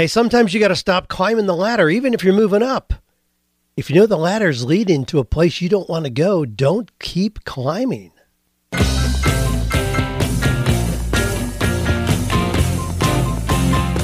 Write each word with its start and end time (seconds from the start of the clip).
Hey, 0.00 0.06
sometimes 0.06 0.54
you 0.54 0.60
got 0.60 0.68
to 0.68 0.76
stop 0.76 1.08
climbing 1.08 1.44
the 1.44 1.54
ladder, 1.54 1.90
even 1.90 2.14
if 2.14 2.24
you're 2.24 2.32
moving 2.32 2.62
up. 2.62 2.94
If 3.76 3.90
you 3.90 3.96
know 3.96 4.06
the 4.06 4.16
ladder's 4.16 4.64
leading 4.64 5.04
to 5.04 5.18
a 5.18 5.26
place 5.26 5.60
you 5.60 5.68
don't 5.68 5.90
want 5.90 6.06
to 6.06 6.10
go, 6.10 6.46
don't 6.46 6.90
keep 6.98 7.44
climbing. 7.44 8.10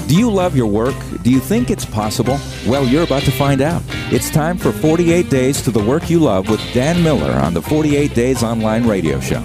Do 0.06 0.14
you 0.14 0.30
love 0.30 0.54
your 0.54 0.66
work? 0.66 0.94
Do 1.22 1.30
you 1.30 1.40
think 1.40 1.70
it's 1.70 1.86
possible? 1.86 2.38
Well, 2.66 2.84
you're 2.84 3.04
about 3.04 3.22
to 3.22 3.32
find 3.32 3.62
out. 3.62 3.82
It's 4.12 4.28
time 4.28 4.58
for 4.58 4.72
48 4.72 5.30
Days 5.30 5.62
to 5.62 5.70
the 5.70 5.82
Work 5.82 6.10
You 6.10 6.18
Love 6.18 6.50
with 6.50 6.60
Dan 6.74 7.02
Miller 7.02 7.32
on 7.40 7.54
the 7.54 7.62
48 7.62 8.12
Days 8.12 8.42
Online 8.42 8.86
Radio 8.86 9.18
Show. 9.18 9.40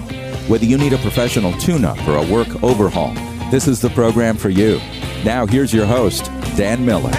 Whether 0.49 0.65
you 0.65 0.77
need 0.77 0.91
a 0.91 0.97
professional 0.97 1.53
tune 1.59 1.85
up 1.85 2.05
or 2.05 2.17
a 2.17 2.29
work 2.29 2.61
overhaul, 2.61 3.13
this 3.51 3.69
is 3.69 3.79
the 3.79 3.89
program 3.91 4.35
for 4.35 4.49
you. 4.49 4.81
Now, 5.23 5.45
here's 5.45 5.71
your 5.71 5.85
host, 5.85 6.31
Dan 6.55 6.85
Miller. 6.85 7.11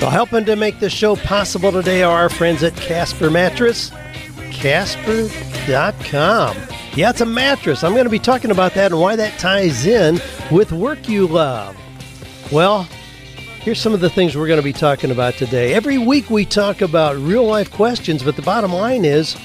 Well, 0.00 0.10
helping 0.10 0.44
to 0.46 0.56
make 0.56 0.80
this 0.80 0.92
show 0.92 1.16
possible 1.16 1.72
today 1.72 2.02
are 2.02 2.16
our 2.16 2.28
friends 2.28 2.62
at 2.62 2.74
Casper 2.76 3.30
Mattress, 3.30 3.90
Casper.com. 4.52 6.56
Yeah, 6.94 7.10
it's 7.10 7.20
a 7.20 7.26
mattress. 7.26 7.84
I'm 7.84 7.92
going 7.92 8.04
to 8.04 8.10
be 8.10 8.18
talking 8.18 8.50
about 8.50 8.74
that 8.74 8.92
and 8.92 9.00
why 9.00 9.16
that 9.16 9.38
ties 9.38 9.86
in 9.86 10.20
with 10.50 10.72
work 10.72 11.08
you 11.08 11.26
love. 11.26 11.76
Well, 12.50 12.84
here's 13.60 13.80
some 13.80 13.92
of 13.92 14.00
the 14.00 14.08
things 14.08 14.36
we're 14.36 14.46
going 14.46 14.60
to 14.60 14.64
be 14.64 14.72
talking 14.72 15.10
about 15.10 15.34
today. 15.34 15.74
Every 15.74 15.98
week 15.98 16.30
we 16.30 16.44
talk 16.44 16.80
about 16.80 17.16
real 17.16 17.44
life 17.44 17.70
questions, 17.70 18.22
but 18.22 18.36
the 18.36 18.42
bottom 18.42 18.72
line 18.72 19.04
is 19.04 19.36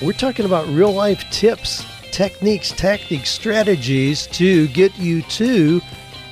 we're 0.00 0.12
talking 0.12 0.46
about 0.46 0.68
real 0.68 0.92
life 0.92 1.28
tips, 1.30 1.84
techniques, 2.14 2.70
tactics, 2.70 3.28
strategies 3.28 4.26
to 4.28 4.68
get 4.68 4.96
you 4.98 5.20
to 5.22 5.80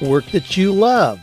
work 0.00 0.24
that 0.26 0.56
you 0.56 0.72
love. 0.72 1.20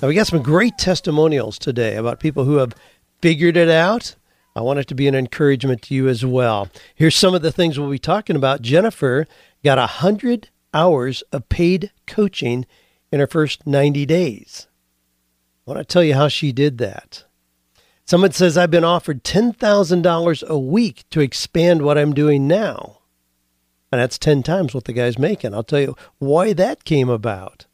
Now, 0.00 0.08
we 0.08 0.14
got 0.14 0.26
some 0.26 0.42
great 0.42 0.78
testimonials 0.78 1.58
today 1.58 1.96
about 1.96 2.18
people 2.18 2.44
who 2.44 2.56
have 2.56 2.74
figured 3.20 3.56
it 3.56 3.68
out 3.68 4.16
I 4.54 4.60
want 4.60 4.78
it 4.78 4.86
to 4.88 4.94
be 4.94 5.08
an 5.08 5.14
encouragement 5.14 5.80
to 5.82 5.94
you 5.94 6.08
as 6.08 6.26
well. 6.26 6.68
Here's 6.94 7.16
some 7.16 7.34
of 7.34 7.42
the 7.42 7.52
things 7.52 7.78
we'll 7.78 7.90
be 7.90 7.98
talking 7.98 8.36
about. 8.36 8.60
Jennifer 8.60 9.26
got 9.64 9.78
100 9.78 10.50
hours 10.74 11.22
of 11.32 11.48
paid 11.48 11.90
coaching 12.06 12.66
in 13.10 13.20
her 13.20 13.26
first 13.26 13.66
90 13.66 14.04
days. 14.04 14.68
I 15.66 15.70
want 15.70 15.78
to 15.78 15.90
tell 15.90 16.04
you 16.04 16.14
how 16.14 16.28
she 16.28 16.52
did 16.52 16.78
that. 16.78 17.24
Someone 18.04 18.32
says, 18.32 18.58
I've 18.58 18.70
been 18.70 18.84
offered 18.84 19.24
$10,000 19.24 20.48
a 20.48 20.58
week 20.58 21.04
to 21.10 21.20
expand 21.20 21.82
what 21.82 21.96
I'm 21.96 22.12
doing 22.12 22.46
now. 22.46 22.98
And 23.92 24.00
that's 24.00 24.18
10 24.18 24.42
times 24.42 24.74
what 24.74 24.84
the 24.86 24.94
guy's 24.94 25.18
making. 25.18 25.52
I'll 25.52 25.62
tell 25.62 25.80
you 25.80 25.94
why 26.18 26.54
that 26.54 26.84
came 26.84 27.10
about. 27.10 27.66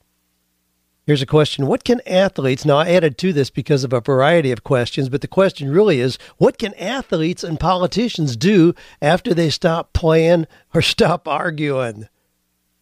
Here's 1.06 1.22
a 1.22 1.26
question 1.26 1.66
What 1.66 1.84
can 1.84 2.02
athletes, 2.06 2.66
now 2.66 2.76
I 2.76 2.90
added 2.90 3.16
to 3.18 3.32
this 3.32 3.48
because 3.48 3.84
of 3.84 3.92
a 3.92 4.00
variety 4.00 4.50
of 4.50 4.64
questions, 4.64 5.08
but 5.08 5.22
the 5.22 5.28
question 5.28 5.70
really 5.70 6.00
is 6.00 6.18
what 6.36 6.58
can 6.58 6.74
athletes 6.74 7.44
and 7.44 7.58
politicians 7.58 8.36
do 8.36 8.74
after 9.00 9.32
they 9.32 9.48
stop 9.48 9.94
playing 9.94 10.46
or 10.74 10.82
stop 10.82 11.28
arguing? 11.28 12.08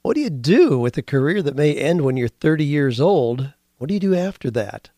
What 0.03 0.15
do 0.15 0.23
you 0.23 0.31
do 0.31 0.78
with 0.78 0.97
a 0.97 1.03
career 1.03 1.43
that 1.43 1.56
may 1.56 1.75
end 1.75 2.00
when 2.03 2.17
you're 2.17 2.28
30 2.28 2.65
years 2.65 3.00
old? 3.00 3.53
What 3.77 3.89
do 3.89 3.95
you 3.95 4.00
do 4.00 4.15
after 4.15 4.50
that? 4.53 4.91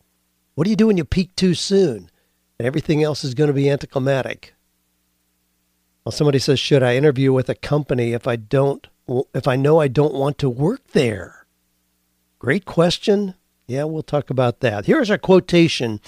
What 0.55 0.64
do 0.64 0.70
you 0.70 0.77
do 0.77 0.86
when 0.86 0.97
you 0.97 1.05
peak 1.05 1.34
too 1.34 1.55
soon 1.55 2.11
and 2.58 2.67
everything 2.67 3.02
else 3.02 3.25
is 3.25 3.34
going 3.34 3.48
to 3.48 3.55
be 3.55 3.69
anticlimactic? 3.69 4.55
Well, 6.09 6.12
somebody 6.12 6.39
says, 6.39 6.59
should 6.59 6.83
I 6.83 6.97
interview 6.97 7.34
with 7.34 7.51
a 7.51 7.55
company 7.55 8.14
if 8.14 8.27
I 8.27 8.37
don't, 8.37 8.87
if 9.34 9.47
I 9.47 9.56
know 9.56 9.78
I 9.78 9.89
don't 9.89 10.14
want 10.14 10.39
to 10.39 10.48
work 10.48 10.81
there? 10.92 11.45
Great 12.39 12.64
question. 12.64 13.34
Yeah, 13.67 13.84
we'll 13.84 14.03
talk 14.03 14.31
about 14.31 14.61
that. 14.61 14.86
Here's 14.86 15.11
our 15.11 15.19
quotation 15.19 16.01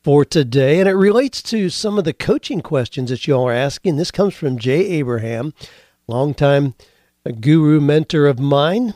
for 0.00 0.24
today, 0.24 0.78
and 0.78 0.88
it 0.88 0.92
relates 0.92 1.42
to 1.42 1.70
some 1.70 1.98
of 1.98 2.04
the 2.04 2.12
coaching 2.12 2.60
questions 2.60 3.10
that 3.10 3.26
you 3.26 3.34
all 3.34 3.48
are 3.48 3.52
asking. 3.52 3.96
This 3.96 4.12
comes 4.12 4.32
from 4.32 4.60
Jay 4.60 4.86
Abraham, 4.90 5.52
longtime 6.06 6.74
guru 7.40 7.80
mentor 7.80 8.28
of 8.28 8.38
mine, 8.38 8.94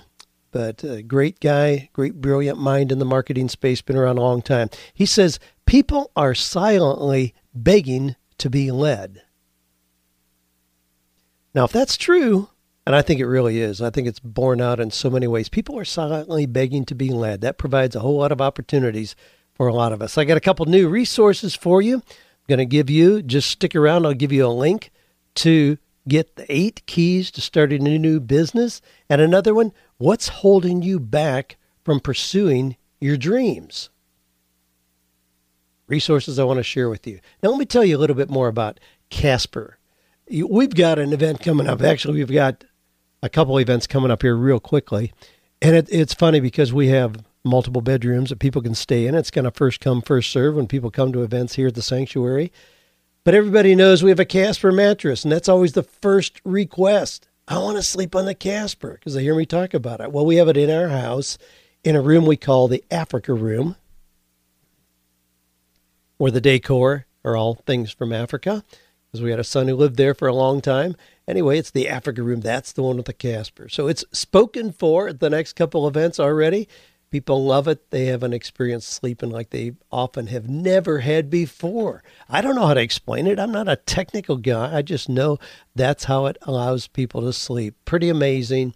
but 0.52 0.84
a 0.84 1.02
great 1.02 1.40
guy, 1.40 1.90
great 1.92 2.20
brilliant 2.20 2.60
mind 2.60 2.92
in 2.92 3.00
the 3.00 3.04
marketing 3.04 3.48
space, 3.48 3.82
been 3.82 3.96
around 3.96 4.18
a 4.18 4.22
long 4.22 4.42
time. 4.42 4.70
He 4.94 5.06
says, 5.06 5.40
People 5.66 6.12
are 6.14 6.36
silently 6.36 7.34
begging 7.52 8.14
to 8.38 8.48
be 8.48 8.70
led. 8.70 9.22
Now, 11.54 11.64
if 11.64 11.72
that's 11.72 11.96
true, 11.96 12.48
and 12.86 12.96
I 12.96 13.02
think 13.02 13.20
it 13.20 13.26
really 13.26 13.60
is. 13.60 13.80
I 13.80 13.90
think 13.90 14.08
it's 14.08 14.18
borne 14.18 14.60
out 14.60 14.80
in 14.80 14.90
so 14.90 15.10
many 15.10 15.26
ways. 15.26 15.48
People 15.48 15.78
are 15.78 15.84
silently 15.84 16.46
begging 16.46 16.84
to 16.86 16.94
be 16.94 17.10
led. 17.10 17.40
That 17.40 17.58
provides 17.58 17.94
a 17.94 18.00
whole 18.00 18.18
lot 18.18 18.32
of 18.32 18.40
opportunities 18.40 19.14
for 19.54 19.68
a 19.68 19.74
lot 19.74 19.92
of 19.92 20.02
us. 20.02 20.18
I 20.18 20.24
got 20.24 20.36
a 20.36 20.40
couple 20.40 20.66
new 20.66 20.88
resources 20.88 21.54
for 21.54 21.80
you. 21.80 21.96
I'm 21.96 22.48
going 22.48 22.58
to 22.58 22.66
give 22.66 22.90
you, 22.90 23.22
just 23.22 23.50
stick 23.50 23.76
around, 23.76 24.04
I'll 24.04 24.14
give 24.14 24.32
you 24.32 24.46
a 24.46 24.48
link 24.48 24.90
to 25.36 25.78
get 26.08 26.34
the 26.34 26.46
eight 26.48 26.84
keys 26.86 27.30
to 27.32 27.40
starting 27.40 27.86
a 27.86 27.98
new 27.98 28.18
business. 28.18 28.80
And 29.08 29.20
another 29.20 29.54
one, 29.54 29.72
what's 29.98 30.28
holding 30.28 30.82
you 30.82 30.98
back 30.98 31.56
from 31.84 32.00
pursuing 32.00 32.76
your 33.00 33.16
dreams? 33.16 33.90
Resources 35.86 36.38
I 36.38 36.44
want 36.44 36.58
to 36.58 36.64
share 36.64 36.88
with 36.88 37.06
you. 37.06 37.20
Now, 37.42 37.50
let 37.50 37.58
me 37.58 37.66
tell 37.66 37.84
you 37.84 37.96
a 37.96 38.00
little 38.00 38.16
bit 38.16 38.30
more 38.30 38.48
about 38.48 38.80
Casper. 39.10 39.78
We've 40.32 40.74
got 40.74 40.98
an 40.98 41.12
event 41.12 41.40
coming 41.40 41.68
up. 41.68 41.82
Actually, 41.82 42.14
we've 42.14 42.32
got 42.32 42.64
a 43.22 43.28
couple 43.28 43.58
events 43.58 43.86
coming 43.86 44.10
up 44.10 44.22
here 44.22 44.34
real 44.34 44.60
quickly. 44.60 45.12
And 45.60 45.76
it, 45.76 45.88
it's 45.90 46.14
funny 46.14 46.40
because 46.40 46.72
we 46.72 46.88
have 46.88 47.22
multiple 47.44 47.82
bedrooms 47.82 48.30
that 48.30 48.38
people 48.38 48.62
can 48.62 48.74
stay 48.74 49.06
in. 49.06 49.14
It's 49.14 49.30
kind 49.30 49.46
of 49.46 49.54
first 49.54 49.80
come, 49.80 50.00
first 50.00 50.30
serve 50.30 50.54
when 50.54 50.66
people 50.66 50.90
come 50.90 51.12
to 51.12 51.22
events 51.22 51.56
here 51.56 51.68
at 51.68 51.74
the 51.74 51.82
sanctuary. 51.82 52.50
But 53.24 53.34
everybody 53.34 53.74
knows 53.74 54.02
we 54.02 54.10
have 54.10 54.18
a 54.18 54.24
Casper 54.24 54.72
mattress, 54.72 55.22
and 55.22 55.30
that's 55.30 55.48
always 55.48 55.74
the 55.74 55.82
first 55.82 56.40
request. 56.44 57.28
I 57.46 57.58
want 57.58 57.76
to 57.76 57.82
sleep 57.82 58.16
on 58.16 58.24
the 58.24 58.34
Casper 58.34 58.92
because 58.92 59.14
they 59.14 59.22
hear 59.22 59.34
me 59.34 59.44
talk 59.44 59.74
about 59.74 60.00
it. 60.00 60.12
Well, 60.12 60.24
we 60.24 60.36
have 60.36 60.48
it 60.48 60.56
in 60.56 60.70
our 60.70 60.88
house 60.88 61.36
in 61.84 61.94
a 61.94 62.00
room 62.00 62.24
we 62.24 62.36
call 62.36 62.68
the 62.68 62.82
Africa 62.90 63.34
room, 63.34 63.76
where 66.16 66.30
the 66.30 66.40
decor 66.40 67.06
are 67.22 67.36
all 67.36 67.54
things 67.54 67.92
from 67.92 68.12
Africa 68.12 68.64
because 69.12 69.22
we 69.22 69.30
had 69.30 69.40
a 69.40 69.44
son 69.44 69.68
who 69.68 69.76
lived 69.76 69.96
there 69.96 70.14
for 70.14 70.26
a 70.26 70.34
long 70.34 70.62
time. 70.62 70.96
Anyway, 71.28 71.58
it's 71.58 71.70
the 71.70 71.86
Africa 71.86 72.22
room. 72.22 72.40
That's 72.40 72.72
the 72.72 72.82
one 72.82 72.96
with 72.96 73.04
the 73.04 73.12
Casper. 73.12 73.68
So 73.68 73.86
it's 73.86 74.06
spoken 74.10 74.72
for 74.72 75.08
at 75.08 75.20
the 75.20 75.28
next 75.28 75.52
couple 75.52 75.86
events 75.86 76.18
already. 76.18 76.66
People 77.10 77.44
love 77.44 77.68
it. 77.68 77.90
They 77.90 78.06
have 78.06 78.22
an 78.22 78.32
experience 78.32 78.86
sleeping 78.86 79.28
like 79.28 79.50
they 79.50 79.72
often 79.90 80.28
have 80.28 80.48
never 80.48 81.00
had 81.00 81.28
before. 81.28 82.02
I 82.26 82.40
don't 82.40 82.54
know 82.54 82.66
how 82.66 82.72
to 82.72 82.80
explain 82.80 83.26
it. 83.26 83.38
I'm 83.38 83.52
not 83.52 83.68
a 83.68 83.76
technical 83.76 84.38
guy. 84.38 84.74
I 84.74 84.80
just 84.80 85.10
know 85.10 85.38
that's 85.74 86.04
how 86.04 86.24
it 86.24 86.38
allows 86.40 86.86
people 86.86 87.20
to 87.20 87.34
sleep. 87.34 87.74
Pretty 87.84 88.08
amazing. 88.08 88.74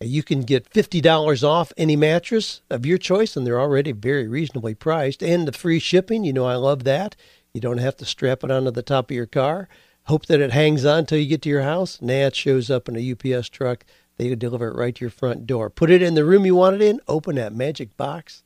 You 0.00 0.22
can 0.22 0.40
get 0.40 0.70
$50 0.70 1.46
off 1.46 1.74
any 1.76 1.94
mattress 1.94 2.62
of 2.70 2.86
your 2.86 2.96
choice, 2.98 3.36
and 3.36 3.46
they're 3.46 3.60
already 3.60 3.92
very 3.92 4.28
reasonably 4.28 4.74
priced. 4.74 5.22
And 5.22 5.46
the 5.46 5.52
free 5.52 5.78
shipping, 5.78 6.24
you 6.24 6.32
know, 6.32 6.46
I 6.46 6.54
love 6.54 6.84
that. 6.84 7.16
You 7.54 7.60
don't 7.60 7.78
have 7.78 7.96
to 7.98 8.04
strap 8.04 8.42
it 8.42 8.50
onto 8.50 8.72
the 8.72 8.82
top 8.82 9.10
of 9.10 9.14
your 9.16 9.26
car. 9.26 9.68
Hope 10.06 10.26
that 10.26 10.40
it 10.40 10.50
hangs 10.50 10.84
on 10.84 10.98
until 11.00 11.18
you 11.18 11.26
get 11.26 11.40
to 11.42 11.48
your 11.48 11.62
house. 11.62 12.02
Nah, 12.02 12.12
it 12.12 12.34
shows 12.34 12.68
up 12.68 12.88
in 12.88 12.96
a 12.96 13.12
UPS 13.12 13.48
truck. 13.48 13.84
They 14.16 14.34
deliver 14.34 14.68
it 14.68 14.76
right 14.76 14.94
to 14.94 15.00
your 15.00 15.10
front 15.10 15.46
door. 15.46 15.70
Put 15.70 15.90
it 15.90 16.02
in 16.02 16.14
the 16.14 16.24
room 16.24 16.44
you 16.44 16.56
want 16.56 16.74
it 16.76 16.82
in. 16.82 17.00
Open 17.06 17.36
that 17.36 17.54
magic 17.54 17.96
box. 17.96 18.42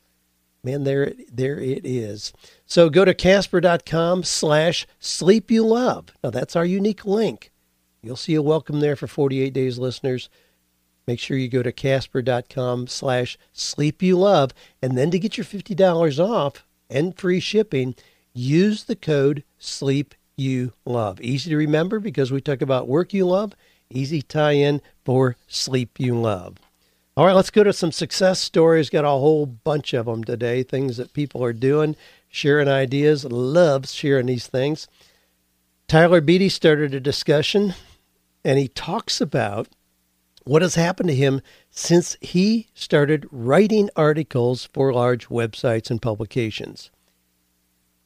Man, 0.63 0.83
there, 0.83 1.13
there 1.31 1.59
it 1.59 1.85
is. 1.85 2.33
So 2.67 2.89
go 2.89 3.03
to 3.03 3.15
Casper.com 3.15 4.23
slash 4.23 4.85
sleep 4.99 5.49
you 5.49 5.65
love. 5.65 6.13
Now 6.23 6.29
that's 6.29 6.55
our 6.55 6.65
unique 6.65 7.03
link. 7.03 7.51
You'll 8.03 8.15
see 8.15 8.35
a 8.35 8.41
welcome 8.41 8.79
there 8.79 8.95
for 8.95 9.07
48 9.07 9.53
days 9.53 9.79
listeners. 9.79 10.29
Make 11.07 11.19
sure 11.19 11.35
you 11.35 11.47
go 11.49 11.63
to 11.63 11.71
Casper.com 11.71 12.87
slash 12.87 13.37
sleep 13.53 14.03
you 14.03 14.19
love. 14.19 14.53
And 14.81 14.97
then 14.97 15.09
to 15.11 15.19
get 15.19 15.37
your 15.37 15.45
$50 15.45 16.19
off 16.19 16.65
and 16.89 17.17
free 17.17 17.39
shipping, 17.39 17.95
use 18.39 18.85
the 18.85 18.95
code 18.95 19.43
SLEEP 19.57 20.15
you 20.37 20.73
love. 20.85 21.19
Easy 21.21 21.49
to 21.49 21.57
remember 21.57 21.99
because 21.99 22.31
we 22.31 22.41
talk 22.41 22.61
about 22.61 22.87
work 22.87 23.13
you 23.13 23.25
love, 23.25 23.53
easy 23.89 24.21
tie 24.21 24.53
in 24.53 24.81
for 25.03 25.35
sleep 25.47 25.99
you 25.99 26.15
love. 26.15 26.57
All 27.17 27.25
right, 27.25 27.35
let's 27.35 27.49
go 27.49 27.63
to 27.63 27.73
some 27.73 27.91
success 27.91 28.39
stories. 28.39 28.89
Got 28.89 29.03
a 29.03 29.09
whole 29.09 29.45
bunch 29.45 29.93
of 29.93 30.05
them 30.05 30.23
today, 30.23 30.63
things 30.63 30.95
that 30.95 31.11
people 31.11 31.43
are 31.43 31.51
doing, 31.51 31.97
sharing 32.29 32.69
ideas. 32.69 33.25
Loves 33.25 33.93
sharing 33.93 34.27
these 34.27 34.47
things. 34.47 34.87
Tyler 35.89 36.21
Beatty 36.21 36.47
started 36.49 36.93
a 36.93 36.99
discussion 36.99 37.73
and 38.45 38.57
he 38.57 38.69
talks 38.69 39.19
about 39.19 39.67
what 40.45 40.61
has 40.61 40.75
happened 40.75 41.09
to 41.09 41.15
him 41.15 41.41
since 41.71 42.15
he 42.21 42.67
started 42.73 43.27
writing 43.31 43.89
articles 43.95 44.69
for 44.71 44.93
large 44.93 45.27
websites 45.27 45.91
and 45.91 46.01
publications. 46.01 46.89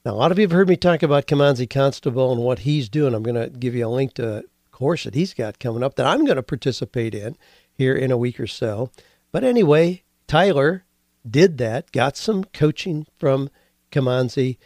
Now, 0.06 0.12
a 0.12 0.16
lot 0.16 0.34
of 0.34 0.38
you 0.38 0.44
have 0.44 0.52
heard 0.52 0.68
me 0.68 0.76
talk 0.76 1.02
about 1.02 1.28
Kimanzi 1.28 1.70
Constable 1.70 2.34
and 2.34 2.42
what 2.42 2.60
he's 2.60 2.90
doing. 2.90 3.14
I'm 3.14 3.24
going 3.24 3.42
to 3.42 3.50
give 3.50 3.74
you 3.74 3.88
a 3.88 3.90
link 3.90 4.16
to 4.16 4.40
a 4.40 4.44
course 4.70 5.06
that 5.06 5.16
he's 5.16 5.34
got 5.34 5.60
coming 5.60 5.82
up 5.82 5.96
that 5.96 6.06
I'm 6.06 6.26
going 6.26 6.36
to 6.36 6.44
participate 6.44 7.16
in 7.16 7.38
here 7.74 7.96
in 7.96 8.12
a 8.12 8.18
week 8.18 8.38
or 8.38 8.48
so. 8.48 8.92
But 9.32 9.46
anyway, 9.46 10.04
Tyler 10.28 10.84
did 11.30 11.58
that, 11.60 11.94
got 11.94 12.18
some 12.18 12.44
coaching 12.44 13.08
from 13.18 13.50
Kimanzi, 13.94 14.58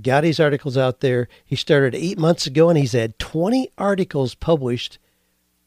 got 0.00 0.24
his 0.24 0.40
articles 0.40 0.78
out 0.78 1.00
there. 1.00 1.28
He 1.44 1.56
started 1.56 1.94
eight 1.94 2.18
months 2.18 2.46
ago, 2.46 2.70
and 2.70 2.78
he's 2.78 2.92
had 2.92 3.18
20 3.18 3.68
articles 3.76 4.34
published 4.34 4.98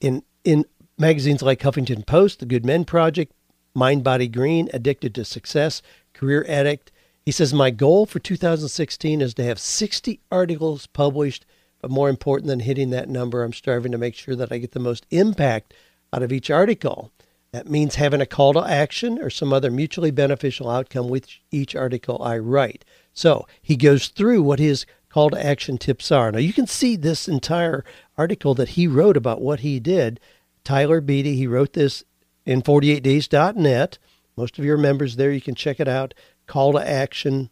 in 0.02 0.24
in 0.44 0.66
magazines 0.98 1.44
like 1.44 1.60
Huffington 1.60 2.04
Post, 2.04 2.40
The 2.40 2.48
Good 2.48 2.66
Men 2.66 2.84
Project, 2.84 3.32
Mind 3.76 4.04
Body 4.04 4.28
Green, 4.28 4.70
Addicted 4.74 5.14
to 5.16 5.24
Success, 5.24 5.84
Career 6.14 6.44
Addict. 6.50 6.92
He 7.30 7.34
says, 7.34 7.54
My 7.54 7.70
goal 7.70 8.08
for 8.08 8.18
2016 8.18 9.22
is 9.22 9.36
to 9.36 9.44
have 9.44 9.60
60 9.60 10.20
articles 10.32 10.88
published, 10.88 11.46
but 11.80 11.92
more 11.92 12.10
important 12.10 12.48
than 12.48 12.62
hitting 12.62 12.90
that 12.90 13.08
number, 13.08 13.44
I'm 13.44 13.54
striving 13.54 13.92
to 13.92 14.00
make 14.00 14.16
sure 14.16 14.36
that 14.36 14.52
I 14.52 14.58
get 14.58 14.72
the 14.72 14.80
most 14.80 15.06
impact 15.12 15.76
out 16.12 16.24
of 16.24 16.32
each 16.32 16.50
article. 16.50 17.12
That 17.52 17.70
means 17.70 17.94
having 17.94 18.20
a 18.20 18.26
call 18.26 18.54
to 18.54 18.68
action 18.68 19.20
or 19.20 19.30
some 19.30 19.54
other 19.54 19.70
mutually 19.70 20.10
beneficial 20.10 20.72
outcome 20.72 21.08
with 21.08 21.28
each 21.52 21.76
article 21.76 22.20
I 22.20 22.40
write. 22.40 22.84
So 23.14 23.46
he 23.62 23.76
goes 23.76 24.08
through 24.08 24.42
what 24.42 24.58
his 24.58 24.88
call 25.10 25.30
to 25.30 25.46
action 25.46 25.78
tips 25.78 26.12
are. 26.12 26.32
Now 26.32 26.40
you 26.40 26.52
can 26.52 26.66
see 26.66 26.96
this 26.96 27.28
entire 27.28 27.86
article 28.18 28.56
that 28.56 28.70
he 28.70 28.88
wrote 28.88 29.16
about 29.16 29.40
what 29.40 29.60
he 29.60 29.80
did. 29.80 30.20
Tyler 30.64 31.00
Beatty, 31.00 31.36
he 31.36 31.46
wrote 31.46 31.74
this 31.74 32.04
in 32.44 32.64
48days.net. 32.64 34.00
Most 34.36 34.58
of 34.58 34.66
your 34.66 34.78
members 34.78 35.18
there, 35.18 35.32
you 35.32 35.42
can 35.42 35.54
check 35.54 35.80
it 35.80 35.88
out. 35.88 36.16
Call 36.50 36.74
to 36.74 36.80
action 36.80 37.52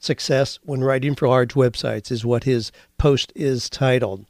success 0.00 0.58
when 0.64 0.82
writing 0.82 1.14
for 1.14 1.28
large 1.28 1.54
websites 1.54 2.10
is 2.10 2.24
what 2.24 2.42
his 2.42 2.72
post 2.98 3.32
is 3.36 3.70
titled. 3.70 4.26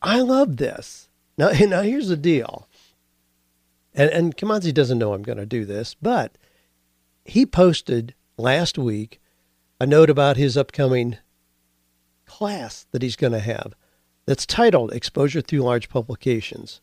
I 0.00 0.20
love 0.20 0.56
this. 0.56 1.10
Now, 1.36 1.50
now 1.66 1.82
here's 1.82 2.08
the 2.08 2.16
deal. 2.16 2.66
And, 3.92 4.08
and 4.10 4.74
doesn't 4.74 4.98
know 4.98 5.12
I'm 5.12 5.22
going 5.22 5.36
to 5.36 5.44
do 5.44 5.66
this, 5.66 5.96
but 6.00 6.38
he 7.26 7.44
posted 7.44 8.14
last 8.38 8.78
week 8.78 9.20
a 9.78 9.84
note 9.84 10.08
about 10.08 10.38
his 10.38 10.56
upcoming 10.56 11.18
class 12.24 12.86
that 12.92 13.02
he's 13.02 13.16
going 13.16 13.34
to 13.34 13.38
have 13.38 13.74
that's 14.24 14.46
titled 14.46 14.94
Exposure 14.94 15.42
Through 15.42 15.60
Large 15.60 15.90
Publications. 15.90 16.80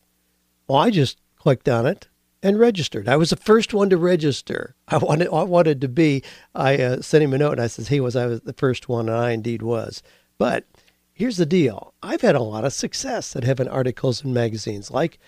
Well, 0.68 0.78
I 0.78 0.90
just 0.90 1.18
clicked 1.34 1.68
on 1.68 1.84
it 1.84 2.06
and 2.42 2.58
registered. 2.58 3.08
I 3.08 3.16
was 3.16 3.30
the 3.30 3.36
first 3.36 3.74
one 3.74 3.90
to 3.90 3.96
register. 3.96 4.74
I 4.88 4.98
wanted, 4.98 5.28
I 5.28 5.42
wanted 5.42 5.80
to 5.80 5.88
be. 5.88 6.22
I 6.54 6.76
uh, 6.76 7.02
sent 7.02 7.24
him 7.24 7.34
a 7.34 7.38
note 7.38 7.52
and 7.52 7.62
I 7.62 7.66
says 7.66 7.88
"He 7.88 8.00
was 8.00 8.16
I 8.16 8.26
was 8.26 8.40
the 8.42 8.52
first 8.52 8.88
one," 8.88 9.08
and 9.08 9.16
I 9.16 9.32
indeed 9.32 9.62
was. 9.62 10.02
But 10.38 10.64
here's 11.12 11.36
the 11.36 11.46
deal: 11.46 11.94
I've 12.02 12.20
had 12.20 12.34
a 12.34 12.42
lot 12.42 12.64
of 12.64 12.72
success 12.72 13.34
at 13.36 13.44
having 13.44 13.68
articles 13.68 14.24
in 14.24 14.32
magazines 14.32 14.90
like 14.90 15.18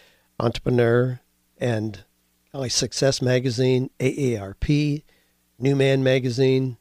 Entrepreneur 0.41 1.21
and 1.59 2.05
like 2.53 2.71
Success 2.71 3.21
Magazine, 3.21 3.91
AARP, 4.01 5.03
New 5.59 5.77
Man 5.77 6.03
Magazine, 6.03 6.77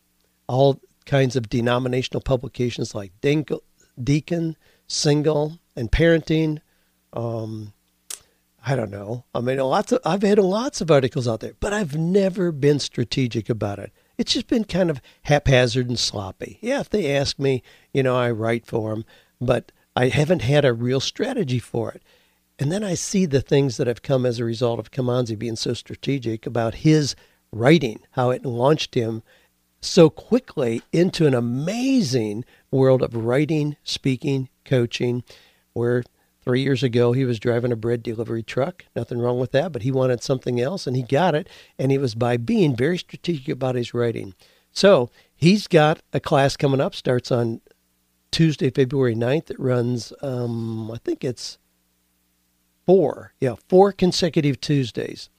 all 0.48 0.80
kinds 1.06 1.36
of 1.36 1.50
denominational 1.50 2.22
publications 2.22 2.94
like 2.94 3.12
Deacon, 3.22 4.56
Single, 4.88 5.60
and 5.76 5.92
Parenting. 5.92 6.60
Um, 7.14 7.74
I 8.70 8.76
don't 8.76 8.92
know. 8.92 9.24
I 9.34 9.40
mean, 9.40 9.60
lots 9.60 9.94
of 9.94 10.02
I've 10.04 10.24
had 10.24 10.40
lots 10.40 10.82
of 10.82 10.92
articles 10.92 11.26
out 11.26 11.40
there, 11.40 11.54
but 11.62 11.72
I've 11.72 11.96
never 11.96 12.52
been 12.52 12.80
strategic 12.80 13.50
about 13.50 13.80
it. 13.80 13.94
It's 14.18 14.34
just 14.34 14.48
been 14.48 14.66
kind 14.66 14.90
of 14.90 15.00
haphazard 15.22 15.88
and 15.88 15.98
sloppy. 15.98 16.60
Yeah, 16.62 16.82
if 16.82 16.90
they 16.90 17.16
ask 17.16 17.40
me, 17.40 17.64
you 17.94 18.04
know, 18.04 18.18
I 18.18 18.30
write 18.30 18.66
for 18.66 18.90
them, 18.90 19.06
but 19.40 19.72
I 19.96 20.10
haven't 20.10 20.42
had 20.42 20.66
a 20.66 20.74
real 20.74 21.00
strategy 21.00 21.60
for 21.60 21.94
it. 21.94 22.04
And 22.60 22.70
then 22.70 22.84
I 22.84 22.96
see 22.96 23.26
the 23.26 23.40
things 23.40 23.78
that 23.78 23.88
have 23.88 24.02
come 24.02 24.26
as 24.26 24.38
a 24.38 24.44
result 24.44 24.80
of 24.80 24.92
Kimanzi 24.92 25.40
being 25.40 25.56
so 25.56 25.74
strategic 25.74 26.46
about 26.46 26.76
his 26.76 27.16
writing, 27.54 28.02
how 28.12 28.32
it 28.32 28.46
launched 28.46 28.96
him 28.96 29.24
so 29.80 30.10
quickly 30.10 30.82
into 30.92 31.26
an 31.26 31.34
amazing 31.34 32.44
world 32.70 33.02
of 33.02 33.16
writing, 33.16 33.78
speaking, 33.84 34.50
coaching, 34.66 35.24
where 35.72 36.04
three 36.48 36.62
years 36.62 36.82
ago 36.82 37.12
he 37.12 37.26
was 37.26 37.42
driving 37.42 37.74
a 37.74 37.76
bread 37.76 38.02
delivery 38.02 38.42
truck. 38.42 38.86
Nothing 38.96 39.20
wrong 39.20 39.38
with 39.38 39.52
that, 39.52 39.74
but 39.74 39.82
he 39.82 39.92
wanted 39.92 40.24
something 40.24 40.62
else 40.62 40.88
and 40.88 40.96
he 40.96 41.04
got 41.04 41.36
it. 41.36 41.50
And 41.78 41.92
it 41.92 42.00
was 42.00 42.16
by 42.16 42.38
being 42.38 42.74
very 42.74 42.98
strategic 42.98 43.50
about 43.50 43.76
his 43.76 43.94
writing. 43.94 44.34
So 44.72 45.10
he's 45.36 45.68
got 45.68 46.00
a 46.14 46.22
class 46.22 46.56
coming 46.56 46.80
up, 46.80 46.96
starts 46.96 47.34
on 47.34 47.60
Tuesday, 48.32 48.70
February 48.70 49.14
9th. 49.14 49.52
It 49.52 49.60
runs, 49.60 50.14
um, 50.22 50.90
I 50.90 51.00
think 51.00 51.26
it's 51.26 51.58
four, 52.86 53.34
yeah, 53.42 53.56
four 53.68 53.92
consecutive 53.92 54.62
Tuesdays. 54.62 55.30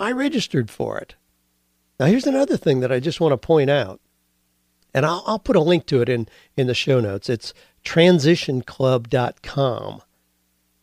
I 0.00 0.10
registered 0.10 0.68
for 0.68 0.98
it. 0.98 1.14
Now, 2.00 2.06
here's 2.06 2.26
another 2.26 2.56
thing 2.56 2.80
that 2.80 2.90
I 2.90 2.98
just 2.98 3.20
want 3.20 3.30
to 3.32 3.38
point 3.38 3.70
out, 3.70 4.00
and 4.92 5.06
I'll, 5.06 5.22
I'll 5.28 5.38
put 5.38 5.54
a 5.54 5.60
link 5.60 5.86
to 5.86 6.02
it 6.02 6.08
in, 6.08 6.26
in 6.56 6.66
the 6.66 6.74
show 6.74 6.98
notes. 6.98 7.28
It's 7.28 7.54
transitionclub.com 7.84 10.02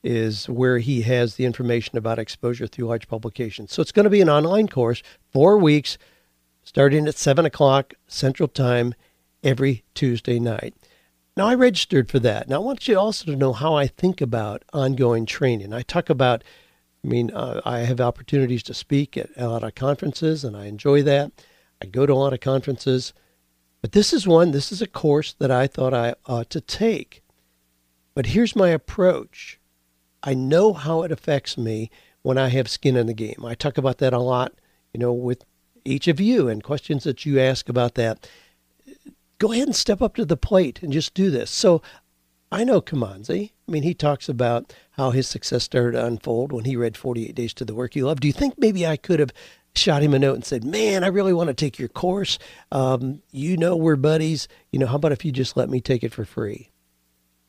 is 0.04 0.50
where 0.50 0.80
he 0.80 1.04
has 1.04 1.36
the 1.36 1.46
information 1.46 1.98
about 1.98 2.20
exposure 2.20 2.68
through 2.68 2.88
large 2.88 3.08
publications. 3.08 3.72
So 3.72 3.82
it's 3.82 3.92
going 3.92 4.04
to 4.04 4.10
be 4.10 4.22
an 4.22 4.30
online 4.30 4.68
course, 4.68 5.02
four 5.32 5.58
weeks, 5.58 5.98
starting 6.64 7.08
at 7.08 7.16
7 7.16 7.46
o'clock 7.46 7.94
Central 8.08 8.48
Time 8.50 8.94
every 9.44 9.84
Tuesday 9.94 10.40
night. 10.40 10.76
Now, 11.36 11.48
I 11.48 11.56
registered 11.56 12.12
for 12.12 12.20
that. 12.20 12.48
Now, 12.48 12.58
I 12.58 12.60
want 12.60 12.88
you 12.88 13.00
also 13.00 13.26
to 13.26 13.36
know 13.36 13.54
how 13.54 13.76
I 13.76 13.88
think 13.88 14.22
about 14.22 14.64
ongoing 14.72 15.26
training. 15.26 15.74
I 15.74 15.82
talk 15.82 16.10
about 16.10 16.44
I 17.04 17.10
mean, 17.10 17.32
uh, 17.32 17.60
I 17.66 17.80
have 17.80 18.00
opportunities 18.00 18.64
to 18.64 18.74
speak 18.74 19.18
at 19.18 19.30
a 19.36 19.50
lot 19.50 19.64
of 19.64 19.76
conferences, 19.76 20.44
and 20.44 20.56
I 20.56 20.66
enjoy 20.68 21.04
that. 21.04 21.32
I 21.82 21.86
go 21.86 22.06
to 22.06 22.14
a 22.14 22.16
lot 22.16 22.32
of 22.34 22.40
conferences, 22.40 23.14
but 23.82 23.92
this 23.92 24.14
is 24.14 24.26
one, 24.26 24.52
this 24.52 24.72
is 24.72 24.82
a 24.82 24.88
course 24.88 25.34
that 25.34 25.52
I 25.52 25.68
thought 25.68 25.94
I 25.94 26.16
ought 26.26 26.50
to 26.52 26.62
take. 26.62 27.22
But 28.16 28.28
here's 28.28 28.56
my 28.56 28.70
approach 28.70 29.60
I 30.24 30.34
know 30.34 30.74
how 30.74 31.04
it 31.04 31.12
affects 31.12 31.58
me 31.58 31.92
when 32.22 32.38
I 32.38 32.48
have 32.50 32.70
skin 32.70 32.96
in 32.96 33.08
the 33.08 33.14
game. 33.14 33.44
I 33.46 33.56
talk 33.56 33.78
about 33.78 33.98
that 34.00 34.14
a 34.14 34.20
lot, 34.20 34.54
you 34.94 35.00
know, 35.00 35.14
with 35.14 35.44
each 35.86 36.08
of 36.08 36.20
you 36.20 36.48
and 36.48 36.64
questions 36.64 37.04
that 37.04 37.26
you 37.26 37.40
ask 37.40 37.68
about 37.68 37.96
that. 37.96 38.30
Go 39.38 39.52
ahead 39.52 39.68
and 39.68 39.76
step 39.76 40.02
up 40.02 40.16
to 40.16 40.26
the 40.26 40.38
plate 40.38 40.82
and 40.82 40.94
just 40.94 41.14
do 41.14 41.30
this. 41.30 41.52
So 41.52 41.82
I 42.52 42.64
know 42.64 42.82
Kimanzi. 42.82 43.52
I 43.68 43.72
mean, 43.72 43.84
he 43.84 43.94
talks 43.94 44.30
about 44.30 44.74
how 44.92 45.10
his 45.10 45.28
success 45.28 45.64
started 45.64 45.94
to 45.94 46.06
unfold 46.06 46.54
when 46.54 46.66
he 46.66 46.76
read 46.76 46.96
48 46.96 47.36
Days 47.36 47.54
to 47.56 47.66
the 47.66 47.76
Work 47.76 47.96
You 47.96 48.06
Love. 48.06 48.22
Do 48.22 48.28
you 48.28 48.34
think 48.34 48.56
maybe 48.58 48.88
I 48.88 48.96
could 48.96 49.20
have 49.20 49.34
shot 49.76 50.04
him 50.04 50.14
a 50.14 50.20
note 50.20 50.36
and 50.36 50.46
said, 50.46 50.64
Man, 50.64 51.04
I 51.04 51.08
really 51.08 51.34
want 51.34 51.48
to 51.48 51.54
take 51.54 51.80
your 51.80 51.90
course. 51.90 52.38
Um, 52.72 53.22
you 53.32 53.58
know, 53.58 53.76
we're 53.76 53.96
buddies. 53.96 54.48
You 54.72 54.80
know, 54.80 54.88
how 54.88 54.96
about 54.96 55.12
if 55.12 55.26
you 55.26 55.32
just 55.32 55.58
let 55.58 55.70
me 55.70 55.82
take 55.82 56.04
it 56.04 56.14
for 56.14 56.26
free? 56.26 56.70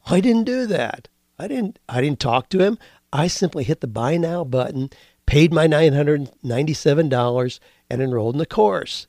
I 0.06 0.20
didn't 0.20 0.44
do 0.44 0.66
that. 0.66 1.08
I 1.38 1.48
didn't 1.48 1.78
I 1.88 2.00
didn't 2.00 2.20
talk 2.20 2.48
to 2.50 2.60
him. 2.60 2.78
I 3.12 3.26
simply 3.28 3.64
hit 3.64 3.80
the 3.80 3.86
buy 3.86 4.16
now 4.16 4.44
button, 4.44 4.90
paid 5.26 5.52
my 5.52 5.66
$997 5.66 7.60
and 7.90 8.02
enrolled 8.02 8.34
in 8.34 8.38
the 8.38 8.46
course. 8.46 9.06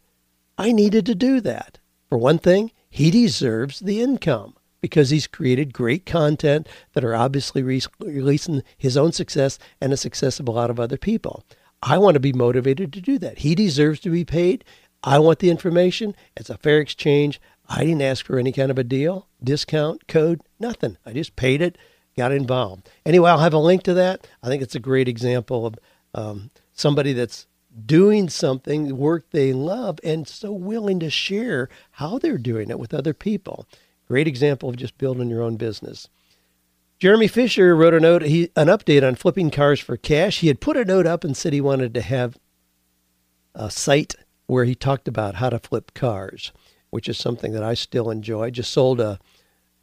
I 0.58 0.72
needed 0.72 1.06
to 1.08 1.16
do 1.16 1.42
that. 1.42 1.80
For 2.10 2.18
one 2.18 2.38
thing, 2.38 2.72
he 2.90 3.12
deserves 3.12 3.80
the 3.80 4.02
income 4.02 4.56
because 4.80 5.10
he's 5.10 5.28
created 5.28 5.74
great 5.74 6.06
content 6.06 6.70
that 6.94 7.04
are 7.04 7.16
obviously 7.16 7.64
re- 7.64 7.82
releasing 8.00 8.62
his 8.78 8.96
own 8.96 9.12
success 9.12 9.58
and 9.82 9.92
the 9.92 9.98
success 9.98 10.40
of 10.40 10.48
a 10.48 10.52
lot 10.52 10.70
of 10.70 10.80
other 10.80 10.98
people. 10.98 11.44
I 11.82 11.98
want 11.98 12.14
to 12.14 12.20
be 12.20 12.34
motivated 12.34 12.94
to 12.94 13.02
do 13.02 13.18
that. 13.20 13.40
He 13.40 13.56
deserves 13.56 14.00
to 14.02 14.10
be 14.10 14.24
paid. 14.24 14.64
I 15.04 15.20
want 15.20 15.40
the 15.40 15.50
information. 15.50 16.16
It's 16.38 16.50
a 16.50 16.58
fair 16.58 16.80
exchange. 16.80 17.42
I 17.68 17.84
didn't 17.84 18.02
ask 18.04 18.26
for 18.26 18.38
any 18.38 18.52
kind 18.52 18.70
of 18.70 18.78
a 18.78 18.84
deal, 18.84 19.28
discount, 19.44 20.08
code, 20.08 20.42
nothing. 20.60 20.98
I 21.06 21.14
just 21.14 21.36
paid 21.36 21.62
it, 21.62 21.78
got 22.18 22.32
involved. 22.32 22.90
Anyway, 23.06 23.30
I'll 23.30 23.40
have 23.40 23.54
a 23.54 23.58
link 23.60 23.84
to 23.84 23.94
that. 23.96 24.28
I 24.42 24.48
think 24.48 24.62
it's 24.62 24.76
a 24.76 24.80
great 24.80 25.08
example 25.08 25.66
of 25.66 25.76
um, 26.14 26.50
somebody 26.74 27.14
that's 27.14 27.48
doing 27.86 28.30
something, 28.30 28.98
work 28.98 29.26
they 29.32 29.52
love, 29.52 30.00
and 30.04 30.28
so 30.28 30.52
willing 30.52 31.00
to 31.02 31.10
share 31.10 31.70
how 31.92 32.18
they're 32.18 32.38
doing 32.38 32.70
it 32.70 32.80
with 32.80 32.94
other 32.94 33.14
people. 33.14 33.68
Great 34.08 34.28
example 34.28 34.70
of 34.70 34.78
just 34.78 34.98
building 34.98 35.30
your 35.30 35.42
own 35.42 35.58
business. 35.58 36.08
Jeremy 37.00 37.28
Fisher 37.28 37.76
wrote 37.76 37.94
a 37.94 38.00
note, 38.00 38.22
he, 38.22 38.50
an 38.56 38.68
update 38.68 39.06
on 39.06 39.16
flipping 39.16 39.52
cars 39.52 39.82
for 39.82 39.98
cash. 39.98 40.40
He 40.40 40.48
had 40.48 40.62
put 40.62 40.78
a 40.78 40.86
note 40.86 41.06
up 41.06 41.26
and 41.26 41.36
said 41.36 41.52
he 41.52 41.60
wanted 41.60 41.94
to 41.94 42.02
have 42.02 42.38
a 43.54 43.70
site 43.70 44.16
where 44.48 44.64
he 44.64 44.76
talked 44.76 45.08
about 45.08 45.36
how 45.36 45.50
to 45.50 45.60
flip 45.60 45.94
cars, 45.94 46.54
which 46.92 47.10
is 47.10 47.18
something 47.18 47.52
that 47.52 47.64
I 47.64 47.74
still 47.74 48.10
enjoy. 48.10 48.52
Just 48.52 48.72
sold 48.72 49.02
a 49.02 49.20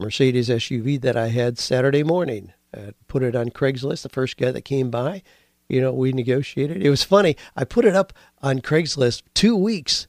Mercedes 0.03 0.49
SUV 0.49 1.01
that 1.01 1.15
I 1.15 1.29
had 1.29 1.57
Saturday 1.57 2.03
morning. 2.03 2.53
I 2.75 2.91
put 3.07 3.23
it 3.23 3.35
on 3.35 3.49
Craigslist. 3.49 4.03
The 4.03 4.09
first 4.09 4.37
guy 4.37 4.51
that 4.51 4.65
came 4.65 4.91
by, 4.91 5.23
you 5.69 5.79
know, 5.79 5.93
we 5.93 6.11
negotiated. 6.11 6.83
It 6.83 6.89
was 6.89 7.03
funny. 7.03 7.37
I 7.55 7.63
put 7.63 7.85
it 7.85 7.95
up 7.95 8.11
on 8.41 8.59
Craigslist 8.59 9.23
two 9.33 9.55
weeks 9.55 10.07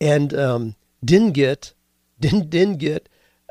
and 0.00 0.34
um, 0.34 0.74
didn't 1.04 1.32
get 1.32 1.74
didn't 2.20 2.50
didn't 2.50 2.78
get 2.78 3.08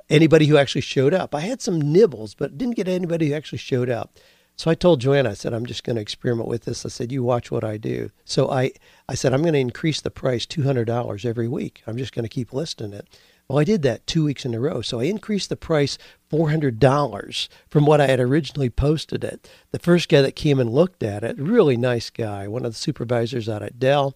anybody 0.09 0.47
who 0.47 0.57
actually 0.57 0.81
showed 0.81 1.13
up. 1.13 1.33
I 1.33 1.39
had 1.39 1.61
some 1.61 1.79
nibbles, 1.79 2.35
but 2.35 2.57
didn't 2.57 2.75
get 2.75 2.87
anybody 2.87 3.29
who 3.29 3.35
actually 3.35 3.59
showed 3.59 3.89
up. 3.89 4.19
So 4.57 4.71
I 4.71 4.75
told 4.75 5.01
Joanna, 5.01 5.31
I 5.31 5.33
said, 5.33 5.53
I'm 5.53 5.65
just 5.65 5.83
going 5.83 5.97
to 5.97 6.01
experiment 6.01 6.47
with 6.47 6.63
this. 6.63 6.85
I 6.85 6.89
said, 6.89 7.11
you 7.11 7.23
watch 7.23 7.51
what 7.51 7.63
I 7.65 7.75
do. 7.77 8.11
So 8.23 8.49
I, 8.49 8.71
I 9.09 9.13
said, 9.13 9.33
I'm 9.33 9.41
going 9.41 9.53
to 9.53 9.59
increase 9.59 9.99
the 9.99 10.11
price 10.11 10.45
$200 10.45 11.25
every 11.25 11.47
week. 11.47 11.83
I'm 11.85 11.97
just 11.97 12.13
going 12.13 12.23
to 12.23 12.29
keep 12.29 12.53
listing 12.53 12.93
it. 12.93 13.07
Well, 13.47 13.59
I 13.59 13.63
did 13.63 13.83
that 13.83 14.07
two 14.07 14.23
weeks 14.23 14.43
in 14.43 14.55
a 14.55 14.59
row. 14.59 14.81
So 14.81 14.99
I 14.99 15.03
increased 15.03 15.49
the 15.49 15.55
price 15.55 15.97
$400 16.31 17.47
from 17.69 17.85
what 17.85 18.01
I 18.01 18.07
had 18.07 18.19
originally 18.19 18.69
posted 18.69 19.23
it. 19.23 19.49
The 19.71 19.79
first 19.79 20.09
guy 20.09 20.21
that 20.21 20.35
came 20.35 20.59
and 20.59 20.71
looked 20.71 21.03
at 21.03 21.23
it, 21.23 21.37
really 21.37 21.77
nice 21.77 22.09
guy, 22.09 22.47
one 22.47 22.65
of 22.65 22.73
the 22.73 22.79
supervisors 22.79 23.47
out 23.47 23.61
at 23.61 23.79
Dell, 23.79 24.15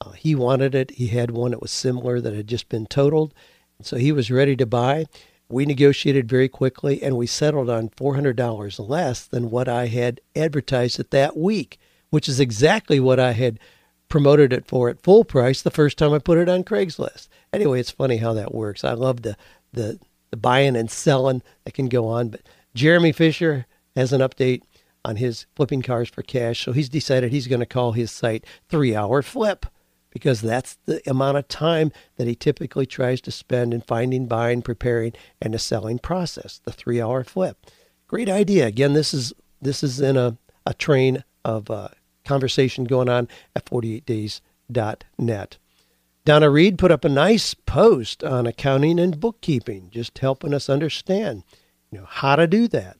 uh, 0.00 0.12
he 0.12 0.34
wanted 0.34 0.74
it. 0.74 0.92
He 0.92 1.08
had 1.08 1.30
one 1.30 1.50
that 1.50 1.60
was 1.60 1.70
similar 1.70 2.20
that 2.20 2.32
had 2.32 2.46
just 2.46 2.70
been 2.70 2.86
totaled. 2.86 3.34
So 3.82 3.96
he 3.96 4.12
was 4.12 4.30
ready 4.30 4.56
to 4.56 4.66
buy. 4.66 5.06
We 5.50 5.66
negotiated 5.66 6.28
very 6.28 6.48
quickly 6.48 7.02
and 7.02 7.16
we 7.16 7.26
settled 7.26 7.68
on 7.68 7.90
$400 7.90 8.88
less 8.88 9.26
than 9.26 9.50
what 9.50 9.68
I 9.68 9.86
had 9.88 10.20
advertised 10.34 11.00
it 11.00 11.10
that 11.10 11.36
week, 11.36 11.78
which 12.08 12.28
is 12.28 12.40
exactly 12.40 12.98
what 12.98 13.20
I 13.20 13.32
had 13.32 13.58
promoted 14.08 14.52
it 14.52 14.66
for 14.66 14.88
at 14.88 15.02
full 15.02 15.24
price 15.24 15.60
the 15.60 15.70
first 15.70 15.98
time 15.98 16.12
I 16.12 16.18
put 16.18 16.38
it 16.38 16.48
on 16.48 16.64
Craigslist. 16.64 17.28
Anyway, 17.52 17.80
it's 17.80 17.90
funny 17.90 18.18
how 18.18 18.32
that 18.34 18.54
works. 18.54 18.84
I 18.84 18.92
love 18.92 19.22
the 19.22 19.36
the, 19.72 19.98
the 20.30 20.36
buying 20.36 20.76
and 20.76 20.90
selling 20.90 21.42
that 21.64 21.74
can 21.74 21.88
go 21.88 22.08
on. 22.08 22.28
But 22.28 22.42
Jeremy 22.74 23.12
Fisher 23.12 23.66
has 23.96 24.12
an 24.12 24.20
update 24.20 24.62
on 25.04 25.16
his 25.16 25.46
flipping 25.54 25.82
cars 25.82 26.08
for 26.08 26.22
cash. 26.22 26.64
So 26.64 26.72
he's 26.72 26.88
decided 26.88 27.30
he's 27.32 27.46
going 27.46 27.60
to 27.60 27.66
call 27.66 27.92
his 27.92 28.10
site 28.10 28.44
Three 28.68 28.94
Hour 28.94 29.22
Flip 29.22 29.66
because 30.10 30.40
that's 30.40 30.76
the 30.86 31.00
amount 31.08 31.38
of 31.38 31.46
time 31.48 31.92
that 32.16 32.26
he 32.26 32.34
typically 32.34 32.86
tries 32.86 33.20
to 33.22 33.30
spend 33.30 33.72
in 33.72 33.80
finding, 33.80 34.26
buying, 34.26 34.60
preparing, 34.62 35.12
and 35.40 35.54
the 35.54 35.58
selling 35.58 35.98
process. 35.98 36.60
The 36.64 36.72
Three 36.72 37.00
Hour 37.00 37.24
Flip. 37.24 37.56
Great 38.06 38.28
idea. 38.28 38.66
Again, 38.66 38.92
this 38.92 39.14
is 39.14 39.32
this 39.62 39.82
is 39.82 40.00
in 40.00 40.16
a, 40.16 40.36
a 40.66 40.74
train 40.74 41.22
of 41.44 41.70
uh, 41.70 41.88
conversation 42.24 42.84
going 42.84 43.08
on 43.08 43.28
at 43.54 43.64
48days.net. 43.66 45.58
Donna 46.30 46.48
Reed 46.48 46.78
put 46.78 46.92
up 46.92 47.04
a 47.04 47.08
nice 47.08 47.54
post 47.54 48.22
on 48.22 48.46
accounting 48.46 49.00
and 49.00 49.18
bookkeeping, 49.18 49.90
just 49.90 50.16
helping 50.16 50.54
us 50.54 50.70
understand, 50.70 51.42
you 51.90 51.98
know, 51.98 52.06
how 52.08 52.36
to 52.36 52.46
do 52.46 52.68
that. 52.68 52.98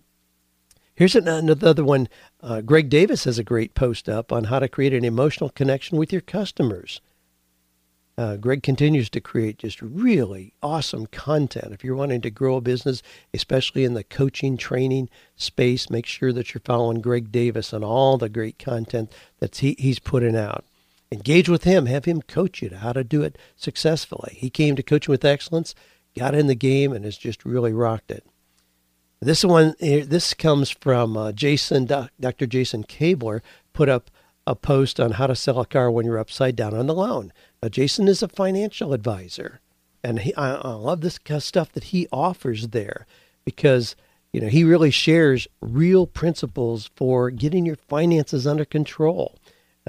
Here's 0.96 1.14
another 1.14 1.84
one. 1.84 2.08
Uh, 2.40 2.60
Greg 2.60 2.88
Davis 2.88 3.22
has 3.22 3.38
a 3.38 3.44
great 3.44 3.74
post 3.74 4.08
up 4.08 4.32
on 4.32 4.42
how 4.42 4.58
to 4.58 4.68
create 4.68 4.92
an 4.92 5.04
emotional 5.04 5.48
connection 5.48 5.96
with 5.96 6.10
your 6.10 6.22
customers. 6.22 7.00
Uh, 8.18 8.34
Greg 8.34 8.64
continues 8.64 9.08
to 9.10 9.20
create 9.20 9.58
just 9.58 9.80
really 9.80 10.52
awesome 10.60 11.06
content. 11.06 11.72
If 11.72 11.84
you're 11.84 11.94
wanting 11.94 12.22
to 12.22 12.32
grow 12.32 12.56
a 12.56 12.60
business, 12.60 13.00
especially 13.32 13.84
in 13.84 13.94
the 13.94 14.02
coaching 14.02 14.56
training 14.56 15.08
space, 15.36 15.88
make 15.88 16.06
sure 16.06 16.32
that 16.32 16.52
you're 16.52 16.62
following 16.64 17.00
Greg 17.00 17.30
Davis 17.30 17.72
and 17.72 17.84
all 17.84 18.18
the 18.18 18.28
great 18.28 18.58
content 18.58 19.12
that 19.38 19.58
he, 19.58 19.76
he's 19.78 20.00
putting 20.00 20.34
out. 20.34 20.64
Engage 21.12 21.48
with 21.48 21.64
him, 21.64 21.86
have 21.86 22.04
him 22.04 22.22
coach 22.22 22.62
you 22.62 22.68
to 22.68 22.78
how 22.78 22.92
to 22.92 23.02
do 23.02 23.22
it 23.22 23.36
successfully. 23.56 24.36
He 24.36 24.48
came 24.48 24.76
to 24.76 24.82
Coaching 24.82 25.10
with 25.10 25.24
Excellence, 25.24 25.74
got 26.16 26.34
in 26.34 26.46
the 26.46 26.54
game, 26.54 26.92
and 26.92 27.04
has 27.04 27.16
just 27.16 27.44
really 27.44 27.72
rocked 27.72 28.10
it. 28.10 28.24
This 29.20 29.44
one, 29.44 29.74
eh, 29.80 30.04
this 30.06 30.32
comes 30.32 30.70
from 30.70 31.16
uh, 31.16 31.32
Jason, 31.32 31.84
Dr. 31.86 32.46
Jason 32.46 32.84
Kabler, 32.84 33.42
put 33.72 33.88
up 33.88 34.10
a 34.46 34.54
post 34.54 34.98
on 34.98 35.12
how 35.12 35.26
to 35.26 35.36
sell 35.36 35.60
a 35.60 35.66
car 35.66 35.90
when 35.90 36.06
you're 36.06 36.18
upside 36.18 36.56
down 36.56 36.74
on 36.74 36.86
the 36.86 36.94
loan. 36.94 37.32
Now, 37.62 37.68
Jason 37.68 38.08
is 38.08 38.22
a 38.22 38.28
financial 38.28 38.92
advisor, 38.92 39.60
and 40.02 40.20
he, 40.20 40.34
I, 40.34 40.54
I 40.54 40.72
love 40.72 41.02
this 41.02 41.18
kind 41.18 41.36
of 41.36 41.42
stuff 41.44 41.72
that 41.72 41.84
he 41.84 42.08
offers 42.10 42.68
there 42.68 43.06
because 43.44 43.94
you 44.32 44.40
know 44.40 44.48
he 44.48 44.64
really 44.64 44.90
shares 44.90 45.46
real 45.60 46.06
principles 46.06 46.90
for 46.96 47.30
getting 47.30 47.66
your 47.66 47.76
finances 47.76 48.46
under 48.46 48.64
control, 48.64 49.38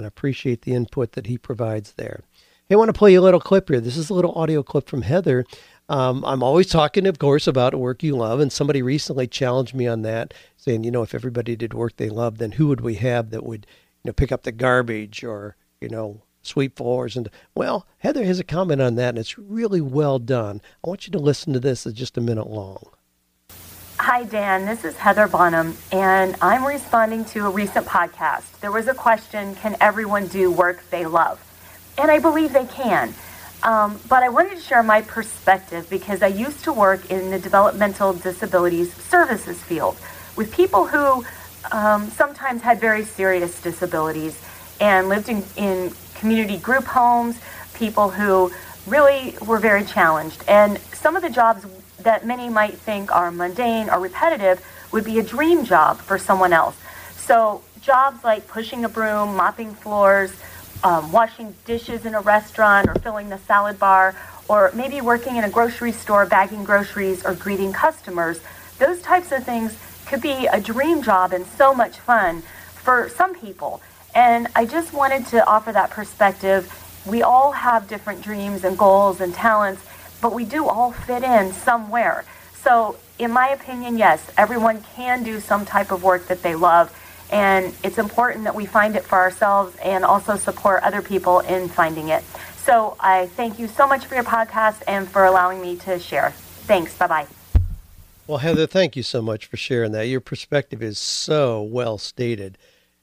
and 0.02 0.06
I 0.06 0.08
appreciate 0.08 0.64
the 0.64 0.74
input 0.74 1.12
that 1.12 1.28
he 1.28 1.38
provides 1.38 1.94
there. 1.94 2.22
Hey, 2.68 2.74
I 2.74 2.78
want 2.78 2.90
to 2.90 2.98
play 2.98 3.12
you 3.12 3.20
a 3.20 3.22
little 3.22 3.40
clip 3.40 3.70
here. 3.70 3.80
This 3.80 3.98
is 3.98 4.10
a 4.10 4.16
little 4.16 4.34
audio 4.34 4.64
clip 4.64 4.90
from 4.90 5.04
Heather. 5.04 5.46
Um, 5.90 6.26
I'm 6.26 6.42
always 6.42 6.70
talking, 6.70 7.06
of 7.06 7.20
course, 7.20 7.46
about 7.46 7.76
work 7.76 8.02
you 8.02 8.16
love, 8.16 8.40
and 8.40 8.52
somebody 8.52 8.82
recently 8.82 9.28
challenged 9.28 9.76
me 9.76 9.86
on 9.86 10.02
that, 10.02 10.34
saying, 10.58 10.84
you 10.84 10.90
know, 10.90 11.04
if 11.04 11.14
everybody 11.14 11.56
did 11.56 11.76
work 11.76 11.98
they 11.98 12.10
love, 12.10 12.40
then 12.40 12.54
who 12.54 12.68
would 12.68 12.82
we 12.82 12.96
have 12.96 13.30
that 13.30 13.46
would 13.46 13.68
you 14.04 14.10
know, 14.10 14.14
pick 14.14 14.32
up 14.32 14.42
the 14.42 14.52
garbage 14.52 15.24
or, 15.24 15.56
you 15.80 15.90
know, 15.90 16.24
sweep 16.42 16.78
floors. 16.78 17.16
And 17.16 17.30
well, 17.54 17.86
Heather 18.00 18.24
has 18.24 18.40
a 18.40 18.44
comment 18.44 18.82
on 18.82 18.96
that, 18.96 19.10
and 19.10 19.20
it's 19.20 19.38
really 19.38 19.82
well 19.82 20.18
done. 20.18 20.62
I 20.84 20.90
want 20.90 21.06
you 21.06 21.12
to 21.12 21.20
listen 21.20 21.54
to 21.54 21.60
this. 21.60 21.86
It's 21.86 22.00
just 22.00 22.18
a 22.18 22.22
minute 22.22 22.48
long. 22.48 22.90
Hi, 24.04 24.24
Dan. 24.24 24.66
This 24.66 24.84
is 24.84 24.98
Heather 24.98 25.28
Bonham, 25.28 25.78
and 25.92 26.36
I'm 26.42 26.66
responding 26.66 27.24
to 27.26 27.46
a 27.46 27.52
recent 27.52 27.86
podcast. 27.86 28.60
There 28.60 28.72
was 28.72 28.88
a 28.88 28.96
question 28.96 29.54
Can 29.54 29.78
everyone 29.80 30.26
do 30.26 30.50
work 30.50 30.82
they 30.90 31.06
love? 31.06 31.40
And 32.00 32.10
I 32.10 32.18
believe 32.18 32.52
they 32.52 32.66
can. 32.66 33.14
Um, 33.62 34.00
but 34.10 34.24
I 34.24 34.30
wanted 34.30 34.56
to 34.56 34.60
share 34.60 34.82
my 34.82 35.04
perspective 35.04 35.88
because 35.88 36.24
I 36.24 36.28
used 36.30 36.64
to 36.64 36.74
work 36.74 37.12
in 37.12 37.30
the 37.30 37.38
developmental 37.38 38.14
disabilities 38.14 38.92
services 38.92 39.62
field 39.62 39.98
with 40.36 40.52
people 40.52 40.88
who 40.88 41.24
um, 41.72 42.10
sometimes 42.10 42.64
had 42.64 42.82
very 42.82 43.06
serious 43.06 43.62
disabilities 43.62 44.42
and 44.80 45.10
lived 45.10 45.30
in, 45.30 45.44
in 45.56 45.94
community 46.16 46.58
group 46.58 46.86
homes, 46.86 47.40
people 47.76 48.10
who 48.10 48.52
really 48.88 49.36
were 49.46 49.60
very 49.60 49.86
challenged. 49.86 50.44
And 50.48 50.80
some 50.92 51.16
of 51.16 51.22
the 51.22 51.30
jobs 51.30 51.68
that 52.04 52.26
many 52.26 52.50
might 52.50 52.78
think 52.78 53.14
are 53.14 53.32
mundane 53.32 53.90
or 53.90 54.00
repetitive 54.00 54.66
would 54.92 55.06
be 55.06 55.20
a 55.20 55.24
dream 55.24 55.66
job 55.66 55.98
for 56.00 56.18
someone 56.18 56.54
else. 56.54 56.76
So, 57.18 57.64
jobs 57.82 58.24
like 58.24 58.48
pushing 58.48 58.86
a 58.86 58.90
broom, 58.90 59.36
mopping 59.36 59.74
floors, 59.74 60.32
um, 60.84 61.12
washing 61.12 61.56
dishes 61.66 62.06
in 62.06 62.16
a 62.16 62.22
restaurant, 62.22 62.88
or 62.88 62.96
filling 62.96 63.30
the 63.30 63.38
salad 63.40 63.80
bar, 63.80 64.16
or 64.48 64.72
maybe 64.76 65.02
working 65.02 65.38
in 65.38 65.44
a 65.44 65.50
grocery 65.50 65.92
store, 65.92 66.26
bagging 66.26 66.64
groceries, 66.64 67.26
or 67.26 67.34
greeting 67.34 67.72
customers, 67.72 68.40
those 68.80 69.02
types 69.02 69.32
of 69.32 69.44
things 69.44 69.78
could 70.06 70.22
be 70.22 70.48
a 70.48 70.60
dream 70.60 71.02
job 71.02 71.32
and 71.32 71.46
so 71.46 71.74
much 71.74 72.00
fun 72.00 72.42
for 72.76 73.10
some 73.10 73.34
people. 73.36 73.82
And 74.14 74.48
I 74.56 74.66
just 74.66 74.92
wanted 74.92 75.26
to 75.28 75.46
offer 75.48 75.72
that 75.72 75.90
perspective. 75.92 76.72
We 77.06 77.22
all 77.22 77.52
have 77.54 77.88
different 77.88 78.22
dreams 78.22 78.64
and 78.64 78.78
goals 78.78 79.22
and 79.22 79.34
talents, 79.34 79.82
but 80.22 80.34
we 80.34 80.46
do 80.46 80.68
all 80.68 80.92
fit 80.92 81.24
in 81.24 81.52
somewhere. 81.52 82.24
So, 82.62 82.98
in 83.18 83.32
my 83.32 83.50
opinion, 83.50 83.98
yes, 83.98 84.32
everyone 84.38 84.84
can 84.96 85.24
do 85.24 85.40
some 85.40 85.66
type 85.66 85.92
of 85.92 86.04
work 86.04 86.28
that 86.28 86.44
they 86.44 86.56
love. 86.56 86.96
And 87.32 87.74
it's 87.84 87.98
important 87.98 88.44
that 88.44 88.56
we 88.56 88.66
find 88.66 88.96
it 88.96 89.04
for 89.04 89.18
ourselves 89.18 89.76
and 89.78 90.04
also 90.04 90.36
support 90.36 90.84
other 90.84 91.02
people 91.02 91.40
in 91.40 91.70
finding 91.70 92.10
it. 92.10 92.24
So, 92.58 92.96
I 93.00 93.28
thank 93.28 93.58
you 93.58 93.68
so 93.68 93.88
much 93.88 94.06
for 94.06 94.16
your 94.16 94.24
podcast 94.24 94.84
and 94.88 95.10
for 95.10 95.26
allowing 95.26 95.62
me 95.62 95.76
to 95.78 95.98
share. 95.98 96.32
Thanks. 96.32 96.96
Bye 96.96 97.08
bye. 97.08 97.28
Well, 98.28 98.38
Heather, 98.38 98.68
thank 98.68 98.96
you 98.96 99.04
so 99.04 99.22
much 99.22 99.48
for 99.48 99.58
sharing 99.58 99.92
that. 99.94 100.08
Your 100.08 100.22
perspective 100.22 100.84
is 100.84 101.00
so 101.00 101.62
well 101.62 101.98
stated, 101.98 102.58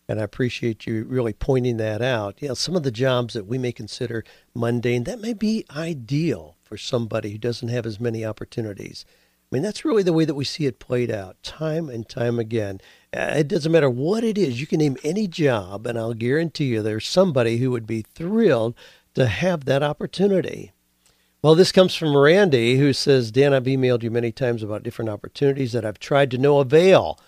and 0.08 0.20
I 0.20 0.22
appreciate 0.22 0.86
you 0.86 1.04
really 1.04 1.32
pointing 1.32 1.76
that 1.78 2.00
out. 2.00 2.40
You 2.40 2.48
know, 2.48 2.54
some 2.54 2.76
of 2.76 2.84
the 2.84 2.92
jobs 2.92 3.34
that 3.34 3.46
we 3.46 3.58
may 3.58 3.72
consider 3.72 4.24
mundane, 4.54 5.04
that 5.04 5.20
may 5.20 5.34
be 5.34 5.66
ideal 5.76 6.56
for 6.68 6.76
somebody 6.76 7.30
who 7.30 7.38
doesn't 7.38 7.68
have 7.68 7.86
as 7.86 7.98
many 7.98 8.24
opportunities. 8.24 9.06
I 9.50 9.56
mean, 9.56 9.62
that's 9.62 9.84
really 9.84 10.02
the 10.02 10.12
way 10.12 10.26
that 10.26 10.34
we 10.34 10.44
see 10.44 10.66
it 10.66 10.78
played 10.78 11.10
out 11.10 11.42
time 11.42 11.88
and 11.88 12.06
time 12.06 12.38
again. 12.38 12.80
Uh, 13.16 13.32
it 13.36 13.48
doesn't 13.48 13.72
matter 13.72 13.88
what 13.88 14.22
it 14.22 14.36
is. 14.36 14.60
You 14.60 14.66
can 14.66 14.78
name 14.80 14.98
any 15.02 15.26
job, 15.26 15.86
and 15.86 15.98
I'll 15.98 16.12
guarantee 16.12 16.66
you 16.66 16.82
there's 16.82 17.08
somebody 17.08 17.56
who 17.56 17.70
would 17.70 17.86
be 17.86 18.02
thrilled 18.02 18.74
to 19.14 19.26
have 19.26 19.64
that 19.64 19.82
opportunity. 19.82 20.72
Well, 21.40 21.54
this 21.54 21.72
comes 21.72 21.94
from 21.94 22.14
Randy, 22.14 22.76
who 22.76 22.92
says, 22.92 23.30
Dan, 23.30 23.54
I've 23.54 23.64
emailed 23.64 24.02
you 24.02 24.10
many 24.10 24.32
times 24.32 24.62
about 24.62 24.82
different 24.82 25.08
opportunities 25.08 25.72
that 25.72 25.84
I've 25.84 25.98
tried 25.98 26.30
to 26.32 26.38
no 26.38 26.58
avail. 26.58 27.18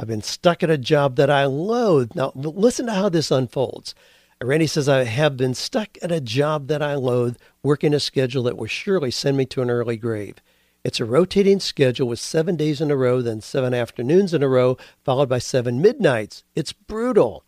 I've 0.00 0.08
been 0.08 0.22
stuck 0.22 0.64
at 0.64 0.70
a 0.70 0.78
job 0.78 1.14
that 1.16 1.30
I 1.30 1.44
loathe. 1.44 2.12
Now, 2.14 2.32
listen 2.34 2.86
to 2.86 2.94
how 2.94 3.08
this 3.08 3.30
unfolds. 3.30 3.94
Randy 4.42 4.68
says, 4.68 4.88
I 4.88 5.02
have 5.02 5.36
been 5.36 5.54
stuck 5.54 5.98
at 6.00 6.12
a 6.12 6.20
job 6.20 6.68
that 6.68 6.80
I 6.80 6.94
loathe, 6.94 7.36
working 7.62 7.92
a 7.92 7.98
schedule 7.98 8.44
that 8.44 8.56
will 8.56 8.68
surely 8.68 9.10
send 9.10 9.36
me 9.36 9.44
to 9.46 9.62
an 9.62 9.70
early 9.70 9.96
grave. 9.96 10.36
It's 10.84 11.00
a 11.00 11.04
rotating 11.04 11.58
schedule 11.58 12.06
with 12.06 12.20
seven 12.20 12.54
days 12.54 12.80
in 12.80 12.92
a 12.92 12.96
row, 12.96 13.20
then 13.20 13.40
seven 13.40 13.74
afternoons 13.74 14.32
in 14.32 14.44
a 14.44 14.48
row, 14.48 14.78
followed 15.04 15.28
by 15.28 15.40
seven 15.40 15.82
midnights. 15.82 16.44
It's 16.54 16.72
brutal. 16.72 17.42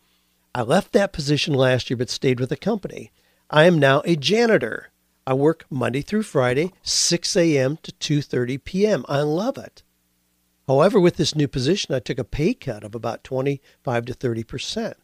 I 0.53 0.63
left 0.63 0.91
that 0.91 1.13
position 1.13 1.53
last 1.53 1.89
year 1.89 1.95
but 1.95 2.09
stayed 2.09 2.41
with 2.41 2.49
the 2.49 2.57
company. 2.57 3.11
I 3.49 3.63
am 3.63 3.79
now 3.79 4.01
a 4.03 4.17
janitor. 4.17 4.89
I 5.25 5.33
work 5.33 5.65
Monday 5.69 6.01
through 6.01 6.23
Friday, 6.23 6.73
6 6.81 7.37
a.m. 7.37 7.77
to 7.83 7.93
2:30 7.93 8.61
p.m. 8.65 9.05
I 9.07 9.21
love 9.21 9.57
it. 9.57 9.83
However, 10.67 10.99
with 10.99 11.15
this 11.15 11.35
new 11.35 11.47
position, 11.47 11.95
I 11.95 11.99
took 11.99 12.19
a 12.19 12.25
pay 12.25 12.53
cut 12.53 12.83
of 12.83 12.95
about 12.95 13.23
25 13.23 14.05
to 14.07 14.13
30 14.13 14.43
percent. 14.43 14.97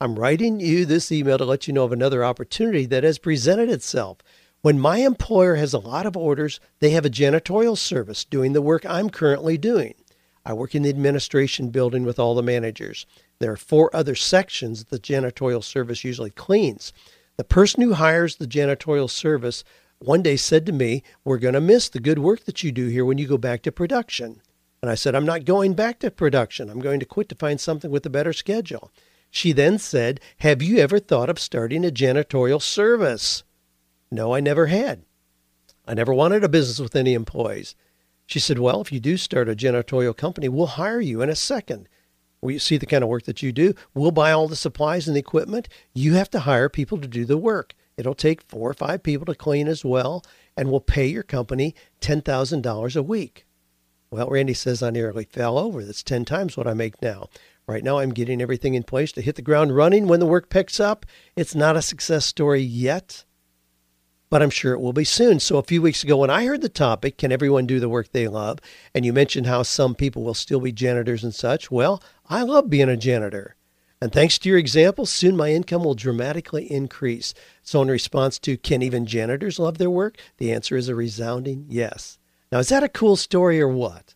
I'm 0.00 0.18
writing 0.18 0.60
you 0.60 0.84
this 0.84 1.12
email 1.12 1.38
to 1.38 1.44
let 1.44 1.66
you 1.66 1.72
know 1.72 1.84
of 1.84 1.92
another 1.92 2.24
opportunity 2.24 2.84
that 2.86 3.04
has 3.04 3.18
presented 3.18 3.70
itself. 3.70 4.18
When 4.62 4.80
my 4.80 4.98
employer 4.98 5.54
has 5.56 5.72
a 5.72 5.78
lot 5.78 6.06
of 6.06 6.16
orders, 6.16 6.58
they 6.80 6.90
have 6.90 7.04
a 7.04 7.10
janitorial 7.10 7.78
service 7.78 8.24
doing 8.24 8.54
the 8.54 8.62
work 8.62 8.84
I'm 8.86 9.10
currently 9.10 9.56
doing. 9.56 9.94
I 10.44 10.52
work 10.52 10.74
in 10.74 10.82
the 10.82 10.90
administration 10.90 11.70
building 11.70 12.04
with 12.04 12.18
all 12.18 12.34
the 12.34 12.42
managers. 12.42 13.06
There 13.38 13.52
are 13.52 13.56
four 13.56 13.94
other 13.94 14.14
sections 14.14 14.84
the 14.84 14.98
janitorial 14.98 15.62
service 15.62 16.04
usually 16.04 16.30
cleans. 16.30 16.92
The 17.36 17.44
person 17.44 17.82
who 17.82 17.94
hires 17.94 18.36
the 18.36 18.46
janitorial 18.46 19.10
service 19.10 19.64
one 19.98 20.22
day 20.22 20.36
said 20.36 20.66
to 20.66 20.72
me, 20.72 21.02
We're 21.24 21.38
going 21.38 21.54
to 21.54 21.60
miss 21.60 21.88
the 21.88 22.00
good 22.00 22.18
work 22.18 22.44
that 22.44 22.62
you 22.62 22.72
do 22.72 22.88
here 22.88 23.04
when 23.04 23.18
you 23.18 23.26
go 23.26 23.38
back 23.38 23.62
to 23.62 23.72
production. 23.72 24.42
And 24.82 24.90
I 24.90 24.96
said, 24.96 25.14
I'm 25.14 25.24
not 25.24 25.46
going 25.46 25.74
back 25.74 25.98
to 26.00 26.10
production. 26.10 26.68
I'm 26.68 26.80
going 26.80 27.00
to 27.00 27.06
quit 27.06 27.28
to 27.30 27.34
find 27.34 27.60
something 27.60 27.90
with 27.90 28.04
a 28.04 28.10
better 28.10 28.32
schedule. 28.34 28.92
She 29.34 29.50
then 29.50 29.78
said, 29.78 30.20
Have 30.38 30.62
you 30.62 30.78
ever 30.78 31.00
thought 31.00 31.28
of 31.28 31.40
starting 31.40 31.84
a 31.84 31.90
janitorial 31.90 32.62
service? 32.62 33.42
No, 34.08 34.32
I 34.32 34.38
never 34.38 34.66
had. 34.66 35.02
I 35.88 35.94
never 35.94 36.14
wanted 36.14 36.44
a 36.44 36.48
business 36.48 36.78
with 36.78 36.94
any 36.94 37.14
employees. 37.14 37.74
She 38.26 38.38
said, 38.38 38.60
Well, 38.60 38.80
if 38.80 38.92
you 38.92 39.00
do 39.00 39.16
start 39.16 39.48
a 39.48 39.56
janitorial 39.56 40.16
company, 40.16 40.48
we'll 40.48 40.78
hire 40.78 41.00
you 41.00 41.20
in 41.20 41.28
a 41.28 41.34
second. 41.34 41.88
We 42.40 42.60
see 42.60 42.76
the 42.76 42.86
kind 42.86 43.02
of 43.02 43.10
work 43.10 43.24
that 43.24 43.42
you 43.42 43.50
do. 43.50 43.74
We'll 43.92 44.12
buy 44.12 44.30
all 44.30 44.46
the 44.46 44.54
supplies 44.54 45.08
and 45.08 45.16
the 45.16 45.20
equipment. 45.20 45.68
You 45.92 46.14
have 46.14 46.30
to 46.30 46.40
hire 46.40 46.68
people 46.68 46.98
to 47.00 47.08
do 47.08 47.24
the 47.24 47.36
work. 47.36 47.74
It'll 47.96 48.14
take 48.14 48.40
four 48.40 48.70
or 48.70 48.74
five 48.74 49.02
people 49.02 49.26
to 49.26 49.34
clean 49.34 49.66
as 49.66 49.84
well, 49.84 50.24
and 50.56 50.70
we'll 50.70 50.78
pay 50.78 51.08
your 51.08 51.24
company 51.24 51.74
$10,000 52.00 52.96
a 52.96 53.02
week. 53.02 53.46
Well, 54.12 54.28
Randy 54.28 54.54
says 54.54 54.80
I 54.80 54.90
nearly 54.90 55.24
fell 55.24 55.58
over. 55.58 55.84
That's 55.84 56.04
10 56.04 56.24
times 56.24 56.56
what 56.56 56.68
I 56.68 56.74
make 56.74 57.02
now. 57.02 57.30
Right 57.66 57.82
now, 57.82 57.98
I'm 57.98 58.10
getting 58.12 58.42
everything 58.42 58.74
in 58.74 58.82
place 58.82 59.10
to 59.12 59.22
hit 59.22 59.36
the 59.36 59.42
ground 59.42 59.74
running 59.74 60.06
when 60.06 60.20
the 60.20 60.26
work 60.26 60.50
picks 60.50 60.78
up. 60.78 61.06
It's 61.34 61.54
not 61.54 61.76
a 61.76 61.82
success 61.82 62.26
story 62.26 62.60
yet, 62.60 63.24
but 64.28 64.42
I'm 64.42 64.50
sure 64.50 64.74
it 64.74 64.80
will 64.80 64.92
be 64.92 65.04
soon. 65.04 65.40
So, 65.40 65.56
a 65.56 65.62
few 65.62 65.80
weeks 65.80 66.04
ago, 66.04 66.18
when 66.18 66.28
I 66.28 66.44
heard 66.44 66.60
the 66.60 66.68
topic, 66.68 67.16
Can 67.16 67.32
Everyone 67.32 67.66
Do 67.66 67.80
the 67.80 67.88
Work 67.88 68.12
They 68.12 68.28
Love? 68.28 68.58
and 68.94 69.06
you 69.06 69.14
mentioned 69.14 69.46
how 69.46 69.62
some 69.62 69.94
people 69.94 70.22
will 70.22 70.34
still 70.34 70.60
be 70.60 70.72
janitors 70.72 71.24
and 71.24 71.34
such, 71.34 71.70
well, 71.70 72.02
I 72.28 72.42
love 72.42 72.68
being 72.68 72.90
a 72.90 72.98
janitor. 72.98 73.56
And 73.98 74.12
thanks 74.12 74.38
to 74.40 74.50
your 74.50 74.58
example, 74.58 75.06
soon 75.06 75.34
my 75.34 75.50
income 75.50 75.84
will 75.84 75.94
dramatically 75.94 76.70
increase. 76.70 77.32
So, 77.62 77.80
in 77.80 77.88
response 77.88 78.38
to 78.40 78.58
Can 78.58 78.82
even 78.82 79.06
janitors 79.06 79.58
love 79.58 79.78
their 79.78 79.88
work? 79.88 80.18
The 80.36 80.52
answer 80.52 80.76
is 80.76 80.90
a 80.90 80.94
resounding 80.94 81.64
yes. 81.70 82.18
Now, 82.52 82.58
is 82.58 82.68
that 82.68 82.82
a 82.82 82.88
cool 82.90 83.16
story 83.16 83.58
or 83.58 83.68
what? 83.68 84.13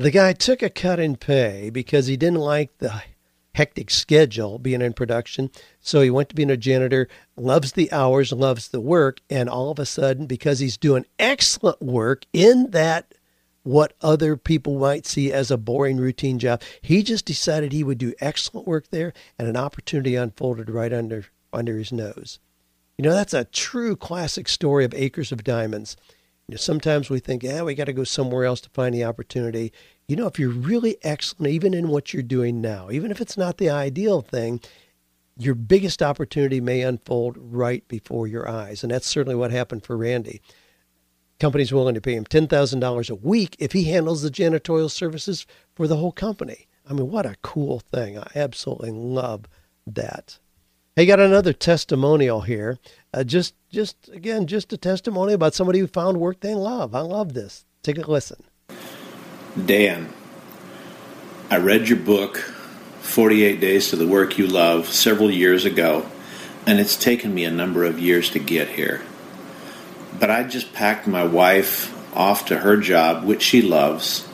The 0.00 0.12
guy 0.12 0.32
took 0.32 0.62
a 0.62 0.70
cut 0.70 1.00
in 1.00 1.16
pay 1.16 1.70
because 1.70 2.06
he 2.06 2.16
didn't 2.16 2.38
like 2.38 2.78
the 2.78 3.02
hectic 3.56 3.90
schedule 3.90 4.60
being 4.60 4.80
in 4.80 4.92
production. 4.92 5.50
So 5.80 6.00
he 6.02 6.10
went 6.10 6.28
to 6.28 6.36
being 6.36 6.50
a 6.50 6.56
janitor, 6.56 7.08
loves 7.36 7.72
the 7.72 7.90
hours, 7.90 8.30
loves 8.32 8.68
the 8.68 8.80
work, 8.80 9.20
and 9.28 9.48
all 9.48 9.72
of 9.72 9.80
a 9.80 9.86
sudden, 9.86 10.26
because 10.26 10.60
he's 10.60 10.76
doing 10.76 11.04
excellent 11.18 11.82
work 11.82 12.26
in 12.32 12.70
that 12.70 13.12
what 13.64 13.94
other 14.00 14.36
people 14.36 14.78
might 14.78 15.04
see 15.04 15.32
as 15.32 15.50
a 15.50 15.58
boring 15.58 15.96
routine 15.96 16.38
job, 16.38 16.62
he 16.80 17.02
just 17.02 17.24
decided 17.24 17.72
he 17.72 17.82
would 17.82 17.98
do 17.98 18.14
excellent 18.20 18.68
work 18.68 18.86
there, 18.90 19.12
and 19.36 19.48
an 19.48 19.56
opportunity 19.56 20.14
unfolded 20.14 20.70
right 20.70 20.92
under 20.92 21.26
under 21.52 21.76
his 21.76 21.90
nose. 21.90 22.38
You 22.96 23.04
know, 23.04 23.14
that's 23.14 23.34
a 23.34 23.46
true 23.46 23.96
classic 23.96 24.48
story 24.48 24.84
of 24.84 24.94
acres 24.94 25.32
of 25.32 25.42
diamonds. 25.42 25.96
Sometimes 26.56 27.10
we 27.10 27.20
think, 27.20 27.42
yeah, 27.42 27.62
we 27.62 27.74
got 27.74 27.84
to 27.84 27.92
go 27.92 28.04
somewhere 28.04 28.44
else 28.44 28.60
to 28.62 28.70
find 28.70 28.94
the 28.94 29.04
opportunity 29.04 29.72
you 30.08 30.16
know, 30.16 30.26
if 30.26 30.38
you're 30.38 30.48
really 30.48 30.96
excellent, 31.02 31.52
even 31.52 31.74
in 31.74 31.88
what 31.88 32.12
you're 32.12 32.22
doing 32.22 32.62
now, 32.62 32.88
even 32.90 33.10
if 33.10 33.20
it's 33.20 33.36
not 33.36 33.58
the 33.58 33.68
ideal 33.68 34.22
thing, 34.22 34.60
your 35.36 35.54
biggest 35.54 36.02
opportunity 36.02 36.60
may 36.60 36.80
unfold 36.80 37.36
right 37.38 37.86
before 37.88 38.26
your 38.26 38.48
eyes. 38.48 38.82
And 38.82 38.90
that's 38.90 39.06
certainly 39.06 39.36
what 39.36 39.50
happened 39.50 39.84
for 39.84 39.96
Randy. 39.96 40.40
Company's 41.38 41.72
willing 41.72 41.94
to 41.94 42.00
pay 42.00 42.14
him 42.14 42.24
$10,000 42.24 43.10
a 43.10 43.14
week 43.14 43.54
if 43.58 43.72
he 43.72 43.84
handles 43.84 44.22
the 44.22 44.30
janitorial 44.30 44.90
services 44.90 45.46
for 45.74 45.86
the 45.86 45.96
whole 45.98 46.10
company. 46.10 46.66
I 46.88 46.94
mean, 46.94 47.10
what 47.10 47.26
a 47.26 47.36
cool 47.42 47.78
thing. 47.78 48.18
I 48.18 48.30
absolutely 48.34 48.90
love 48.90 49.44
that. 49.86 50.38
Hey, 50.96 51.06
got 51.06 51.20
another 51.20 51.52
testimonial 51.52 52.40
here. 52.40 52.78
Uh, 53.14 53.24
just, 53.24 53.54
just 53.70 54.08
again, 54.10 54.46
just 54.46 54.72
a 54.72 54.76
testimony 54.76 55.32
about 55.32 55.54
somebody 55.54 55.78
who 55.78 55.86
found 55.86 56.20
work 56.20 56.40
they 56.40 56.54
love. 56.54 56.94
I 56.94 57.00
love 57.00 57.32
this. 57.32 57.64
Take 57.82 57.98
a 57.98 58.10
listen. 58.10 58.42
Dan, 59.64 60.12
I 61.50 61.56
read 61.56 61.88
your 61.88 61.98
book, 61.98 62.36
48 63.00 63.60
Days 63.60 63.88
to 63.90 63.96
the 63.96 64.06
Work 64.06 64.36
You 64.36 64.46
Love, 64.46 64.88
several 64.88 65.30
years 65.30 65.64
ago, 65.64 66.06
and 66.66 66.78
it's 66.78 66.96
taken 66.96 67.34
me 67.34 67.44
a 67.44 67.50
number 67.50 67.84
of 67.84 67.98
years 67.98 68.28
to 68.30 68.38
get 68.38 68.68
here. 68.68 69.02
But 70.20 70.30
I 70.30 70.44
just 70.44 70.74
packed 70.74 71.06
my 71.06 71.24
wife 71.24 71.94
off 72.14 72.46
to 72.46 72.58
her 72.58 72.76
job, 72.76 73.24
which 73.24 73.42
she 73.42 73.62
loves, 73.62 74.28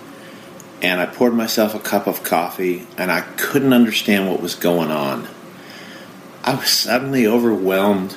and 0.82 1.00
I 1.00 1.06
poured 1.06 1.34
myself 1.34 1.74
a 1.74 1.78
cup 1.78 2.08
of 2.08 2.24
coffee, 2.24 2.86
and 2.98 3.12
I 3.12 3.20
couldn't 3.36 3.72
understand 3.72 4.28
what 4.28 4.42
was 4.42 4.56
going 4.56 4.90
on. 4.90 5.28
I 6.42 6.56
was 6.56 6.68
suddenly 6.68 7.26
overwhelmed 7.26 8.16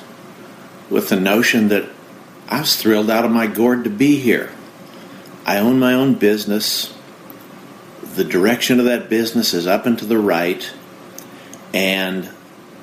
with 0.90 1.08
the 1.08 1.20
notion 1.20 1.68
that 1.68 1.88
I 2.48 2.60
was 2.60 2.76
thrilled 2.76 3.10
out 3.10 3.24
of 3.24 3.30
my 3.30 3.46
gourd 3.46 3.84
to 3.84 3.90
be 3.90 4.18
here. 4.18 4.52
I 5.44 5.58
own 5.58 5.78
my 5.78 5.94
own 5.94 6.14
business 6.14 6.94
the 8.18 8.24
direction 8.24 8.80
of 8.80 8.86
that 8.86 9.08
business 9.08 9.54
is 9.54 9.66
up 9.66 9.86
and 9.86 9.96
to 9.96 10.04
the 10.04 10.18
right. 10.18 10.70
And 11.72 12.28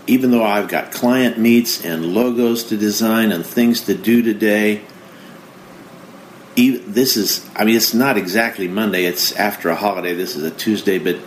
even 0.07 0.31
though 0.31 0.45
I've 0.45 0.69
got 0.69 0.91
client 0.93 1.37
meets 1.37 1.83
and 1.83 2.13
logos 2.13 2.63
to 2.65 2.77
design 2.77 3.33
and 3.33 3.45
things 3.45 3.81
to 3.81 3.95
do 3.95 4.21
today, 4.21 4.81
this 6.55 7.17
is, 7.17 7.45
I 7.53 7.65
mean, 7.65 7.75
it's 7.75 7.93
not 7.93 8.17
exactly 8.17 8.69
Monday, 8.69 9.03
it's 9.03 9.33
after 9.33 9.69
a 9.69 9.75
holiday. 9.75 10.15
This 10.15 10.37
is 10.37 10.43
a 10.43 10.51
Tuesday, 10.51 10.99
but 10.99 11.17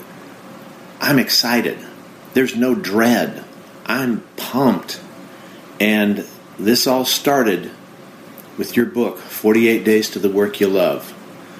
I'm 1.00 1.18
excited. 1.18 1.78
There's 2.32 2.56
no 2.56 2.74
dread. 2.74 3.44
I'm 3.84 4.22
pumped. 4.36 5.02
And 5.78 6.26
this 6.58 6.86
all 6.86 7.04
started 7.04 7.70
with 8.56 8.76
your 8.76 8.86
book, 8.86 9.18
48 9.18 9.84
Days 9.84 10.10
to 10.10 10.18
the 10.18 10.28
Work 10.28 10.60
You 10.60 10.66
Love. 10.66 11.14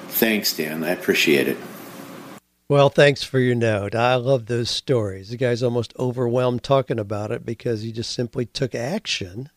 Thanks, 0.09 0.55
Dan. 0.55 0.83
I 0.83 0.89
appreciate 0.89 1.47
it. 1.47 1.57
Well, 2.67 2.89
thanks 2.89 3.23
for 3.23 3.39
your 3.39 3.55
note. 3.55 3.95
I 3.95 4.15
love 4.15 4.45
those 4.45 4.69
stories. 4.69 5.29
The 5.29 5.37
guy's 5.37 5.63
almost 5.63 5.93
overwhelmed 5.97 6.63
talking 6.63 6.99
about 6.99 7.31
it 7.31 7.45
because 7.45 7.81
he 7.81 7.91
just 7.91 8.11
simply 8.11 8.45
took 8.45 8.75
action 8.75 9.49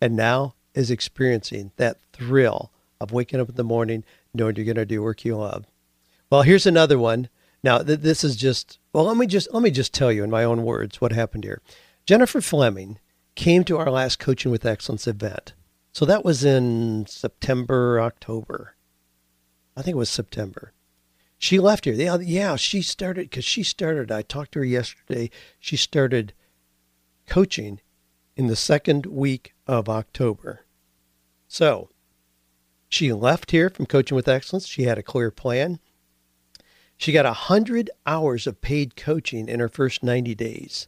and 0.00 0.16
now 0.16 0.54
is 0.74 0.90
experiencing 0.90 1.72
that 1.76 1.98
thrill 2.12 2.72
of 3.00 3.12
waking 3.12 3.40
up 3.40 3.48
in 3.48 3.56
the 3.56 3.64
morning 3.64 4.04
knowing 4.32 4.56
you're 4.56 4.64
going 4.64 4.76
to 4.76 4.86
do 4.86 5.02
work 5.02 5.24
you 5.24 5.36
love. 5.36 5.66
Well, 6.30 6.42
here's 6.42 6.66
another 6.66 6.98
one. 6.98 7.28
Now, 7.62 7.78
th- 7.78 8.00
this 8.00 8.24
is 8.24 8.36
just 8.36 8.78
well, 8.92 9.04
let 9.04 9.16
me 9.16 9.26
just 9.26 9.52
let 9.52 9.62
me 9.62 9.70
just 9.70 9.92
tell 9.92 10.10
you 10.10 10.24
in 10.24 10.30
my 10.30 10.44
own 10.44 10.62
words 10.64 11.00
what 11.00 11.12
happened 11.12 11.44
here. 11.44 11.60
Jennifer 12.06 12.40
Fleming 12.40 12.98
came 13.34 13.64
to 13.64 13.78
our 13.78 13.90
last 13.90 14.18
Coaching 14.18 14.50
with 14.50 14.66
Excellence 14.66 15.06
event. 15.06 15.54
So 15.92 16.04
that 16.06 16.24
was 16.24 16.44
in 16.44 17.06
September, 17.06 18.00
October. 18.00 18.76
I 19.76 19.82
think 19.82 19.94
it 19.94 19.98
was 19.98 20.10
September. 20.10 20.72
She 21.38 21.58
left 21.58 21.84
here. 21.86 21.94
Yeah, 21.94 22.56
she 22.56 22.82
started 22.82 23.28
because 23.28 23.44
she 23.44 23.62
started. 23.62 24.12
I 24.12 24.22
talked 24.22 24.52
to 24.52 24.60
her 24.60 24.64
yesterday. 24.64 25.30
She 25.58 25.76
started 25.76 26.34
coaching 27.26 27.80
in 28.36 28.46
the 28.46 28.56
second 28.56 29.06
week 29.06 29.54
of 29.66 29.88
October. 29.88 30.64
So 31.48 31.90
she 32.88 33.12
left 33.12 33.50
here 33.50 33.70
from 33.70 33.86
Coaching 33.86 34.14
with 34.14 34.28
Excellence. 34.28 34.66
She 34.66 34.84
had 34.84 34.98
a 34.98 35.02
clear 35.02 35.30
plan. 35.30 35.80
She 36.96 37.12
got 37.12 37.24
100 37.24 37.90
hours 38.06 38.46
of 38.46 38.60
paid 38.60 38.96
coaching 38.96 39.48
in 39.48 39.60
her 39.60 39.68
first 39.68 40.02
90 40.02 40.34
days. 40.34 40.86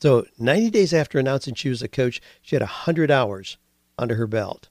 So, 0.00 0.26
90 0.38 0.70
days 0.70 0.92
after 0.92 1.18
announcing 1.18 1.54
she 1.54 1.68
was 1.68 1.82
a 1.82 1.88
coach, 1.88 2.20
she 2.42 2.54
had 2.54 2.62
100 2.62 3.10
hours 3.10 3.56
under 3.98 4.16
her 4.16 4.26
belt. 4.26 4.68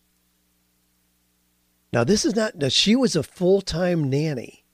Now, 1.92 2.04
this 2.04 2.26
is 2.26 2.36
not, 2.36 2.56
now 2.56 2.70
she 2.70 2.96
was 2.96 3.16
a 3.16 3.24
full 3.24 3.62
time 3.62 4.10
nanny 4.10 4.66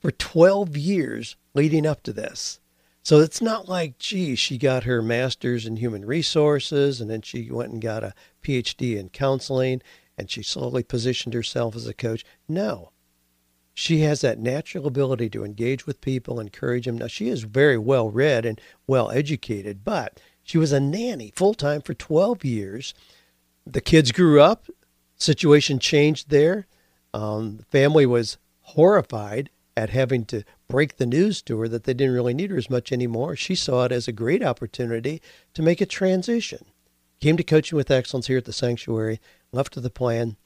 for 0.00 0.10
12 0.10 0.76
years 0.76 1.36
leading 1.54 1.86
up 1.86 2.02
to 2.04 2.12
this. 2.12 2.60
So 3.04 3.18
it's 3.18 3.42
not 3.42 3.68
like, 3.68 3.98
gee, 3.98 4.36
she 4.36 4.58
got 4.58 4.84
her 4.84 5.02
master's 5.02 5.66
in 5.66 5.76
human 5.76 6.04
resources 6.04 7.00
and 7.00 7.10
then 7.10 7.22
she 7.22 7.50
went 7.50 7.72
and 7.72 7.82
got 7.82 8.04
a 8.04 8.14
PhD 8.42 8.96
in 8.96 9.08
counseling 9.08 9.82
and 10.16 10.30
she 10.30 10.42
slowly 10.42 10.84
positioned 10.84 11.34
herself 11.34 11.74
as 11.74 11.88
a 11.88 11.94
coach. 11.94 12.24
No. 12.48 12.92
She 13.74 14.00
has 14.00 14.20
that 14.20 14.38
natural 14.38 14.86
ability 14.86 15.30
to 15.30 15.44
engage 15.44 15.86
with 15.86 16.00
people, 16.00 16.38
encourage 16.38 16.84
them. 16.84 16.98
Now, 16.98 17.06
she 17.06 17.28
is 17.28 17.42
very 17.42 17.78
well 17.78 18.10
read 18.10 18.44
and 18.44 18.60
well 18.86 19.10
educated, 19.10 19.84
but 19.84 20.20
she 20.42 20.58
was 20.58 20.72
a 20.72 20.80
nanny 20.80 21.32
full 21.34 21.54
time 21.54 21.80
for 21.80 21.94
12 21.94 22.44
years. 22.44 22.94
The 23.66 23.80
kids 23.80 24.12
grew 24.12 24.40
up, 24.40 24.66
situation 25.16 25.78
changed 25.78 26.28
there. 26.28 26.66
Um, 27.14 27.58
the 27.58 27.64
family 27.64 28.04
was 28.04 28.38
horrified 28.60 29.50
at 29.76 29.90
having 29.90 30.24
to 30.26 30.42
break 30.68 30.96
the 30.96 31.06
news 31.06 31.40
to 31.42 31.58
her 31.60 31.68
that 31.68 31.84
they 31.84 31.94
didn't 31.94 32.14
really 32.14 32.34
need 32.34 32.50
her 32.50 32.56
as 32.56 32.70
much 32.70 32.92
anymore. 32.92 33.36
She 33.36 33.54
saw 33.54 33.84
it 33.84 33.92
as 33.92 34.06
a 34.06 34.12
great 34.12 34.42
opportunity 34.42 35.22
to 35.54 35.62
make 35.62 35.80
a 35.80 35.86
transition. 35.86 36.66
Came 37.20 37.36
to 37.36 37.44
coaching 37.44 37.76
with 37.76 37.90
excellence 37.90 38.26
here 38.26 38.38
at 38.38 38.44
the 38.44 38.52
sanctuary, 38.52 39.20
left 39.52 39.72
to 39.74 39.80
the 39.80 39.90
plan, 39.90 40.36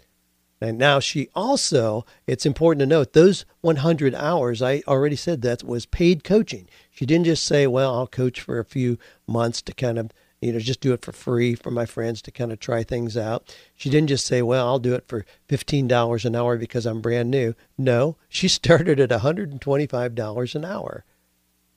And 0.60 0.78
now 0.78 1.00
she 1.00 1.28
also, 1.34 2.06
it's 2.26 2.46
important 2.46 2.80
to 2.80 2.86
note, 2.86 3.12
those 3.12 3.44
100 3.60 4.14
hours, 4.14 4.62
I 4.62 4.82
already 4.88 5.16
said 5.16 5.42
that 5.42 5.62
was 5.62 5.84
paid 5.84 6.24
coaching. 6.24 6.66
She 6.90 7.04
didn't 7.04 7.26
just 7.26 7.44
say, 7.44 7.66
well, 7.66 7.94
I'll 7.94 8.06
coach 8.06 8.40
for 8.40 8.58
a 8.58 8.64
few 8.64 8.98
months 9.26 9.60
to 9.62 9.74
kind 9.74 9.98
of, 9.98 10.12
you 10.40 10.52
know, 10.52 10.58
just 10.58 10.80
do 10.80 10.94
it 10.94 11.02
for 11.02 11.12
free 11.12 11.54
for 11.54 11.70
my 11.70 11.84
friends 11.84 12.22
to 12.22 12.30
kind 12.30 12.52
of 12.52 12.58
try 12.58 12.82
things 12.82 13.18
out. 13.18 13.54
She 13.74 13.90
didn't 13.90 14.08
just 14.08 14.26
say, 14.26 14.40
well, 14.40 14.66
I'll 14.66 14.78
do 14.78 14.94
it 14.94 15.06
for 15.06 15.26
$15 15.48 16.24
an 16.24 16.36
hour 16.36 16.56
because 16.56 16.86
I'm 16.86 17.02
brand 17.02 17.30
new. 17.30 17.54
No, 17.76 18.16
she 18.28 18.48
started 18.48 18.98
at 18.98 19.10
$125 19.10 20.54
an 20.54 20.64
hour, 20.64 21.04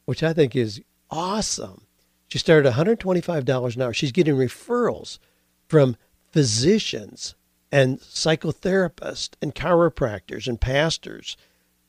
which 0.05 0.23
I 0.23 0.31
think 0.31 0.55
is 0.55 0.81
awesome. 1.11 1.85
She 2.29 2.37
started 2.37 2.71
$125 2.71 3.75
an 3.75 3.81
hour. 3.81 3.91
She's 3.91 4.11
getting 4.13 4.35
referrals 4.35 5.19
from 5.67 5.97
physicians 6.31 7.35
and 7.71 7.99
psychotherapists 7.99 9.31
and 9.41 9.53
chiropractors 9.53 10.47
and 10.47 10.59
pastors 10.59 11.37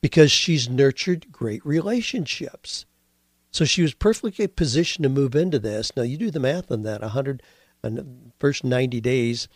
because 0.00 0.30
she's 0.30 0.68
nurtured 0.68 1.30
great 1.32 1.64
relationships. 1.64 2.86
So 3.50 3.64
she 3.64 3.82
was 3.82 3.94
perfectly 3.94 4.46
positioned 4.46 5.02
to 5.02 5.08
move 5.08 5.34
into 5.34 5.58
this. 5.58 5.94
Now 5.96 6.02
you 6.02 6.16
do 6.16 6.30
the 6.30 6.40
math 6.40 6.70
on 6.70 6.82
that: 6.82 7.00
100, 7.00 7.42
first 8.38 8.64
90 8.64 9.00
days, 9.00 9.48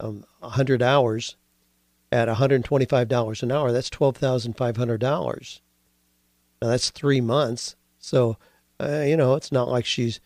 um, 0.00 0.24
100 0.40 0.82
hours 0.82 1.36
at 2.12 2.28
$125 2.28 3.42
an 3.42 3.52
hour. 3.52 3.72
That's 3.72 3.90
$12,500. 3.90 5.60
Now 6.60 6.68
that's 6.68 6.90
three 6.90 7.20
months. 7.20 7.76
So 7.98 8.36
uh, 8.80 9.04
you 9.06 9.16
know 9.16 9.34
it's 9.34 9.52
not 9.52 9.68
like 9.68 9.86
she's 9.86 10.20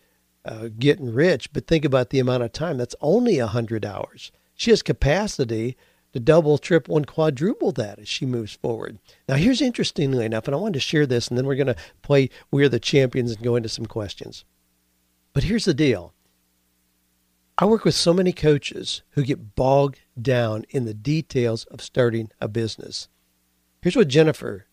uh, 0.45 0.69
getting 0.77 1.13
rich, 1.13 1.53
but 1.53 1.67
think 1.67 1.85
about 1.85 2.09
the 2.09 2.19
amount 2.19 2.43
of 2.43 2.51
time. 2.51 2.77
That's 2.77 2.95
only 3.01 3.39
100 3.39 3.85
hours. 3.85 4.31
She 4.63 4.71
has 4.71 4.81
capacity 4.81 5.75
to 6.13 6.21
double, 6.21 6.57
triple, 6.57 6.95
and 6.95 7.05
quadruple 7.05 7.73
that 7.73 7.99
as 7.99 8.07
she 8.07 8.25
moves 8.25 8.53
forward. 8.53 8.97
Now, 9.27 9.35
here's 9.35 9.59
interestingly 9.59 10.23
enough, 10.23 10.47
and 10.47 10.55
I 10.55 10.57
wanted 10.57 10.75
to 10.75 10.79
share 10.79 11.05
this, 11.05 11.27
and 11.27 11.37
then 11.37 11.45
we're 11.45 11.55
going 11.55 11.67
to 11.67 11.75
play 12.01 12.29
We 12.49 12.63
Are 12.63 12.69
the 12.69 12.79
Champions 12.79 13.33
and 13.33 13.43
go 13.43 13.57
into 13.57 13.67
some 13.67 13.85
questions. 13.85 14.45
But 15.33 15.43
here's 15.43 15.65
the 15.65 15.73
deal 15.73 16.13
I 17.57 17.65
work 17.65 17.83
with 17.83 17.93
so 17.93 18.13
many 18.13 18.31
coaches 18.31 19.01
who 19.09 19.23
get 19.23 19.53
bogged 19.53 19.99
down 20.21 20.63
in 20.69 20.85
the 20.85 20.93
details 20.93 21.65
of 21.65 21.81
starting 21.81 22.31
a 22.39 22.47
business. 22.47 23.09
Here's 23.81 23.97
what 23.97 24.07
Jennifer 24.07 24.67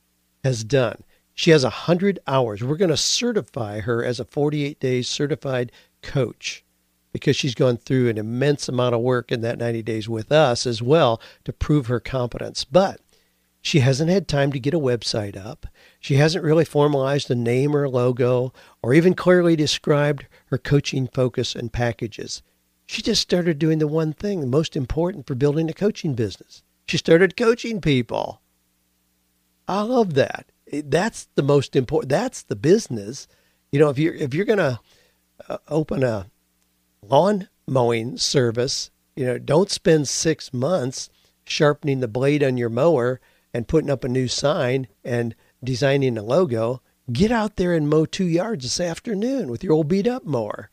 has 0.44 0.62
done. 0.62 1.03
She 1.35 1.50
has 1.50 1.64
100 1.64 2.20
hours. 2.29 2.62
We're 2.62 2.76
going 2.76 2.90
to 2.90 2.96
certify 2.96 3.81
her 3.81 4.05
as 4.05 4.20
a 4.20 4.24
48 4.24 4.79
days 4.79 5.09
certified 5.09 5.72
coach 6.00 6.64
because 7.12 7.37
she's 7.37 7.55
gone 7.55 7.77
through 7.77 8.09
an 8.09 8.18
immense 8.18 8.68
amount 8.68 8.94
of 8.94 9.01
work 9.01 9.33
in 9.33 9.40
that 9.40 9.59
90 9.59 9.83
days 9.83 10.09
with 10.09 10.31
us 10.31 10.66
as 10.66 10.83
well 10.83 11.20
to 11.44 11.53
prove 11.53 11.87
her 11.87 12.01
competence. 12.01 12.64
But 12.64 13.01
she 13.62 13.81
hasn't 13.81 14.11
had 14.11 14.27
time 14.27 14.53
to 14.53 14.61
get 14.61 14.75
a 14.75 14.79
website 14.79 15.37
up. 15.37 15.66
She 15.99 16.14
hasn't 16.14 16.44
really 16.44 16.64
formalized 16.64 17.31
a 17.31 17.35
name 17.35 17.77
or 17.77 17.85
a 17.85 17.90
logo 17.90 18.53
or 18.83 18.94
even 18.94 19.14
clearly 19.14 19.57
described 19.57 20.27
her 20.46 20.59
coaching 20.59 21.07
focus 21.07 21.55
and 21.55 21.73
packages. 21.73 22.42
She 22.87 23.03
just 23.03 23.23
started 23.23 23.59
doing 23.59 23.79
the 23.79 23.87
one 23.87 24.12
thing, 24.12 24.49
most 24.49 24.77
important 24.77 25.27
for 25.27 25.35
building 25.35 25.68
a 25.68 25.75
coaching 25.75 26.14
business. 26.14 26.62
She 26.87 26.96
started 26.96 27.37
coaching 27.37 27.81
people. 27.81 28.40
I 29.68 29.83
love 29.83 30.14
that. 30.14 30.51
That's 30.73 31.29
the 31.35 31.42
most 31.42 31.77
important. 31.77 32.09
That's 32.09 32.42
the 32.42 32.57
business. 32.57 33.29
You 33.70 33.79
know, 33.79 33.90
if 33.90 33.99
you're 33.99 34.14
if 34.14 34.35
you're 34.35 34.44
to 34.44 34.81
uh, 35.49 35.59
open 35.68 36.03
a 36.03 36.27
lawn 37.02 37.48
mowing 37.66 38.16
service, 38.16 38.90
you 39.16 39.24
know, 39.24 39.38
don't 39.38 39.70
spend 39.70 40.08
six 40.08 40.52
months 40.52 41.08
sharpening 41.44 42.00
the 42.00 42.08
blade 42.08 42.42
on 42.42 42.56
your 42.56 42.68
mower 42.68 43.20
and 43.52 43.68
putting 43.68 43.90
up 43.90 44.04
a 44.04 44.08
new 44.08 44.28
sign 44.28 44.86
and 45.04 45.34
designing 45.62 46.16
a 46.16 46.22
logo. 46.22 46.82
Get 47.12 47.32
out 47.32 47.56
there 47.56 47.74
and 47.74 47.88
mow 47.88 48.06
two 48.06 48.26
yards 48.26 48.64
this 48.64 48.80
afternoon 48.80 49.50
with 49.50 49.64
your 49.64 49.72
old 49.72 49.88
beat 49.88 50.06
up 50.06 50.24
mower 50.24 50.70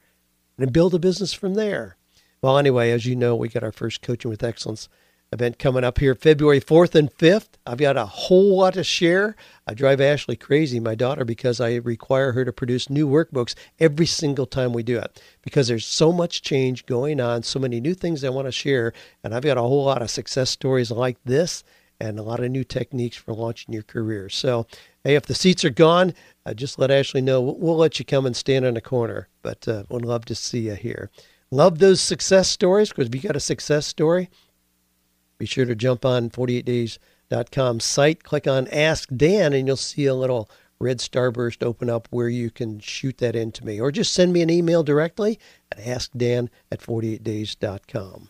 and 0.57 0.73
build 0.73 0.93
a 0.93 0.99
business 0.99 1.33
from 1.33 1.55
there. 1.55 1.97
Well, 2.41 2.57
anyway, 2.57 2.91
as 2.91 3.05
you 3.05 3.15
know, 3.15 3.35
we 3.35 3.49
got 3.49 3.63
our 3.63 3.71
first 3.71 4.01
Coaching 4.01 4.29
with 4.29 4.43
Excellence 4.43 4.87
event 5.33 5.59
coming 5.59 5.83
up 5.83 5.99
here 5.99 6.15
February 6.15 6.61
4th 6.61 6.95
and 6.95 7.11
5th. 7.17 7.49
I've 7.65 7.77
got 7.77 7.97
a 7.97 8.05
whole 8.05 8.57
lot 8.57 8.75
to 8.75 8.83
share. 8.83 9.35
I 9.67 9.73
drive 9.73 9.99
Ashley 9.99 10.35
crazy, 10.35 10.79
my 10.79 10.95
daughter, 10.95 11.25
because 11.25 11.59
I 11.59 11.75
require 11.75 12.31
her 12.31 12.45
to 12.45 12.53
produce 12.53 12.89
new 12.89 13.07
workbooks 13.07 13.53
every 13.79 14.05
single 14.05 14.45
time 14.45 14.71
we 14.71 14.83
do 14.83 14.97
it 14.97 15.21
because 15.41 15.67
there's 15.67 15.85
so 15.85 16.11
much 16.11 16.41
change 16.41 16.85
going 16.85 17.19
on, 17.19 17.43
so 17.43 17.59
many 17.59 17.81
new 17.81 17.93
things 17.93 18.23
I 18.23 18.29
want 18.29 18.47
to 18.47 18.51
share. 18.51 18.93
And 19.23 19.35
I've 19.35 19.43
got 19.43 19.57
a 19.57 19.61
whole 19.61 19.83
lot 19.83 20.01
of 20.01 20.09
success 20.09 20.49
stories 20.49 20.91
like 20.91 21.17
this 21.25 21.63
and 21.99 22.19
a 22.19 22.23
lot 22.23 22.39
of 22.39 22.51
new 22.51 22.63
techniques 22.63 23.17
for 23.17 23.33
launching 23.33 23.73
your 23.73 23.83
career. 23.83 24.29
So, 24.29 24.67
hey, 25.03 25.15
if 25.15 25.25
the 25.25 25.35
seats 25.35 25.65
are 25.65 25.69
gone, 25.69 26.13
uh, 26.45 26.53
just 26.53 26.79
let 26.79 26.91
Ashley 26.91 27.21
know. 27.21 27.41
We'll, 27.41 27.57
we'll, 27.57 27.77
let 27.77 27.99
you 27.99 28.05
come 28.05 28.25
and 28.25 28.35
stand 28.35 28.65
in 28.65 28.77
a 28.77 28.81
corner, 28.81 29.27
but 29.41 29.67
uh, 29.67 29.83
would 29.89 30.05
love 30.05 30.25
to 30.25 30.35
see 30.35 30.67
you 30.67 30.75
here. 30.75 31.09
Love 31.49 31.79
those 31.79 32.01
success 32.01 32.49
stories 32.49 32.89
because 32.89 33.07
if 33.07 33.15
you 33.15 33.21
got 33.21 33.35
a 33.35 33.41
success 33.41 33.87
story, 33.87 34.29
be 35.37 35.45
sure 35.45 35.65
to 35.65 35.75
jump 35.75 36.05
on 36.05 36.29
48days.com 36.29 37.79
site, 37.79 38.23
click 38.23 38.47
on 38.47 38.67
Ask 38.69 39.09
Dan, 39.15 39.53
and 39.53 39.67
you'll 39.67 39.77
see 39.77 40.05
a 40.05 40.15
little 40.15 40.49
red 40.79 40.99
starburst 40.99 41.63
open 41.63 41.89
up 41.89 42.07
where 42.11 42.29
you 42.29 42.51
can 42.51 42.79
shoot 42.79 43.17
that 43.17 43.35
into 43.35 43.65
me. 43.65 43.79
Or 43.79 43.91
just 43.91 44.13
send 44.13 44.33
me 44.33 44.41
an 44.41 44.49
email 44.49 44.83
directly 44.83 45.39
at 45.71 45.79
askdan 45.79 46.49
at 46.71 46.81
48days.com. 46.81 48.29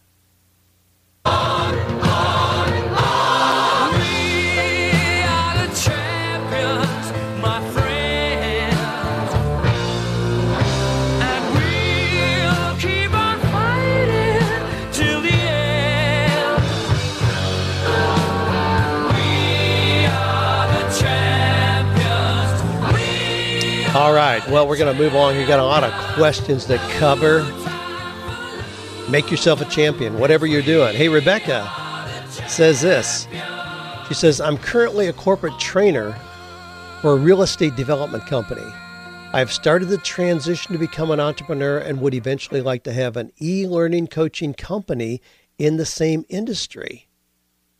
All 24.08 24.13
right. 24.13 24.48
Well, 24.48 24.65
we're 24.65 24.78
going 24.78 24.96
to 24.96 25.04
move 25.04 25.17
on. 25.17 25.36
You've 25.36 25.50
got 25.50 25.60
a 25.60 25.65
lot 25.65 25.84
of 25.84 25.91
questions 26.15 26.63
to 26.67 26.78
cover. 26.98 27.43
Make 29.12 29.30
yourself 29.30 29.60
a 29.60 29.65
champion, 29.65 30.17
whatever 30.17 30.46
you're 30.46 30.62
doing. 30.62 30.96
Hey, 30.96 31.10
Rebecca 31.10 31.70
says 32.48 32.80
this. 32.80 33.28
She 34.08 34.13
says, 34.13 34.39
I'm 34.39 34.58
currently 34.60 35.08
a 35.08 35.13
corporate 35.13 35.60
trainer 35.60 36.13
for 37.02 37.12
a 37.12 37.15
real 37.17 37.41
estate 37.41 37.76
development 37.76 38.26
company. 38.28 38.63
I've 39.34 39.52
started 39.52 39.89
the 39.89 39.98
transition 39.98 40.72
to 40.72 40.80
become 40.80 41.12
an 41.12 41.20
entrepreneur 41.20 41.78
and 41.78 42.00
would 42.00 42.13
eventually 42.13 42.62
like 42.62 42.84
to 42.84 42.93
have 42.93 43.17
an 43.17 43.34
e 43.41 43.67
learning 43.67 44.08
coaching 44.08 44.54
company 44.54 45.22
in 45.58 45.76
the 45.76 45.86
same 45.86 46.24
industry. 46.30 47.10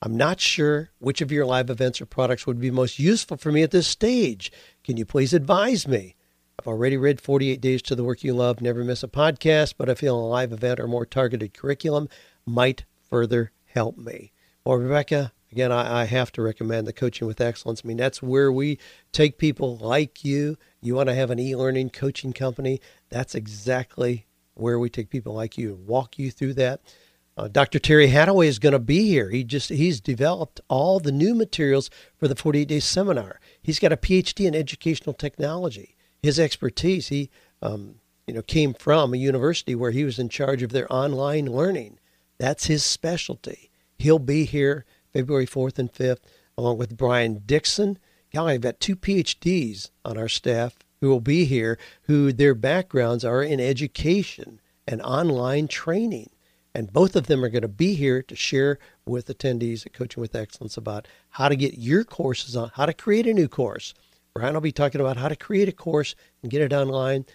I'm 0.02 0.18
not 0.18 0.42
sure 0.42 0.90
which 1.00 1.22
of 1.22 1.32
your 1.32 1.46
live 1.46 1.70
events 1.70 2.02
or 2.02 2.06
products 2.06 2.46
would 2.46 2.60
be 2.60 2.70
most 2.70 3.00
useful 3.00 3.38
for 3.38 3.50
me 3.50 3.64
at 3.64 3.72
this 3.72 3.88
stage. 3.88 4.52
Can 4.84 4.98
you 4.98 5.06
please 5.06 5.34
advise 5.34 5.88
me? 5.88 6.17
I've 6.60 6.68
already 6.68 6.98
read 6.98 7.22
48 7.22 7.62
Days 7.62 7.84
to 7.84 7.94
the 7.94 8.04
Work 8.04 8.24
You 8.24 8.34
Love, 8.34 8.62
never 8.62 8.84
miss 8.84 9.04
a 9.04 9.08
podcast, 9.08 9.76
but 9.78 9.92
I 9.92 9.94
feel 9.94 10.18
a 10.18 10.26
live 10.26 10.52
event 10.52 10.80
or 10.80 10.88
more 10.88 11.06
targeted 11.06 11.54
curriculum 11.54 12.10
might 12.48 12.84
further 13.00 13.52
help 13.68 13.96
me. 13.96 14.32
Well, 14.66 14.78
Rebecca, 14.78 15.34
again, 15.52 15.72
I, 15.72 16.02
I, 16.02 16.06
have 16.06 16.32
to 16.32 16.42
recommend 16.42 16.88
the 16.88 16.94
Coaching 16.94 17.28
with 17.28 17.40
Excellence. 17.40 17.84
I 17.86 17.88
mean, 17.88 17.98
that's 17.98 18.24
where 18.24 18.52
we 18.52 18.80
take 19.12 19.38
people 19.38 19.78
like 19.78 20.26
you. 20.26 20.58
You 20.82 20.96
want 20.96 21.10
to 21.10 21.14
have 21.14 21.30
an 21.30 21.38
e 21.38 21.56
learning 21.56 21.92
coaching 21.92 22.34
company? 22.34 22.82
That's 23.10 23.36
exactly 23.36 24.26
where 24.56 24.80
we 24.80 24.90
take 24.90 25.12
people 25.12 25.36
like 25.36 25.60
you 25.60 25.76
and 25.76 25.86
walk 25.86 26.18
you 26.18 26.32
through 26.32 26.56
that. 26.56 26.82
Uh, 27.38 27.48
Dr. 27.48 27.78
Terry 27.78 28.08
Hadaway 28.08 28.48
is 28.48 28.58
going 28.58 28.74
to 28.74 28.80
be 28.80 29.08
here. 29.10 29.30
He 29.30 29.44
just 29.44 29.70
he's 29.70 30.02
developed 30.02 30.60
all 30.70 31.00
the 31.00 31.12
new 31.12 31.36
materials 31.36 31.92
for 32.18 32.28
the 32.28 32.36
48 32.36 32.68
day 32.68 32.80
seminar. 32.80 33.40
He's 33.62 33.78
got 33.78 33.94
a 33.94 33.98
PhD 33.98 34.48
in 34.48 34.56
educational 34.56 35.14
technology. 35.14 35.97
His 36.28 36.42
expertise, 36.42 37.08
he 37.08 37.30
um, 37.62 38.02
you 38.28 38.34
know, 38.34 38.42
came 38.42 38.74
from 38.74 39.14
a 39.14 39.18
university 39.18 39.76
where 39.76 39.92
he 39.92 40.04
was 40.04 40.20
in 40.20 40.28
charge 40.28 40.62
of 40.62 40.74
their 40.74 40.92
online 40.92 41.46
learning. 41.46 42.00
That's 42.38 42.66
his 42.66 42.84
specialty. 42.84 43.72
He'll 43.98 44.20
be 44.20 44.44
here 44.44 44.84
February 45.14 45.48
4th 45.48 45.80
and 45.80 45.90
5th, 45.90 46.20
along 46.58 46.80
with 46.80 46.98
Brian 46.98 47.44
Dixon. 47.46 47.98
Golly, 48.34 48.56
I've 48.56 48.60
got 48.60 48.82
two 48.82 48.98
PhDs 48.98 49.92
on 50.04 50.18
our 50.18 50.28
staff 50.28 50.76
who 51.00 51.08
will 51.08 51.22
be 51.22 51.46
here, 51.46 51.80
who 52.02 52.34
their 52.34 52.54
backgrounds 52.54 53.24
are 53.24 53.42
in 53.42 53.62
education 53.62 54.60
and 54.86 55.02
online 55.04 55.70
training. 55.70 56.32
And 56.76 56.92
both 56.92 57.16
of 57.16 57.28
them 57.28 57.42
are 57.42 57.50
going 57.50 57.62
to 57.62 57.70
be 57.70 57.94
here 57.94 58.22
to 58.24 58.36
share 58.36 58.80
with 59.06 59.28
attendees 59.28 59.86
at 59.86 59.94
Coaching 59.94 60.20
with 60.20 60.36
Excellence 60.36 60.76
about 60.76 61.08
how 61.30 61.48
to 61.48 61.56
get 61.56 61.78
your 61.78 62.04
courses 62.04 62.58
on, 62.58 62.70
how 62.74 62.86
to 62.86 62.94
create 62.94 63.28
a 63.28 63.34
new 63.34 63.48
course. 63.48 63.94
Brian 64.38 64.54
will 64.54 64.62
be 64.62 64.72
talking 64.72 65.02
about 65.02 65.18
how 65.18 65.28
to 65.28 65.36
create 65.36 65.68
a 65.68 65.72
course 65.72 66.14
and 66.44 66.52
get 66.52 66.62
it 66.62 66.72
online. 66.72 67.26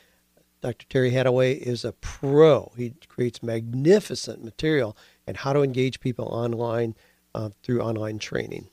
Dr. 0.61 0.87
Terry 0.89 1.11
Hadaway 1.11 1.59
is 1.59 1.85
a 1.85 1.91
pro. 1.91 2.71
He 2.77 2.95
creates 3.09 3.43
magnificent 3.43 4.45
material 4.45 4.97
and 5.27 5.37
how 5.37 5.53
to 5.53 5.63
engage 5.63 5.99
people 5.99 6.27
online 6.27 6.95
uh, 7.35 7.51
through 7.65 7.83
online 7.83 8.21
training. 8.21 8.69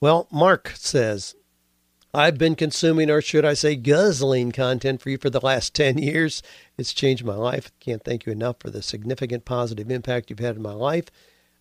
Well, 0.00 0.26
Mark 0.32 0.72
says, 0.74 1.36
I've 2.12 2.38
been 2.38 2.56
consuming, 2.56 3.08
or 3.08 3.22
should 3.22 3.44
I 3.44 3.54
say, 3.54 3.76
guzzling 3.76 4.50
content 4.50 5.00
for 5.00 5.10
you 5.10 5.18
for 5.18 5.30
the 5.30 5.38
last 5.38 5.72
10 5.74 5.98
years. 5.98 6.42
It's 6.76 6.92
changed 6.92 7.24
my 7.24 7.36
life. 7.36 7.70
Can't 7.78 8.02
thank 8.02 8.26
you 8.26 8.32
enough 8.32 8.56
for 8.58 8.70
the 8.70 8.82
significant 8.82 9.44
positive 9.44 9.92
impact 9.92 10.28
you've 10.28 10.40
had 10.40 10.56
in 10.56 10.62
my 10.62 10.72
life. 10.72 11.04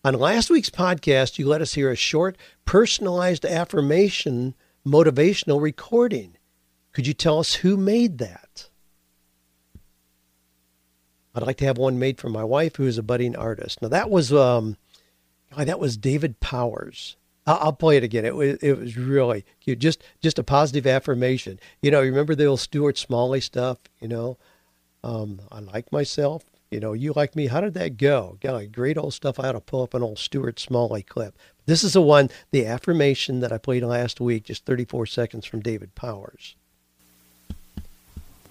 On 0.03 0.15
last 0.15 0.49
week's 0.49 0.71
podcast, 0.71 1.37
you 1.37 1.47
let 1.47 1.61
us 1.61 1.75
hear 1.75 1.91
a 1.91 1.95
short, 1.95 2.35
personalized 2.65 3.45
affirmation 3.45 4.55
motivational 4.85 5.61
recording. 5.61 6.37
Could 6.91 7.07
you 7.07 7.13
tell 7.13 7.39
us 7.39 7.55
who 7.55 7.77
made 7.77 8.17
that? 8.17 8.69
I'd 11.35 11.43
like 11.43 11.57
to 11.57 11.65
have 11.65 11.77
one 11.77 11.99
made 11.99 12.19
for 12.19 12.29
my 12.29 12.43
wife, 12.43 12.75
who 12.75 12.85
is 12.85 12.97
a 12.97 13.03
budding 13.03 13.35
artist. 13.35 13.81
Now 13.81 13.87
that 13.89 14.09
was 14.09 14.33
um, 14.33 14.77
that 15.55 15.79
was 15.79 15.97
David 15.97 16.39
Powers. 16.39 17.15
I'll, 17.45 17.73
play 17.73 17.97
it 17.97 18.03
again. 18.03 18.25
It 18.25 18.35
was 18.35 18.57
it 18.61 18.77
was 18.77 18.95
really 18.95 19.43
cute. 19.59 19.79
Just 19.79 20.03
just 20.21 20.37
a 20.37 20.43
positive 20.43 20.85
affirmation. 20.85 21.59
You 21.81 21.89
know, 21.91 22.01
remember 22.01 22.35
the 22.35 22.45
old 22.45 22.59
Stuart 22.59 22.97
Smalley 22.97 23.41
stuff. 23.41 23.79
You 23.99 24.07
know, 24.07 24.37
um, 25.03 25.41
I 25.51 25.59
like 25.59 25.91
myself. 25.91 26.43
You 26.69 26.79
know, 26.79 26.93
you 26.93 27.13
like 27.15 27.35
me. 27.35 27.47
How 27.47 27.61
did 27.61 27.73
that 27.73 27.97
go? 27.97 28.37
Got 28.41 28.71
great 28.71 28.97
old 28.97 29.13
stuff. 29.13 29.39
I 29.39 29.47
ought 29.47 29.53
to 29.53 29.61
pull 29.61 29.81
up 29.81 29.95
an 29.95 30.03
old 30.03 30.19
Stuart 30.19 30.59
Smalley 30.59 31.01
clip. 31.01 31.37
This 31.69 31.83
is 31.83 31.93
the 31.93 32.01
one, 32.01 32.31
the 32.49 32.65
affirmation 32.65 33.41
that 33.41 33.51
I 33.51 33.59
played 33.59 33.83
last 33.83 34.19
week, 34.19 34.45
just 34.45 34.65
34 34.65 35.05
seconds 35.05 35.45
from 35.45 35.59
David 35.59 35.93
Powers. 35.93 36.55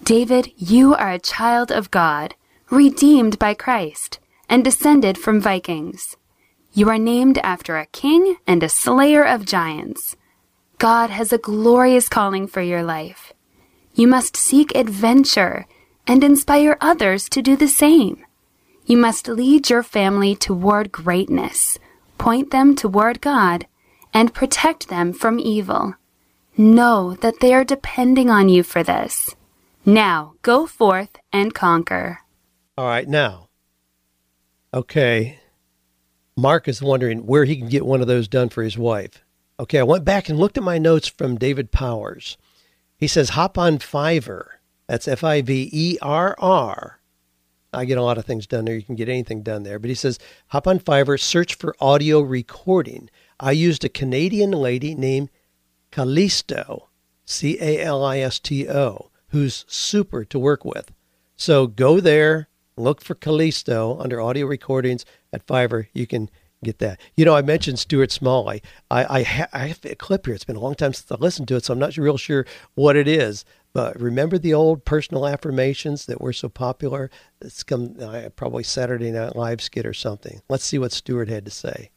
David, 0.04 0.52
you 0.56 0.94
are 0.94 1.10
a 1.10 1.18
child 1.18 1.72
of 1.72 1.90
God, 1.90 2.36
redeemed 2.70 3.36
by 3.36 3.54
Christ, 3.54 4.20
and 4.48 4.62
descended 4.62 5.18
from 5.18 5.40
Vikings. 5.40 6.16
You 6.72 6.88
are 6.90 6.96
named 6.96 7.38
after 7.38 7.76
a 7.76 7.86
king 7.86 8.36
and 8.46 8.62
a 8.62 8.68
slayer 8.68 9.24
of 9.24 9.44
giants. 9.44 10.14
God 10.78 11.10
has 11.10 11.32
a 11.32 11.38
glorious 11.38 12.08
calling 12.08 12.46
for 12.46 12.62
your 12.62 12.84
life. 12.84 13.32
You 13.94 14.06
must 14.06 14.36
seek 14.36 14.72
adventure 14.76 15.66
and 16.06 16.22
inspire 16.22 16.76
others 16.80 17.28
to 17.30 17.42
do 17.42 17.56
the 17.56 17.66
same. 17.66 18.24
You 18.86 18.96
must 18.96 19.26
lead 19.26 19.70
your 19.70 19.82
family 19.82 20.36
toward 20.36 20.92
greatness, 20.92 21.80
point 22.18 22.50
them 22.50 22.74
toward 22.74 23.20
God, 23.20 23.66
and 24.12 24.34
protect 24.34 24.88
them 24.88 25.12
from 25.12 25.38
evil. 25.38 25.94
Know 26.56 27.14
that 27.20 27.40
they 27.40 27.54
are 27.54 27.64
depending 27.64 28.30
on 28.30 28.48
you 28.48 28.62
for 28.62 28.82
this. 28.82 29.34
Now 29.84 30.34
go 30.42 30.66
forth 30.66 31.16
and 31.32 31.54
conquer. 31.54 32.20
All 32.76 32.86
right, 32.86 33.08
now. 33.08 33.48
Okay. 34.74 35.38
Mark 36.36 36.68
is 36.68 36.82
wondering 36.82 37.26
where 37.26 37.44
he 37.44 37.56
can 37.56 37.68
get 37.68 37.86
one 37.86 38.00
of 38.00 38.06
those 38.06 38.28
done 38.28 38.48
for 38.48 38.62
his 38.62 38.76
wife. 38.76 39.24
Okay, 39.58 39.78
I 39.78 39.84
went 39.84 40.04
back 40.04 40.28
and 40.28 40.38
looked 40.38 40.58
at 40.58 40.62
my 40.62 40.78
notes 40.78 41.08
from 41.08 41.38
David 41.38 41.72
Powers. 41.72 42.36
He 42.96 43.06
says 43.06 43.30
hop 43.30 43.56
on 43.56 43.78
Fiverr 43.78 44.58
that's 44.88 45.06
F 45.06 45.22
I 45.22 45.42
V 45.42 45.68
E 45.70 45.98
R 46.00 46.34
R. 46.38 46.97
I 47.72 47.84
get 47.84 47.98
a 47.98 48.02
lot 48.02 48.18
of 48.18 48.24
things 48.24 48.46
done 48.46 48.64
there. 48.64 48.74
You 48.74 48.82
can 48.82 48.94
get 48.94 49.08
anything 49.08 49.42
done 49.42 49.62
there. 49.62 49.78
But 49.78 49.90
he 49.90 49.94
says, 49.94 50.18
hop 50.48 50.66
on 50.66 50.78
Fiverr, 50.80 51.20
search 51.20 51.54
for 51.54 51.76
audio 51.80 52.20
recording. 52.20 53.10
I 53.38 53.52
used 53.52 53.84
a 53.84 53.88
Canadian 53.88 54.50
lady 54.52 54.94
named 54.94 55.30
Calisto, 55.90 56.88
C 57.24 57.58
A 57.60 57.82
L 57.82 58.04
I 58.04 58.18
S 58.18 58.38
T 58.38 58.68
O, 58.68 59.10
who's 59.28 59.64
super 59.68 60.24
to 60.24 60.38
work 60.38 60.64
with. 60.64 60.92
So 61.36 61.66
go 61.66 62.00
there, 62.00 62.48
look 62.76 63.02
for 63.02 63.14
Calisto 63.14 63.98
under 64.00 64.20
audio 64.20 64.46
recordings 64.46 65.04
at 65.32 65.46
Fiverr. 65.46 65.88
You 65.92 66.06
can 66.06 66.30
get 66.64 66.78
that. 66.78 66.98
You 67.16 67.24
know, 67.24 67.36
I 67.36 67.42
mentioned 67.42 67.78
Stuart 67.78 68.10
Smalley. 68.10 68.62
I 68.90 69.18
I, 69.18 69.22
ha- 69.22 69.48
I 69.52 69.66
have 69.68 69.80
a 69.84 69.94
clip 69.94 70.26
here. 70.26 70.34
It's 70.34 70.44
been 70.44 70.56
a 70.56 70.60
long 70.60 70.74
time 70.74 70.94
since 70.94 71.12
I 71.12 71.16
listened 71.16 71.48
to 71.48 71.56
it, 71.56 71.64
so 71.64 71.72
I'm 71.72 71.78
not 71.78 71.96
real 71.96 72.16
sure 72.16 72.46
what 72.74 72.96
it 72.96 73.06
is. 73.06 73.44
But 73.74 74.00
remember 74.00 74.38
the 74.38 74.54
old 74.54 74.84
personal 74.84 75.26
affirmations 75.26 76.06
that 76.06 76.20
were 76.20 76.32
so 76.32 76.48
popular? 76.48 77.10
It's 77.40 77.62
come 77.62 77.96
uh, 78.00 78.30
probably 78.34 78.64
Saturday 78.64 79.10
Night 79.10 79.36
Live 79.36 79.60
skit 79.60 79.86
or 79.86 79.94
something. 79.94 80.40
Let's 80.48 80.64
see 80.64 80.78
what 80.78 80.92
Stuart 80.92 81.28
had 81.28 81.44
to 81.44 81.50
say. 81.50 81.90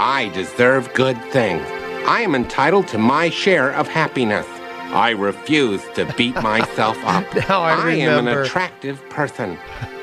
I 0.00 0.30
deserve 0.34 0.92
good 0.94 1.20
things. 1.30 1.62
I 2.06 2.20
am 2.22 2.34
entitled 2.34 2.88
to 2.88 2.98
my 2.98 3.30
share 3.30 3.72
of 3.72 3.88
happiness. 3.88 4.46
I 4.90 5.10
refuse 5.10 5.82
to 5.94 6.12
beat 6.16 6.34
myself 6.42 6.96
up. 7.04 7.24
now 7.48 7.62
I, 7.62 7.72
I 7.72 7.90
am 7.92 8.26
an 8.26 8.38
attractive 8.38 9.06
person. 9.10 9.58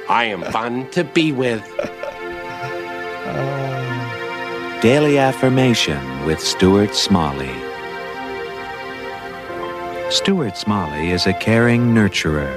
I 0.09 0.25
am 0.25 0.43
fun 0.43 0.89
to 0.91 1.03
be 1.03 1.31
with. 1.31 1.61
Daily 4.81 5.17
Affirmation 5.17 6.25
with 6.25 6.39
Stuart 6.39 6.93
Smalley. 6.93 7.49
Stuart 10.15 10.55
Smalley 10.55 11.11
is 11.11 11.27
a 11.27 11.33
caring 11.33 11.93
nurturer, 11.93 12.55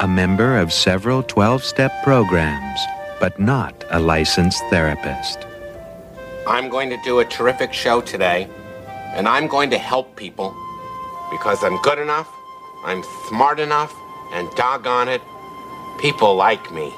a 0.00 0.08
member 0.08 0.58
of 0.58 0.72
several 0.72 1.22
12 1.22 1.62
step 1.62 1.92
programs, 2.02 2.80
but 3.20 3.38
not 3.38 3.84
a 3.90 4.00
licensed 4.00 4.60
therapist. 4.68 5.38
I'm 6.48 6.68
going 6.68 6.90
to 6.90 6.98
do 7.04 7.20
a 7.20 7.24
terrific 7.24 7.72
show 7.72 8.00
today, 8.00 8.48
and 9.14 9.28
I'm 9.28 9.46
going 9.46 9.70
to 9.70 9.78
help 9.78 10.16
people 10.16 10.52
because 11.30 11.62
I'm 11.62 11.80
good 11.82 12.00
enough, 12.00 12.28
I'm 12.84 13.04
smart 13.28 13.60
enough, 13.60 13.94
and 14.32 14.50
doggone 14.56 15.06
it, 15.06 15.22
people 16.00 16.34
like 16.34 16.72
me. 16.72 16.92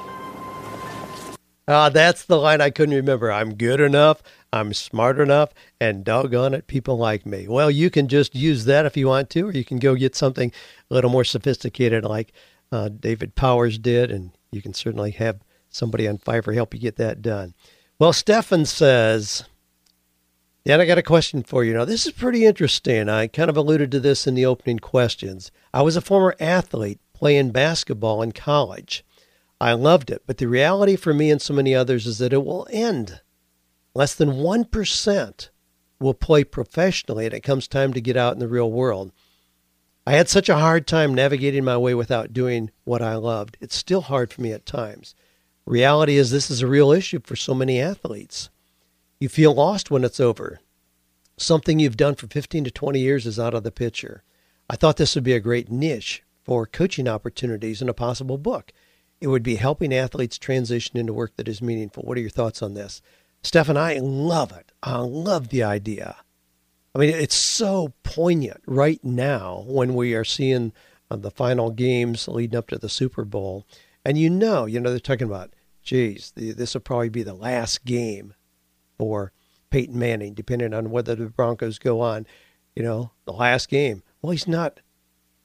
Ah, 1.67 1.89
that's 1.89 2.25
the 2.25 2.39
line 2.39 2.59
I 2.59 2.71
couldn't 2.71 2.95
remember. 2.95 3.31
I'm 3.31 3.53
good 3.53 3.79
enough, 3.79 4.23
I'm 4.53 4.73
smart 4.73 5.19
enough, 5.19 5.53
and 5.79 6.03
doggone 6.03 6.53
it, 6.53 6.67
people 6.67 6.97
like 6.97 7.25
me. 7.25 7.47
Well, 7.47 7.71
you 7.71 7.89
can 7.89 8.07
just 8.07 8.35
use 8.35 8.65
that 8.65 8.85
if 8.85 8.97
you 8.97 9.07
want 9.07 9.29
to, 9.31 9.47
or 9.47 9.51
you 9.51 9.63
can 9.63 9.79
go 9.79 9.95
get 9.95 10.15
something 10.15 10.51
a 10.89 10.93
little 10.93 11.09
more 11.09 11.23
sophisticated 11.23 12.03
like 12.03 12.33
uh, 12.71 12.89
David 12.89 13.35
Powers 13.35 13.77
did, 13.77 14.11
and 14.11 14.31
you 14.51 14.61
can 14.61 14.73
certainly 14.73 15.11
have 15.11 15.39
somebody 15.69 16.07
on 16.07 16.17
Fiverr 16.17 16.53
help 16.53 16.73
you 16.73 16.79
get 16.79 16.97
that 16.97 17.21
done. 17.21 17.53
Well, 17.97 18.11
Stefan 18.11 18.65
says, 18.65 19.45
Dan, 20.65 20.81
I 20.81 20.85
got 20.85 20.97
a 20.97 21.03
question 21.03 21.43
for 21.43 21.63
you. 21.63 21.73
Now, 21.73 21.85
this 21.85 22.05
is 22.05 22.11
pretty 22.11 22.45
interesting. 22.45 23.09
I 23.09 23.27
kind 23.27 23.49
of 23.49 23.57
alluded 23.57 23.89
to 23.91 23.99
this 23.99 24.27
in 24.27 24.35
the 24.35 24.45
opening 24.45 24.79
questions. 24.79 25.51
I 25.73 25.81
was 25.81 25.95
a 25.95 26.01
former 26.01 26.35
athlete 26.39 26.99
playing 27.13 27.51
basketball 27.51 28.21
in 28.21 28.31
college. 28.31 29.05
I 29.61 29.73
loved 29.73 30.09
it, 30.09 30.23
but 30.25 30.39
the 30.39 30.47
reality 30.47 30.95
for 30.95 31.13
me 31.13 31.31
and 31.31 31.41
so 31.41 31.53
many 31.53 31.73
others 31.73 32.05
is 32.05 32.17
that 32.17 32.33
it 32.33 32.43
will 32.43 32.67
end. 32.71 33.21
Less 33.93 34.15
than 34.15 34.29
1% 34.29 35.49
will 35.99 36.13
play 36.13 36.43
professionally 36.43 37.25
and 37.25 37.33
it 37.33 37.41
comes 37.41 37.67
time 37.67 37.93
to 37.93 38.01
get 38.01 38.17
out 38.17 38.33
in 38.33 38.39
the 38.39 38.47
real 38.47 38.71
world. 38.71 39.11
I 40.05 40.13
had 40.13 40.29
such 40.29 40.49
a 40.49 40.57
hard 40.57 40.87
time 40.87 41.13
navigating 41.13 41.63
my 41.63 41.77
way 41.77 41.93
without 41.93 42.33
doing 42.33 42.71
what 42.85 43.01
I 43.01 43.15
loved. 43.15 43.57
It's 43.61 43.75
still 43.75 44.01
hard 44.01 44.33
for 44.33 44.41
me 44.41 44.51
at 44.51 44.65
times. 44.65 45.13
Reality 45.65 46.17
is, 46.17 46.31
this 46.31 46.49
is 46.49 46.61
a 46.61 46.67
real 46.67 46.91
issue 46.91 47.19
for 47.23 47.35
so 47.35 47.53
many 47.53 47.79
athletes. 47.79 48.49
You 49.19 49.29
feel 49.29 49.53
lost 49.53 49.91
when 49.91 50.03
it's 50.03 50.19
over. 50.19 50.59
Something 51.37 51.79
you've 51.79 51.97
done 51.97 52.15
for 52.15 52.27
15 52.27 52.63
to 52.63 52.71
20 52.71 52.99
years 52.99 53.27
is 53.27 53.39
out 53.39 53.53
of 53.53 53.63
the 53.63 53.71
picture. 53.71 54.23
I 54.67 54.75
thought 54.75 54.97
this 54.97 55.13
would 55.13 55.23
be 55.23 55.33
a 55.33 55.39
great 55.39 55.69
niche 55.69 56.23
for 56.43 56.65
coaching 56.65 57.07
opportunities 57.07 57.81
and 57.81 57.89
a 57.89 57.93
possible 57.93 58.39
book. 58.39 58.73
It 59.19 59.27
would 59.27 59.43
be 59.43 59.57
helping 59.57 59.93
athletes 59.93 60.39
transition 60.39 60.97
into 60.97 61.13
work 61.13 61.35
that 61.35 61.47
is 61.47 61.61
meaningful. 61.61 62.03
What 62.03 62.17
are 62.17 62.21
your 62.21 62.31
thoughts 62.31 62.63
on 62.63 62.73
this? 62.73 63.03
Stefan, 63.43 63.77
I 63.77 63.97
love 63.97 64.51
it. 64.51 64.71
I 64.83 64.97
love 64.97 65.49
the 65.49 65.63
idea. 65.63 66.17
I 66.93 66.99
mean, 66.99 67.09
it's 67.09 67.35
so 67.35 67.93
poignant 68.03 68.61
right 68.67 69.03
now 69.03 69.63
when 69.67 69.93
we 69.93 70.13
are 70.13 70.25
seeing 70.25 70.73
uh, 71.09 71.15
the 71.15 71.31
final 71.31 71.71
games 71.71 72.27
leading 72.27 72.57
up 72.57 72.67
to 72.69 72.77
the 72.77 72.89
Super 72.89 73.23
Bowl. 73.23 73.65
And 74.05 74.17
you 74.17 74.29
know, 74.29 74.65
you 74.65 74.79
know, 74.79 74.89
they're 74.89 74.99
talking 74.99 75.27
about, 75.27 75.53
geez, 75.83 76.33
this 76.35 76.73
will 76.73 76.81
probably 76.81 77.09
be 77.09 77.23
the 77.23 77.33
last 77.33 77.85
game 77.85 78.33
for 78.97 79.31
Peyton 79.69 79.97
Manning, 79.97 80.33
depending 80.33 80.73
on 80.73 80.91
whether 80.91 81.15
the 81.15 81.27
Broncos 81.27 81.79
go 81.79 82.01
on. 82.01 82.27
You 82.75 82.83
know, 82.83 83.11
the 83.25 83.33
last 83.33 83.69
game. 83.69 84.03
Well, 84.21 84.31
he's 84.31 84.47
not 84.47 84.79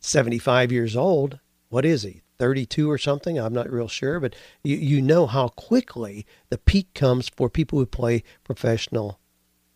75 0.01 0.71
years 0.71 0.97
old. 0.97 1.41
What 1.69 1.85
is 1.85 2.03
he? 2.03 2.23
32 2.39 2.91
or 2.91 2.99
something. 2.99 3.39
I'm 3.39 3.53
not 3.53 3.71
real 3.71 3.89
sure, 3.89 4.21
but 4.21 4.35
you, 4.63 4.77
you 4.77 5.03
know 5.03 5.27
how 5.27 5.49
quickly 5.49 6.27
the 6.51 6.59
peak 6.59 6.95
comes 6.95 7.29
for 7.29 7.49
people 7.49 7.79
who 7.79 7.87
play 7.87 8.23
professional 8.45 9.21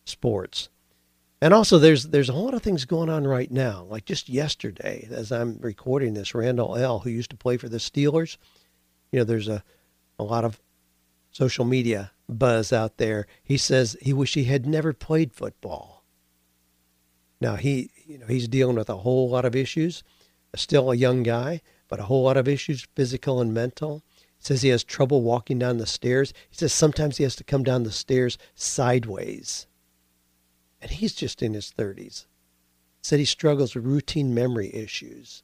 sports. 0.05 0.69
And 1.43 1.55
also, 1.55 1.79
there's 1.79 2.05
there's 2.05 2.29
a 2.29 2.33
lot 2.33 2.53
of 2.53 2.61
things 2.61 2.85
going 2.85 3.09
on 3.09 3.25
right 3.25 3.49
now. 3.49 3.83
Like 3.89 4.05
just 4.05 4.29
yesterday, 4.29 5.07
as 5.09 5.31
I'm 5.31 5.57
recording 5.59 6.13
this, 6.13 6.35
Randle 6.35 6.75
El, 6.75 6.99
who 6.99 7.09
used 7.09 7.31
to 7.31 7.35
play 7.35 7.57
for 7.57 7.67
the 7.67 7.77
Steelers, 7.77 8.37
you 9.11 9.19
know, 9.19 9.25
there's 9.25 9.47
a 9.47 9.63
a 10.19 10.23
lot 10.23 10.45
of 10.45 10.61
social 11.31 11.65
media 11.65 12.11
buzz 12.29 12.71
out 12.71 12.97
there. 12.97 13.25
He 13.43 13.57
says 13.57 13.97
he 14.01 14.13
wish 14.13 14.35
he 14.35 14.43
had 14.43 14.67
never 14.67 14.93
played 14.93 15.33
football. 15.33 16.03
Now 17.39 17.55
he, 17.55 17.89
you 18.05 18.19
know, 18.19 18.27
he's 18.27 18.47
dealing 18.47 18.75
with 18.75 18.89
a 18.89 18.97
whole 18.97 19.27
lot 19.29 19.45
of 19.45 19.55
issues. 19.55 20.03
Still 20.55 20.91
a 20.91 20.95
young 20.95 21.23
guy, 21.23 21.61
but 21.91 21.99
a 21.99 22.03
whole 22.03 22.23
lot 22.23 22.37
of 22.37 22.47
issues, 22.47 22.87
physical 22.95 23.41
and 23.41 23.53
mental. 23.53 24.01
says 24.39 24.61
he 24.61 24.69
has 24.69 24.81
trouble 24.81 25.21
walking 25.21 25.59
down 25.59 25.77
the 25.77 25.85
stairs. 25.85 26.33
He 26.49 26.55
says 26.55 26.71
sometimes 26.71 27.17
he 27.17 27.23
has 27.23 27.35
to 27.35 27.43
come 27.43 27.63
down 27.63 27.83
the 27.83 27.91
stairs 27.91 28.37
sideways. 28.55 29.67
And 30.81 30.89
he's 30.89 31.13
just 31.13 31.43
in 31.43 31.53
his 31.53 31.73
30s. 31.77 32.27
Said 33.03 33.19
he 33.19 33.25
struggles 33.25 33.75
with 33.75 33.83
routine 33.83 34.33
memory 34.33 34.73
issues. 34.73 35.43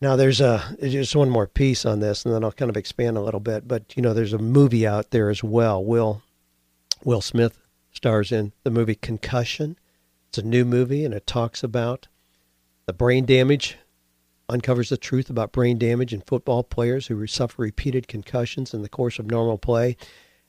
Now 0.00 0.16
there's 0.16 0.40
a 0.40 0.76
just 0.80 1.14
one 1.14 1.30
more 1.30 1.46
piece 1.46 1.86
on 1.86 2.00
this, 2.00 2.24
and 2.24 2.34
then 2.34 2.42
I'll 2.42 2.50
kind 2.50 2.68
of 2.68 2.76
expand 2.76 3.16
a 3.16 3.22
little 3.22 3.38
bit. 3.38 3.68
But 3.68 3.96
you 3.96 4.02
know, 4.02 4.12
there's 4.12 4.32
a 4.32 4.38
movie 4.38 4.84
out 4.84 5.12
there 5.12 5.30
as 5.30 5.44
well. 5.44 5.82
Will 5.84 6.22
Will 7.04 7.20
Smith 7.20 7.56
stars 7.92 8.32
in 8.32 8.52
the 8.64 8.70
movie 8.70 8.96
Concussion. 8.96 9.78
It's 10.28 10.38
a 10.38 10.42
new 10.42 10.64
movie, 10.64 11.04
and 11.04 11.14
it 11.14 11.24
talks 11.24 11.62
about 11.62 12.08
the 12.86 12.92
brain 12.92 13.24
damage, 13.24 13.76
uncovers 14.48 14.88
the 14.88 14.96
truth 14.96 15.30
about 15.30 15.52
brain 15.52 15.78
damage 15.78 16.12
in 16.12 16.20
football 16.20 16.62
players 16.62 17.06
who 17.06 17.26
suffer 17.26 17.62
repeated 17.62 18.08
concussions 18.08 18.74
in 18.74 18.82
the 18.82 18.88
course 18.88 19.18
of 19.18 19.30
normal 19.30 19.58
play. 19.58 19.96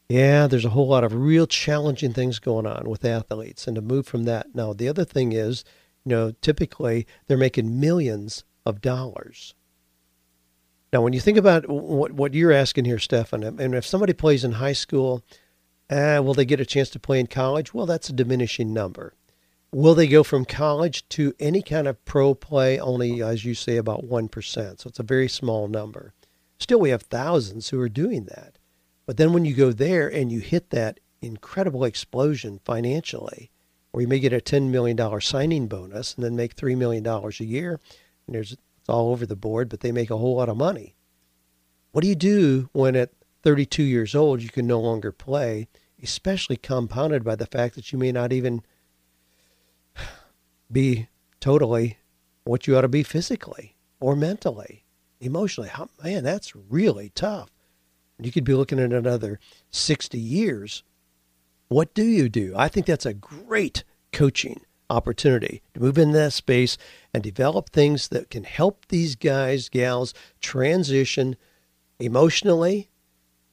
Yeah, 0.10 0.48
there's 0.48 0.66
a 0.66 0.70
whole 0.70 0.88
lot 0.88 1.04
of 1.04 1.14
real 1.14 1.48
challenging 1.48 2.14
things 2.14 2.40
going 2.40 2.68
on 2.68 2.90
with 2.90 3.06
athletes, 3.06 3.68
and 3.68 3.76
to 3.76 3.82
move 3.82 4.06
from 4.06 4.24
that. 4.26 4.54
Now, 4.54 4.74
the 4.74 4.88
other 4.88 5.06
thing 5.06 5.32
is, 5.32 5.64
you 6.06 6.10
know, 6.10 6.32
typically 6.42 7.08
they're 7.28 7.38
making 7.38 7.80
millions 7.80 8.44
of 8.66 8.82
dollars. 8.82 9.56
Now, 10.92 11.02
when 11.02 11.14
you 11.14 11.20
think 11.20 11.38
about 11.38 11.68
what 11.68 12.12
what 12.12 12.34
you're 12.34 12.52
asking 12.52 12.86
here, 12.86 13.00
Stefan, 13.00 13.44
and 13.44 13.74
if 13.74 13.86
somebody 13.86 14.14
plays 14.14 14.44
in 14.44 14.54
high 14.54 14.74
school, 14.74 15.24
uh, 15.90 16.22
will 16.24 16.36
they 16.36 16.46
get 16.46 16.60
a 16.60 16.66
chance 16.66 16.90
to 16.92 17.00
play 17.00 17.20
in 17.20 17.28
college? 17.28 17.74
Well, 17.74 17.86
that's 17.86 18.10
a 18.10 18.14
diminishing 18.14 18.74
number. 18.74 19.16
Will 19.74 19.96
they 19.96 20.08
go 20.08 20.22
from 20.22 20.46
college 20.46 21.10
to 21.10 21.34
any 21.40 21.64
kind 21.64 21.88
of 21.88 22.06
pro 22.06 22.36
play? 22.36 22.80
Only, 22.80 23.24
as 23.24 23.44
you 23.44 23.56
say, 23.56 23.78
about 23.78 24.08
1%. 24.08 24.80
So 24.80 24.88
it's 24.88 25.00
a 25.00 25.04
very 25.04 25.28
small 25.28 25.68
number. 25.68 26.14
Still, 26.60 26.80
we 26.80 26.92
have 26.92 27.02
thousands 27.02 27.70
who 27.70 27.80
are 27.80 27.90
doing 27.90 28.26
that. 28.26 28.60
But 29.08 29.18
then 29.18 29.34
when 29.34 29.46
you 29.46 29.56
go 29.56 29.72
there 29.72 30.08
and 30.08 30.32
you 30.32 30.42
hit 30.42 30.70
that 30.70 31.00
incredible 31.24 31.86
explosion 31.86 32.60
financially, 32.64 33.50
where 33.92 34.04
you 34.04 34.08
may 34.08 34.20
get 34.20 34.32
a 34.32 34.38
$10 34.38 34.70
million 34.70 35.20
signing 35.20 35.68
bonus 35.68 36.14
and 36.14 36.24
then 36.24 36.36
make 36.36 36.56
$3 36.56 36.78
million 36.78 37.06
a 37.08 37.44
year, 37.44 37.80
and 38.28 38.36
there's 38.36 38.52
it's 38.84 38.90
all 38.90 39.12
over 39.12 39.26
the 39.26 39.36
board, 39.36 39.70
but 39.70 39.80
they 39.80 39.92
make 39.92 40.12
a 40.12 40.18
whole 40.18 40.36
lot 40.36 40.50
of 40.50 40.58
money. 40.58 40.94
What 41.94 42.02
do 42.02 42.08
you 42.08 42.16
do 42.16 42.70
when 42.74 42.96
at 42.96 43.10
32 43.42 43.82
years 43.82 44.14
old 44.14 44.42
you 44.42 44.50
can 44.50 44.68
no 44.68 44.80
longer 44.80 45.12
play, 45.12 45.68
especially 46.02 46.58
compounded 46.58 47.24
by 47.24 47.36
the 47.36 47.46
fact 47.48 47.76
that 47.76 47.92
you 47.92 47.98
may 47.98 48.12
not 48.12 48.32
even 48.32 48.62
be 50.74 51.08
totally 51.40 52.00
what 52.44 52.68
you 52.68 52.78
ought 52.78 52.82
to 52.82 52.88
be 52.88 53.04
physically 53.04 53.76
or 54.00 54.16
mentally, 54.16 54.84
emotionally. 55.20 55.70
How, 55.70 55.90
man, 56.04 56.24
that's 56.24 56.56
really 56.56 57.10
tough. 57.16 57.50
You 58.20 58.32
could 58.32 58.44
be 58.44 58.54
looking 58.54 58.80
at 58.80 58.94
another 58.94 59.40
60 59.72 60.18
years. 60.20 60.84
What 61.68 61.94
do 61.94 62.04
you 62.04 62.30
do? 62.30 62.54
I 62.56 62.68
think 62.68 62.86
that's 62.86 63.06
a 63.06 63.14
great 63.14 63.84
coaching 64.12 64.62
opportunity 64.90 65.62
to 65.74 65.80
move 65.80 65.98
in 65.98 66.12
that 66.12 66.34
space 66.34 66.78
and 67.14 67.24
develop 67.24 67.70
things 67.70 68.10
that 68.10 68.30
can 68.30 68.44
help 68.44 68.86
these 68.88 69.16
guys, 69.16 69.70
gals 69.70 70.14
transition 70.40 71.36
emotionally. 72.00 72.90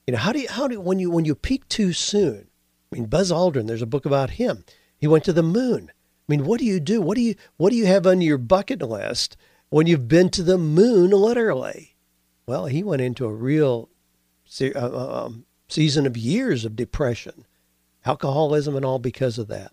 You 0.06 0.12
know, 0.12 0.18
how 0.18 0.32
do 0.32 0.40
you, 0.40 0.48
how 0.48 0.68
do 0.68 0.80
when 0.80 0.98
you 0.98 1.10
when 1.10 1.24
you 1.24 1.34
peak 1.34 1.68
too 1.68 1.92
soon? 1.92 2.48
I 2.92 2.96
mean, 2.96 3.06
Buzz 3.06 3.30
Aldrin, 3.30 3.66
there's 3.66 3.82
a 3.82 3.86
book 3.86 4.04
about 4.04 4.30
him. 4.30 4.64
He 4.98 5.06
went 5.06 5.24
to 5.24 5.32
the 5.32 5.42
moon. 5.42 5.90
I 6.30 6.36
mean, 6.36 6.44
what 6.44 6.60
do 6.60 6.64
you 6.64 6.78
do? 6.78 7.00
What 7.00 7.16
do 7.16 7.22
you 7.22 7.34
what 7.56 7.70
do 7.70 7.76
you 7.76 7.86
have 7.86 8.06
on 8.06 8.20
your 8.20 8.38
bucket 8.38 8.80
list 8.82 9.36
when 9.68 9.88
you've 9.88 10.06
been 10.06 10.28
to 10.30 10.44
the 10.44 10.58
moon, 10.58 11.10
literally? 11.10 11.96
Well, 12.46 12.66
he 12.66 12.84
went 12.84 13.02
into 13.02 13.24
a 13.24 13.34
real 13.34 13.88
uh, 14.60 14.70
uh, 14.76 15.24
um, 15.26 15.46
season 15.66 16.06
of 16.06 16.16
years 16.16 16.64
of 16.64 16.76
depression, 16.76 17.46
alcoholism, 18.04 18.76
and 18.76 18.84
all 18.84 19.00
because 19.00 19.38
of 19.38 19.48
that. 19.48 19.72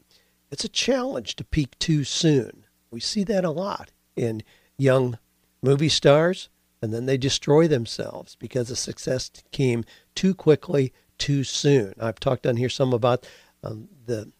It's 0.50 0.64
a 0.64 0.70
challenge 0.70 1.36
to 1.36 1.44
peak 1.44 1.78
too 1.78 2.04
soon. 2.04 2.66
We 2.90 3.02
see 3.02 3.24
that 3.26 3.46
a 3.46 3.52
lot 3.52 3.92
in 4.16 4.42
young 4.80 5.20
movie 5.62 5.90
stars, 5.90 6.50
and 6.82 6.92
then 6.92 7.06
they 7.06 7.18
destroy 7.18 7.68
themselves 7.68 8.36
because 8.36 8.70
the 8.70 8.76
success 8.76 9.30
came 9.52 9.86
too 10.16 10.34
quickly, 10.34 10.92
too 11.20 11.44
soon. 11.44 11.94
I've 12.00 12.20
talked 12.20 12.48
on 12.48 12.58
here 12.58 12.68
some 12.68 12.94
about 12.94 13.28
um, 13.64 13.90
the 14.08 14.32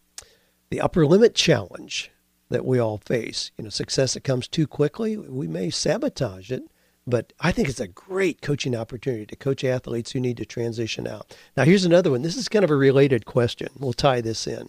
the 0.70 0.80
upper 0.80 1.06
limit 1.06 1.34
challenge 1.34 2.10
that 2.48 2.64
we 2.64 2.78
all 2.78 2.98
face. 2.98 3.50
You 3.56 3.64
know, 3.64 3.70
success 3.70 4.14
that 4.14 4.24
comes 4.24 4.48
too 4.48 4.66
quickly, 4.66 5.16
we 5.16 5.46
may 5.46 5.70
sabotage 5.70 6.50
it. 6.50 6.62
But 7.06 7.32
I 7.40 7.52
think 7.52 7.70
it's 7.70 7.80
a 7.80 7.88
great 7.88 8.42
coaching 8.42 8.76
opportunity 8.76 9.24
to 9.26 9.36
coach 9.36 9.64
athletes 9.64 10.12
who 10.12 10.20
need 10.20 10.36
to 10.36 10.44
transition 10.44 11.06
out. 11.06 11.34
Now, 11.56 11.64
here's 11.64 11.86
another 11.86 12.10
one. 12.10 12.20
This 12.20 12.36
is 12.36 12.50
kind 12.50 12.66
of 12.66 12.70
a 12.70 12.76
related 12.76 13.24
question. 13.24 13.68
We'll 13.78 13.94
tie 13.94 14.20
this 14.20 14.46
in. 14.46 14.68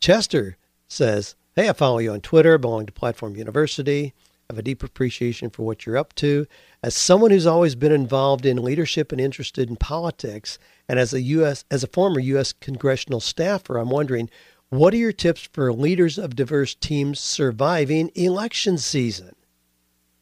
Chester 0.00 0.56
says, 0.88 1.36
Hey, 1.54 1.68
I 1.68 1.74
follow 1.74 1.98
you 1.98 2.12
on 2.12 2.22
Twitter, 2.22 2.58
belong 2.58 2.86
to 2.86 2.92
Platform 2.92 3.36
University. 3.36 4.14
I 4.48 4.52
have 4.52 4.58
a 4.58 4.62
deep 4.62 4.82
appreciation 4.82 5.48
for 5.48 5.62
what 5.62 5.86
you're 5.86 5.96
up 5.96 6.14
to. 6.16 6.46
As 6.82 6.96
someone 6.96 7.30
who's 7.30 7.46
always 7.46 7.74
been 7.74 7.92
involved 7.92 8.44
in 8.44 8.62
leadership 8.62 9.10
and 9.10 9.20
interested 9.20 9.68
in 9.68 9.76
politics, 9.76 10.58
and 10.88 10.98
as 10.98 11.12
a 11.12 11.22
US 11.22 11.64
as 11.70 11.82
a 11.82 11.88
former 11.88 12.20
US 12.20 12.52
congressional 12.52 13.20
staffer, 13.20 13.76
I'm 13.78 13.90
wondering 13.90 14.28
what 14.70 14.92
are 14.92 14.98
your 14.98 15.12
tips 15.12 15.48
for 15.52 15.72
leaders 15.72 16.18
of 16.18 16.34
diverse 16.34 16.74
teams 16.74 17.20
surviving 17.20 18.10
election 18.16 18.78
season? 18.78 19.36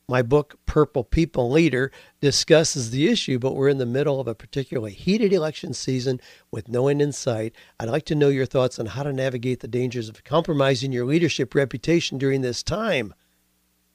My 0.07 0.21
book, 0.21 0.59
Purple 0.67 1.03
People 1.03 1.51
Leader, 1.51 1.91
discusses 2.21 2.91
the 2.91 3.09
issue, 3.09 3.39
but 3.39 3.55
we're 3.55 3.71
in 3.71 3.79
the 3.79 3.87
middle 3.87 4.21
of 4.21 4.29
a 4.29 4.35
particularly 4.35 4.93
heated 4.93 5.33
election 5.33 5.73
season 5.73 6.21
with 6.51 6.69
no 6.69 6.89
end 6.89 7.01
in 7.01 7.11
sight. 7.11 7.55
I'd 7.81 7.89
like 7.89 8.05
to 8.07 8.15
know 8.15 8.29
your 8.29 8.45
thoughts 8.45 8.79
on 8.79 8.85
how 8.85 9.03
to 9.03 9.15
navigate 9.15 9.61
the 9.61 9.69
dangers 9.69 10.11
of 10.11 10.23
compromising 10.25 10.93
your 10.93 11.07
leadership 11.07 11.55
reputation 11.55 12.19
during 12.19 12.43
this 12.43 12.63
time. 12.63 13.15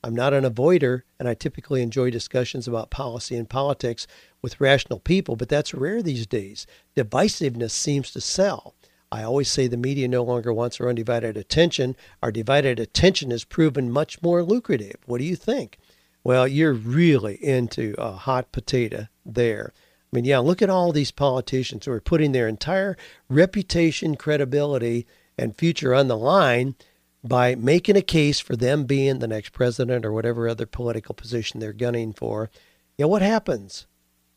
I'm 0.04 0.16
not 0.16 0.34
an 0.34 0.46
avoider, 0.46 1.04
and 1.20 1.28
I 1.28 1.36
typically 1.36 1.84
enjoy 1.84 2.10
discussions 2.10 2.68
about 2.68 2.90
policy 2.90 3.36
and 3.36 3.48
politics 3.48 4.08
with 4.42 4.60
rational 4.60 4.98
people, 5.00 5.36
but 5.36 5.50
that's 5.50 5.76
rare 5.76 6.02
these 6.02 6.26
days. 6.26 6.66
Divisiveness 6.96 7.72
seems 7.72 8.10
to 8.12 8.22
sell. 8.22 8.74
I 9.12 9.24
always 9.24 9.50
say 9.50 9.68
the 9.68 9.78
media 9.78 10.08
no 10.08 10.24
longer 10.24 10.54
wants 10.54 10.80
our 10.80 10.88
undivided 10.88 11.36
attention. 11.36 11.96
Our 12.22 12.32
divided 12.32 12.80
attention 12.80 13.32
has 13.32 13.44
proven 13.44 13.92
much 13.92 14.22
more 14.22 14.44
lucrative. 14.44 14.98
What 15.06 15.18
do 15.18 15.24
you 15.24 15.36
think? 15.36 15.80
Well, 16.24 16.48
you're 16.48 16.74
really 16.74 17.36
into 17.44 17.96
a 17.98 18.12
hot 18.12 18.52
potato 18.52 19.08
there. 19.26 19.74
I 19.76 20.16
mean, 20.16 20.26
yeah, 20.26 20.40
look 20.40 20.62
at 20.62 20.70
all 20.70 20.92
these 20.92 21.12
politicians 21.12 21.86
who 21.86 21.92
are 21.92 22.02
putting 22.02 22.32
their 22.32 22.48
entire 22.48 22.98
reputation, 23.30 24.16
credibility, 24.16 25.08
and 25.38 25.56
future 25.56 25.94
on 25.94 26.08
the 26.08 26.18
line 26.18 26.76
by 27.24 27.56
making 27.56 27.98
a 27.98 28.02
case 28.02 28.40
for 28.40 28.56
them 28.56 28.86
being 28.86 29.20
the 29.20 29.28
next 29.28 29.54
president 29.54 30.06
or 30.06 30.12
whatever 30.12 30.48
other 30.48 30.66
political 30.66 31.16
position 31.16 31.60
they're 31.60 31.74
gunning 31.74 32.14
for. 32.14 32.50
Yeah, 32.98 33.06
what 33.06 33.22
happens 33.22 33.88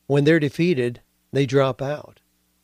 when 0.07 0.25
they're 0.25 0.41
defeated? 0.41 1.01
They 1.33 1.47
drop 1.47 1.83
out. 1.83 2.21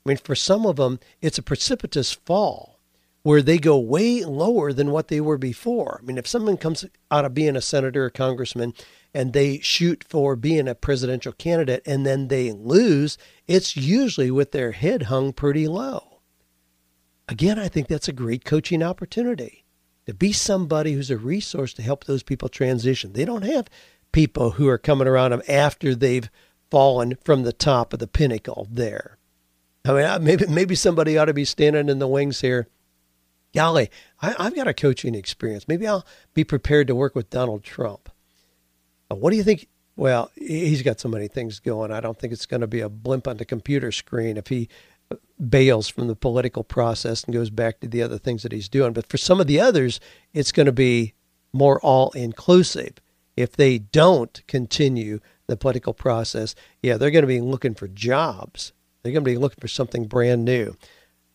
I 0.09 0.13
mean, 0.13 0.17
for 0.17 0.35
some 0.35 0.65
of 0.65 0.77
them, 0.77 1.01
it's 1.21 1.37
a 1.37 1.43
precipitous 1.43 2.15
fall 2.15 2.81
where 3.25 3.43
they 3.43 3.59
go 3.59 3.79
way 3.79 4.25
lower 4.25 4.73
than 4.73 4.91
what 4.91 5.09
they 5.09 5.21
were 5.21 5.37
before. 5.37 6.01
I 6.01 6.07
mean, 6.07 6.17
if 6.17 6.27
someone 6.27 6.57
comes 6.57 6.87
out 7.11 7.27
of 7.27 7.35
being 7.35 7.57
a 7.57 7.61
senator 7.61 8.07
or 8.07 8.11
congressman 8.11 8.73
and 9.13 9.35
they 9.35 9.59
shoot 9.59 10.03
for 10.09 10.35
being 10.35 10.67
a 10.67 10.75
presidential 10.75 11.33
candidate 11.33 11.83
and 11.85 12.07
then 12.07 12.29
they 12.29 12.53
lose, 12.53 13.19
it's 13.47 13.77
usually 13.77 14.31
with 14.31 14.53
their 14.53 14.73
head 14.73 15.05
hung 15.05 15.35
pretty 15.35 15.69
low. 15.69 16.23
Again, 17.29 17.59
I 17.59 17.69
think 17.69 17.89
that's 17.89 18.09
a 18.09 18.13
great 18.15 18.47
coaching 18.47 18.83
opportunity 18.83 19.67
to 20.07 20.15
be 20.15 20.33
somebody 20.33 20.95
who's 20.95 21.11
a 21.11 21.19
resource 21.19 21.75
to 21.75 21.83
help 21.83 22.05
those 22.05 22.23
people 22.23 22.49
transition. 22.49 23.13
They 23.13 23.27
don't 23.27 23.43
have 23.43 23.69
people 24.11 24.53
who 24.53 24.69
are 24.69 24.79
coming 24.79 25.07
around 25.07 25.33
them 25.33 25.43
after 25.47 25.95
they've 25.95 26.31
fallen 26.71 27.19
from 27.25 27.43
the 27.43 27.53
top 27.53 27.93
of 27.93 27.99
the 27.99 28.09
pinnacle 28.09 28.67
there. 28.71 29.18
I 29.89 30.19
mean, 30.19 30.25
maybe 30.25 30.47
maybe 30.47 30.75
somebody 30.75 31.17
ought 31.17 31.27
to 31.27 31.35
be 31.35 31.45
standing 31.45 31.89
in 31.89 31.99
the 31.99 32.09
wings 32.09 32.41
here. 32.41 32.69
Golly, 33.55 33.91
I, 34.21 34.35
have 34.39 34.55
got 34.55 34.69
a 34.69 34.75
coaching 34.75 35.15
experience. 35.15 35.67
Maybe 35.67 35.87
I'll 35.87 36.07
be 36.35 36.45
prepared 36.45 36.87
to 36.89 36.95
work 36.95 37.15
with 37.15 37.31
Donald 37.31 37.65
Trump. 37.65 38.11
Uh, 39.11 39.15
what 39.15 39.31
do 39.31 39.37
you 39.37 39.43
think? 39.43 39.69
Well, 39.97 40.31
he's 40.37 40.83
got 40.83 41.01
so 41.01 41.09
many 41.09 41.29
things 41.29 41.59
going. 41.59 41.91
I 41.91 42.01
don't 42.01 42.19
think 42.19 42.33
it's 42.33 42.47
going 42.47 42.61
to 42.61 42.67
be 42.67 42.81
a 42.81 42.89
blimp 42.89 43.27
on 43.27 43.39
the 43.39 43.45
computer 43.45 43.91
screen 43.91 44.37
if 44.37 44.49
he 44.49 44.69
uh, 45.11 45.17
bails 45.49 45.89
from 45.89 46.07
the 46.07 46.15
political 46.15 46.63
process 46.63 47.25
and 47.25 47.35
goes 47.35 47.51
back 47.51 47.81
to 47.81 47.89
the 47.89 48.03
other 48.03 48.19
things 48.19 48.43
that 48.43 48.53
he's 48.53 48.69
doing. 48.69 48.93
But 48.93 49.09
for 49.09 49.17
some 49.17 49.41
of 49.41 49.47
the 49.47 49.59
others, 49.59 49.99
it's 50.35 50.53
going 50.53 50.67
to 50.67 50.73
be 50.73 51.15
more 51.53 51.81
all 51.81 52.11
inclusive. 52.11 52.97
If 53.37 53.57
they 53.57 53.79
don't 53.79 54.41
continue 54.47 55.21
the 55.47 55.57
political 55.57 55.95
process, 55.95 56.55
yeah, 56.83 56.97
they're 56.97 57.11
going 57.11 57.23
to 57.23 57.27
be 57.27 57.41
looking 57.41 57.75
for 57.75 57.89
jobs 57.89 58.73
they're 59.09 59.21
going 59.21 59.25
to 59.25 59.39
be 59.39 59.39
looking 59.39 59.61
for 59.61 59.69
something 59.69 60.07
brand 60.07 60.45
new. 60.45 60.77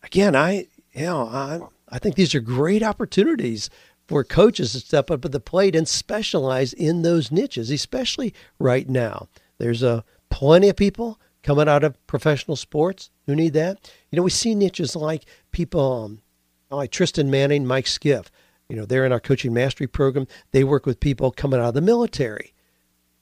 Again, 0.03 0.36
I 0.36 0.67
you 0.93 1.05
know 1.05 1.28
I 1.28 1.59
I 1.89 1.99
think 1.99 2.15
these 2.15 2.36
are 2.36 2.39
great 2.39 2.84
opportunities 2.84 3.69
for 4.07 4.24
coaches 4.24 4.74
to 4.74 4.80
step 4.80 5.09
up 5.09 5.26
at 5.26 5.32
the 5.32 5.39
plate 5.39 5.76
and 5.76 5.88
specialize 5.88 6.74
in 6.74 7.01
those 7.01 7.32
niches, 7.32 7.69
especially 7.69 8.34
right 8.59 8.89
now. 8.89 9.28
There's 9.59 9.84
a 9.84 10.03
plenty 10.30 10.69
of 10.69 10.76
people 10.76 11.19
coming 11.41 11.69
out 11.69 11.84
of 11.84 12.05
professional 12.07 12.55
sports 12.55 13.11
who 13.26 13.36
need 13.36 13.53
that. 13.53 13.91
You 14.11 14.17
know, 14.17 14.24
we 14.24 14.30
see 14.30 14.55
niches 14.55 14.95
like 14.95 15.26
people 15.51 16.03
um, 16.03 16.21
like 16.69 16.91
Tristan 16.91 17.30
Manning, 17.30 17.65
Mike 17.65 17.88
Skiff. 17.88 18.32
You 18.69 18.76
know, 18.76 18.86
they're 18.86 19.05
in 19.05 19.11
our 19.11 19.19
coaching 19.19 19.53
mastery 19.53 19.88
program. 19.88 20.28
They 20.51 20.63
work 20.63 20.86
with 20.86 20.99
people 20.99 21.32
coming 21.32 21.59
out 21.59 21.67
of 21.67 21.74
the 21.74 21.82
military, 21.82 22.53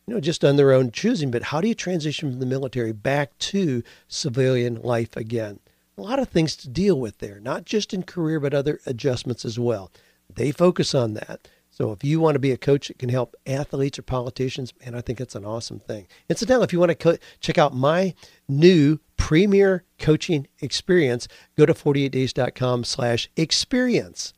you 0.07 0.13
know, 0.13 0.19
just 0.19 0.43
on 0.43 0.55
their 0.55 0.71
own 0.71 0.91
choosing. 0.91 1.31
But 1.31 1.43
how 1.43 1.61
do 1.61 1.67
you 1.67 1.75
transition 1.75 2.31
from 2.31 2.39
the 2.39 2.45
military 2.45 2.91
back 2.91 3.37
to 3.39 3.83
civilian 4.07 4.81
life 4.81 5.15
again? 5.15 5.59
A 5.97 6.01
lot 6.01 6.19
of 6.19 6.29
things 6.29 6.55
to 6.57 6.69
deal 6.69 6.99
with 6.99 7.19
there, 7.19 7.39
not 7.39 7.65
just 7.65 7.93
in 7.93 8.03
career, 8.03 8.39
but 8.39 8.53
other 8.53 8.79
adjustments 8.85 9.45
as 9.45 9.59
well. 9.59 9.91
They 10.33 10.51
focus 10.51 10.95
on 10.95 11.13
that. 11.15 11.47
So 11.69 11.91
if 11.91 12.03
you 12.03 12.19
want 12.19 12.35
to 12.35 12.39
be 12.39 12.51
a 12.51 12.57
coach 12.57 12.89
that 12.89 12.99
can 12.99 13.09
help 13.09 13.35
athletes 13.45 13.97
or 13.97 14.01
politicians, 14.01 14.73
man, 14.83 14.93
I 14.93 15.01
think 15.01 15.19
that's 15.19 15.35
an 15.35 15.45
awesome 15.45 15.79
thing. 15.79 16.07
Incidentally, 16.29 16.65
if 16.65 16.73
you 16.73 16.79
want 16.79 16.89
to 16.89 16.95
co- 16.95 17.17
check 17.39 17.57
out 17.57 17.73
my 17.73 18.13
new 18.47 18.99
premier 19.15 19.83
coaching 19.97 20.47
experience, 20.59 21.27
go 21.57 21.65
to 21.65 21.73
48days.com 21.73 22.83
slash 22.83 23.29
experience. 23.37 24.33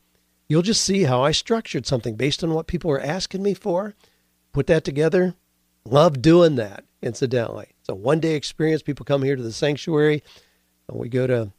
You'll 0.48 0.62
just 0.62 0.84
see 0.84 1.04
how 1.04 1.22
I 1.22 1.32
structured 1.32 1.86
something 1.86 2.14
based 2.14 2.44
on 2.44 2.54
what 2.54 2.66
people 2.66 2.90
were 2.90 3.00
asking 3.00 3.42
me 3.42 3.54
for. 3.54 3.94
Put 4.52 4.66
that 4.68 4.84
together. 4.84 5.34
Love 5.86 6.22
doing 6.22 6.56
that, 6.56 6.84
incidentally. 7.02 7.66
It's 7.80 7.88
a 7.88 7.94
one 7.94 8.20
day 8.20 8.34
experience. 8.34 8.82
People 8.82 9.04
come 9.04 9.22
here 9.22 9.36
to 9.36 9.42
the 9.42 9.52
sanctuary. 9.52 10.22
And 10.88 10.98
we 10.98 11.08
go 11.08 11.26
to 11.26 11.52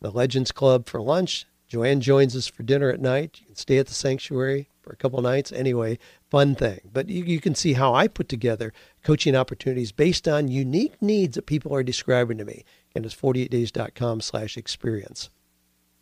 the 0.00 0.10
Legends 0.10 0.52
Club 0.52 0.88
for 0.88 1.00
lunch. 1.00 1.46
Joanne 1.68 2.00
joins 2.00 2.36
us 2.36 2.46
for 2.46 2.62
dinner 2.62 2.90
at 2.90 3.00
night. 3.00 3.38
You 3.40 3.46
can 3.46 3.56
stay 3.56 3.78
at 3.78 3.86
the 3.86 3.94
sanctuary 3.94 4.68
for 4.82 4.92
a 4.92 4.96
couple 4.96 5.20
nights. 5.22 5.50
Anyway, 5.52 5.98
fun 6.30 6.54
thing. 6.54 6.80
But 6.92 7.08
you, 7.08 7.24
you 7.24 7.40
can 7.40 7.54
see 7.54 7.72
how 7.72 7.94
I 7.94 8.08
put 8.08 8.28
together 8.28 8.72
coaching 9.02 9.34
opportunities 9.34 9.90
based 9.90 10.28
on 10.28 10.48
unique 10.48 11.00
needs 11.00 11.34
that 11.34 11.46
people 11.46 11.74
are 11.74 11.82
describing 11.82 12.38
to 12.38 12.44
me. 12.44 12.64
And 12.94 13.06
it's 13.06 13.14
48days.com 13.14 14.20
slash 14.20 14.56
experience. 14.56 15.30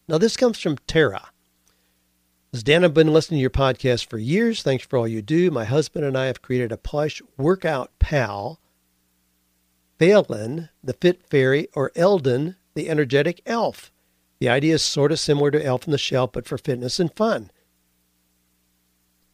Now, 0.09 0.19
this 0.19 0.37
comes 0.37 0.59
from 0.59 0.77
Tara. 0.87 1.31
As 2.53 2.65
Dan, 2.65 2.85
I've 2.85 2.93
been 2.93 3.13
listening 3.13 3.39
to 3.39 3.43
your 3.43 3.51
podcast 3.51 4.07
for 4.07 4.19
years. 4.19 4.65
Thanks 4.65 4.85
for 4.85 4.99
all 4.99 5.07
you 5.07 5.23
do. 5.23 5.53
My 5.53 5.65
husband 5.65 6.05
and 6.05 6.19
I 6.19 6.27
have 6.27 6.43
created 6.43 6.73
a 6.73 6.77
plush 6.77 7.23
workout 7.37 7.97
pal, 8.01 8.59
Phelan, 10.01 10.69
the 10.83 10.95
Fit 10.95 11.23
Fairy, 11.31 11.69
or 11.75 11.93
Eldon, 11.95 12.57
the 12.75 12.89
energetic 12.89 13.41
elf. 13.47 13.93
The 14.41 14.49
idea 14.49 14.75
is 14.75 14.83
sort 14.83 15.13
of 15.13 15.21
similar 15.21 15.53
to 15.53 15.65
Elf 15.65 15.87
in 15.87 15.93
the 15.93 15.99
Shelf, 15.99 16.33
but 16.33 16.45
for 16.45 16.59
fitness 16.59 16.99
and 16.99 17.15
fun. 17.15 17.53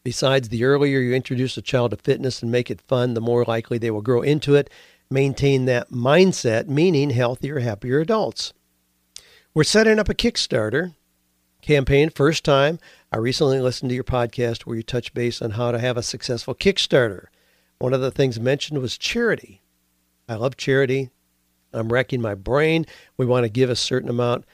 Besides, 0.05 0.51
the 0.51 0.65
earlier 0.65 1.01
you 1.01 1.15
introduce 1.15 1.57
a 1.57 1.63
child 1.63 1.93
to 1.93 1.97
fitness 1.97 2.43
and 2.43 2.53
make 2.53 2.71
it 2.71 2.83
fun, 2.83 3.15
the 3.15 3.21
more 3.23 3.45
likely 3.45 3.79
they 3.79 3.91
will 3.91 4.03
grow 4.03 4.21
into 4.21 4.55
it. 4.57 4.69
Maintain 5.11 5.65
that 5.65 5.91
mindset, 5.91 6.69
meaning 6.69 7.11
healthier, 7.11 7.61
happier 7.61 8.01
adults. 8.01 8.53
We're 9.55 9.65
setting 9.65 9.99
up 9.99 10.11
a 10.11 10.15
Kickstarter 10.15 10.95
campaign. 11.67 12.11
First 12.11 12.45
time, 12.45 12.79
I 13.17 13.19
recently 13.19 13.61
listened 13.61 13.89
to 13.89 13.95
your 13.95 14.05
podcast 14.05 14.67
where 14.67 14.77
you 14.77 14.83
touch 14.83 15.15
base 15.15 15.41
on 15.41 15.53
how 15.53 15.71
to 15.71 15.79
have 15.79 15.97
a 15.97 16.03
successful 16.03 16.55
Kickstarter. 16.55 17.29
One 17.79 17.95
of 17.95 18.03
the 18.03 18.11
things 18.11 18.39
mentioned 18.39 18.79
was 18.79 18.99
charity. 18.99 19.63
I 20.29 20.35
love 20.35 20.59
charity. 20.59 21.09
I'm 21.73 21.91
wrecking 21.91 22.21
my 22.21 22.35
brain. 22.35 22.85
We 23.17 23.25
want 23.25 23.45
to 23.45 23.49
give 23.49 23.71
a 23.71 23.75
certain 23.75 24.11
amount 24.11 24.45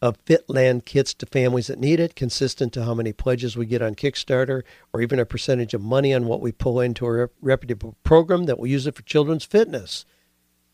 of 0.00 0.16
Fitland 0.24 0.86
kits 0.86 1.12
to 1.12 1.26
families 1.26 1.66
that 1.66 1.78
need 1.78 2.00
it, 2.00 2.16
consistent 2.16 2.72
to 2.72 2.84
how 2.84 2.94
many 2.94 3.12
pledges 3.12 3.58
we 3.58 3.66
get 3.66 3.82
on 3.82 3.94
Kickstarter, 3.94 4.62
or 4.94 5.02
even 5.02 5.18
a 5.18 5.26
percentage 5.26 5.74
of 5.74 5.82
money 5.82 6.14
on 6.14 6.24
what 6.24 6.40
we 6.40 6.52
pull 6.52 6.80
into 6.80 7.06
a 7.06 7.28
reputable 7.42 7.94
program 8.02 8.44
that 8.44 8.58
will 8.58 8.68
use 8.68 8.86
it 8.86 8.94
for 8.94 9.02
children's 9.02 9.44
fitness. 9.44 10.06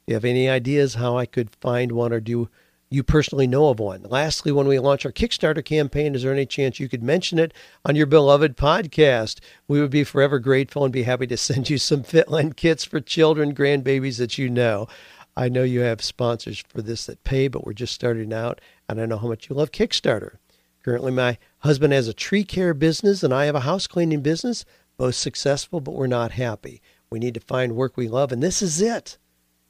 Do 0.07 0.13
you 0.13 0.15
have 0.15 0.25
any 0.25 0.49
ideas 0.49 0.95
how 0.95 1.17
I 1.17 1.27
could 1.27 1.51
find 1.61 1.91
one, 1.91 2.13
or 2.13 2.21
do 2.21 2.49
you 2.93 3.03
personally 3.03 3.47
know 3.47 3.69
of 3.69 3.79
one? 3.79 4.03
Lastly, 4.03 4.53
when 4.53 4.69
we 4.69 4.79
launch 4.79 5.07
our 5.07 5.13
Kickstarter 5.13 5.65
campaign, 5.65 6.15
is 6.15 6.23
there 6.23 6.33
any 6.33 6.45
chance 6.45 6.79
you 6.79 6.89
could 6.89 7.03
mention 7.03 7.39
it 7.39 7.55
on 7.87 7.97
your 7.97 8.07
beloved 8.07 8.57
podcast? 8.57 9.41
We 9.67 9.81
would 9.81 9.91
be 9.91 10.05
forever 10.05 10.39
grateful 10.39 10.85
and 10.85 10.93
be 10.93 11.05
happy 11.05 11.27
to 11.29 11.37
send 11.37 11.71
you 11.71 11.79
some 11.79 12.03
Fitland 12.03 12.57
kits 12.57 12.85
for 12.85 13.01
children, 13.01 13.55
grandbabies 13.55 14.19
that 14.19 14.37
you 14.37 14.51
know. 14.51 14.89
I 15.35 15.49
know 15.49 15.63
you 15.63 15.81
have 15.81 16.03
sponsors 16.03 16.63
for 16.69 16.83
this 16.83 17.07
that 17.07 17.25
pay, 17.25 17.49
but 17.49 17.65
we're 17.65 17.73
just 17.73 17.95
starting 17.95 18.33
out, 18.33 18.61
and 18.89 19.01
I 19.01 19.07
know 19.07 19.17
how 19.17 19.29
much 19.29 19.49
you 19.49 19.57
love 19.57 19.73
Kickstarter. 19.73 20.37
Currently, 20.85 21.13
my 21.13 21.39
husband 21.61 21.95
has 21.95 22.09
a 22.09 22.13
tree 22.13 22.45
care 22.45 22.75
business, 22.75 23.23
and 23.23 23.33
I 23.33 23.47
have 23.47 23.55
a 23.55 23.61
house 23.61 23.87
cleaning 23.87 24.21
business. 24.21 24.67
Both 24.99 25.15
successful, 25.15 25.81
but 25.81 25.95
we're 25.95 26.07
not 26.09 26.33
happy. 26.33 26.83
We 27.09 27.19
need 27.19 27.35
to 27.35 27.41
find 27.41 27.75
work 27.75 27.97
we 27.97 28.09
love, 28.09 28.33
and 28.33 28.43
this 28.43 28.61
is 28.61 28.83
it. 28.83 29.17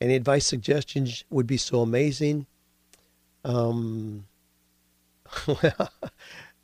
Any 0.01 0.16
advice, 0.16 0.45
suggestions 0.45 1.25
would 1.31 1.47
be 1.47 1.57
so 1.57 1.81
amazing. 1.81 2.47
Um, 3.45 4.26
well, 5.47 5.90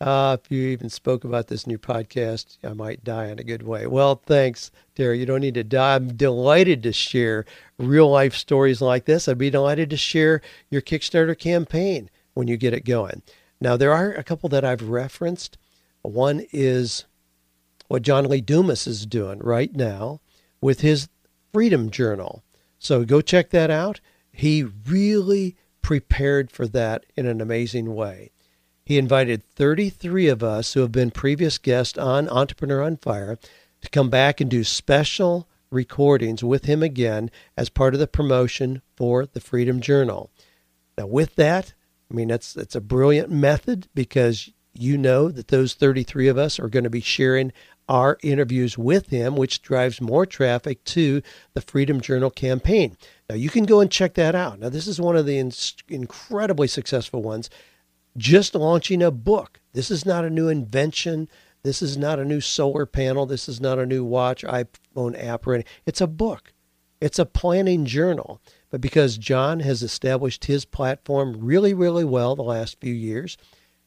uh, 0.01 0.37
if 0.41 0.51
you 0.51 0.69
even 0.69 0.89
spoke 0.89 1.25
about 1.25 1.49
this 1.49 1.67
new 1.67 1.79
podcast, 1.79 2.59
I 2.63 2.73
might 2.73 3.03
die 3.03 3.29
in 3.29 3.39
a 3.39 3.45
good 3.45 3.63
way. 3.63 3.87
Well, 3.87 4.23
thanks, 4.27 4.71
Terry. 4.95 5.19
You 5.19 5.27
don't 5.27 5.41
need 5.41 5.55
to 5.55 5.65
die. 5.65 5.97
I'm 5.97 6.17
delighted 6.17 6.83
to 6.85 6.93
share 6.93 7.45
real 7.79 8.09
life 8.09 8.35
stories 8.35 8.81
like 8.81 9.07
this. 9.07 9.27
I'd 9.27 9.39
be 9.39 9.51
delighted 9.51 9.91
to 9.91 9.97
share 9.97 10.41
your 10.71 10.83
Kickstarter 10.83 11.37
campaign 11.37 12.11
when 12.35 12.47
you 12.47 12.57
get 12.57 12.75
it 12.75 12.85
going. 12.85 13.23
Now, 13.61 13.77
there 13.77 13.93
are 13.93 14.13
a 14.13 14.23
couple 14.23 14.49
that 14.51 14.65
I've 14.65 14.89
referenced. 14.89 15.59
One 16.03 16.47
is 16.53 17.05
what 17.89 18.03
John 18.03 18.27
Lee 18.27 18.41
Dumas 18.41 18.87
is 18.87 19.05
doing 19.05 19.41
right 19.41 19.75
now 19.75 20.21
with 20.61 20.81
his 20.81 21.09
Freedom 21.53 21.91
Journal. 21.91 22.45
So 22.79 23.05
go 23.05 23.21
check 23.21 23.51
that 23.51 23.71
out. 23.71 24.01
He 24.31 24.63
really 24.63 25.57
prepared 25.89 26.51
for 26.51 26.69
that 26.69 27.07
in 27.17 27.25
an 27.25 27.41
amazing 27.41 27.95
way. 27.95 28.31
He 28.85 28.99
invited 28.99 29.43
33 29.43 30.29
of 30.29 30.43
us 30.43 30.75
who 30.75 30.81
have 30.81 30.93
been 30.93 31.11
previous 31.11 31.57
guests 31.57 31.97
on 31.97 32.29
Entrepreneur 32.29 32.83
on 32.83 32.99
Fire 32.99 33.39
to 33.81 33.89
come 33.89 34.11
back 34.11 34.39
and 34.39 34.51
do 34.51 34.65
special 34.65 35.49
recordings 35.71 36.45
with 36.45 36.67
him 36.67 36.83
again 36.83 37.31
as 37.57 37.71
part 37.71 37.95
of 37.95 38.01
the 38.01 38.07
promotion 38.07 38.83
for 38.99 39.25
the 39.25 39.41
Freedom 39.41 39.81
Journal. 39.81 40.31
Now, 40.99 41.07
with 41.07 41.37
that, 41.37 41.73
I 42.11 42.15
mean, 42.15 42.29
that's, 42.29 42.53
that's 42.53 42.77
a 42.77 42.83
brilliant 42.83 43.31
method 43.31 43.89
because 43.95 44.51
you 44.75 44.99
know 44.99 45.31
that 45.31 45.49
those 45.49 45.73
33 45.73 46.29
of 46.29 46.37
us 46.37 46.61
are 46.61 46.69
going 46.69 46.85
to 46.85 46.91
be 46.91 47.01
sharing 47.01 47.51
our 47.89 48.19
interviews 48.23 48.77
with 48.77 49.09
him, 49.09 49.37
which 49.37 49.63
drives 49.63 50.01
more 50.01 50.27
traffic 50.27 50.85
to 50.85 51.23
the 51.55 51.61
Freedom 51.61 52.01
Journal 52.01 52.31
campaign. 52.31 52.97
Now, 53.29 53.37
you 53.37 53.51
can 53.51 53.65
go 53.65 53.81
and 53.81 53.91
check 53.91 54.15
that 54.15 54.35
out. 54.35 54.59
Now, 54.59 54.69
this 54.69 54.87
is 54.87 55.01
one 55.01 55.17
of 55.17 55.27
the 55.27 55.39
in- 55.39 55.53
incredibly 55.89 56.69
successful 56.69 57.23
ones 57.23 57.49
just 58.17 58.55
launching 58.55 59.03
a 59.03 59.11
book. 59.11 59.61
This 59.73 59.91
is 59.91 60.05
not 60.05 60.25
a 60.25 60.31
new 60.31 60.49
invention. 60.49 61.29
This 61.63 61.83
is 61.83 61.97
not 61.97 62.19
a 62.19 62.25
new 62.25 62.41
solar 62.41 62.87
panel. 62.87 63.27
This 63.27 63.49
is 63.49 63.61
not 63.61 63.79
a 63.79 63.87
new 63.87 64.05
watch, 64.05 64.43
iPhone 64.45 65.23
app, 65.23 65.47
or 65.47 65.55
anything. 65.55 65.73
It's 65.87 66.01
a 66.01 66.07
book. 66.07 66.53
It's 67.01 67.19
a 67.19 67.27
planning 67.27 67.85
journal. 67.85 68.41
But 68.71 68.81
because 68.81 69.19
John 69.19 69.61
has 69.61 69.83
established 69.83 70.45
his 70.45 70.65
platform 70.65 71.37
really, 71.39 71.73
really 71.75 72.05
well 72.05 72.35
the 72.35 72.43
last 72.43 72.81
few 72.81 72.93
years, 72.93 73.37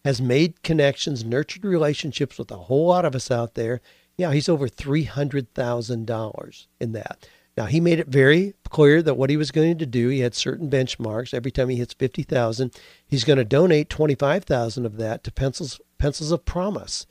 has 0.03 0.21
made 0.21 0.63
connections, 0.63 1.23
nurtured 1.23 1.63
relationships 1.63 2.37
with 2.37 2.51
a 2.51 2.57
whole 2.57 2.87
lot 2.87 3.05
of 3.05 3.15
us 3.15 3.29
out 3.29 3.55
there, 3.55 3.81
yeah, 4.17 4.33
he's 4.33 4.49
over 4.49 4.67
$300,000 4.67 6.67
in 6.79 6.91
that. 6.91 7.27
Now 7.57 7.65
he 7.65 7.79
made 7.79 7.99
it 7.99 8.07
very 8.07 8.53
clear 8.69 9.01
that 9.01 9.15
what 9.15 9.29
he 9.29 9.37
was 9.37 9.51
going 9.51 9.77
to 9.77 9.85
do, 9.85 10.07
he 10.07 10.19
had 10.19 10.33
certain 10.33 10.69
benchmarks. 10.69 11.33
Every 11.33 11.51
time 11.51 11.69
he 11.69 11.75
hits 11.75 11.93
fifty 11.93 12.23
thousand, 12.23 12.73
he's 13.05 13.23
going 13.23 13.37
to 13.37 13.45
donate 13.45 13.89
twenty 13.89 14.15
five 14.15 14.45
thousand 14.45 14.85
of 14.85 14.97
that 14.97 15.23
to 15.25 15.31
Pencils 15.31 15.81
Pencils 15.97 16.31
of 16.31 16.45
Promise, 16.45 17.05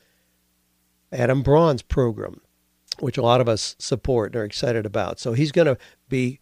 Adam 1.12 1.42
Braun's 1.42 1.82
program, 1.82 2.40
which 3.00 3.18
a 3.18 3.22
lot 3.22 3.40
of 3.40 3.48
us 3.48 3.76
support 3.78 4.32
and 4.32 4.40
are 4.40 4.44
excited 4.44 4.86
about. 4.86 5.20
So 5.20 5.34
he's 5.34 5.52
going 5.52 5.66
to 5.66 5.78
be 6.08 6.40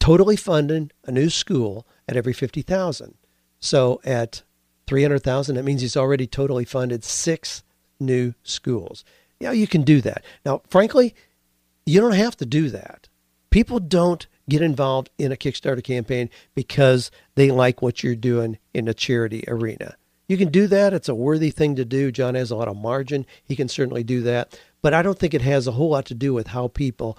totally 0.00 0.36
funding 0.36 0.90
a 1.04 1.12
new 1.12 1.28
school 1.28 1.86
at 2.08 2.16
every 2.16 2.32
fifty 2.32 2.62
thousand. 2.62 3.16
So 3.60 4.00
at 4.02 4.44
three 4.88 5.02
hundred 5.02 5.22
thousand, 5.22 5.54
that 5.54 5.64
means 5.64 5.82
he's 5.82 5.96
already 5.96 6.26
totally 6.26 6.64
funded 6.64 7.04
six 7.04 7.62
new 8.00 8.34
schools. 8.42 9.04
Yeah, 9.38 9.52
you 9.52 9.66
can 9.66 9.82
do 9.82 10.00
that. 10.00 10.24
Now, 10.44 10.62
frankly, 10.68 11.14
you 11.86 12.00
don't 12.00 12.12
have 12.12 12.36
to 12.38 12.46
do 12.46 12.70
that. 12.70 13.08
People 13.50 13.78
don't 13.78 14.26
get 14.48 14.62
involved 14.62 15.10
in 15.18 15.30
a 15.30 15.36
Kickstarter 15.36 15.84
campaign 15.84 16.30
because 16.54 17.10
they 17.34 17.50
like 17.50 17.82
what 17.82 18.02
you're 18.02 18.16
doing 18.16 18.58
in 18.74 18.88
a 18.88 18.94
charity 18.94 19.44
arena. 19.46 19.96
You 20.26 20.36
can 20.36 20.50
do 20.50 20.66
that. 20.66 20.92
It's 20.92 21.08
a 21.08 21.14
worthy 21.14 21.50
thing 21.50 21.76
to 21.76 21.84
do. 21.84 22.10
John 22.10 22.34
has 22.34 22.50
a 22.50 22.56
lot 22.56 22.68
of 22.68 22.76
margin. 22.76 23.26
He 23.44 23.56
can 23.56 23.68
certainly 23.68 24.02
do 24.02 24.22
that. 24.22 24.58
But 24.82 24.94
I 24.94 25.02
don't 25.02 25.18
think 25.18 25.34
it 25.34 25.42
has 25.42 25.66
a 25.66 25.72
whole 25.72 25.90
lot 25.90 26.06
to 26.06 26.14
do 26.14 26.34
with 26.34 26.48
how 26.48 26.68
people 26.68 27.18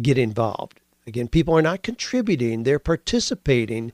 get 0.00 0.18
involved. 0.18 0.80
Again, 1.06 1.28
people 1.28 1.56
are 1.56 1.62
not 1.62 1.82
contributing, 1.82 2.62
they're 2.62 2.78
participating 2.78 3.92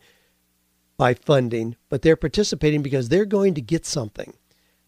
by 1.01 1.15
funding, 1.15 1.77
but 1.89 2.03
they're 2.03 2.15
participating 2.15 2.83
because 2.83 3.09
they're 3.09 3.25
going 3.25 3.55
to 3.55 3.63
get 3.63 3.87
something. 3.87 4.35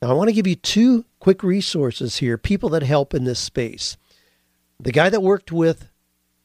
Now, 0.03 0.11
I 0.11 0.13
want 0.13 0.29
to 0.29 0.35
give 0.35 0.47
you 0.47 0.57
two 0.57 1.07
quick 1.21 1.43
resources 1.43 2.19
here, 2.19 2.37
people 2.37 2.69
that 2.69 2.83
help 2.83 3.15
in 3.15 3.25
this 3.25 3.39
space. 3.39 3.97
The 4.79 4.93
guy 4.93 5.09
that 5.09 5.23
worked 5.23 5.51
with 5.51 5.89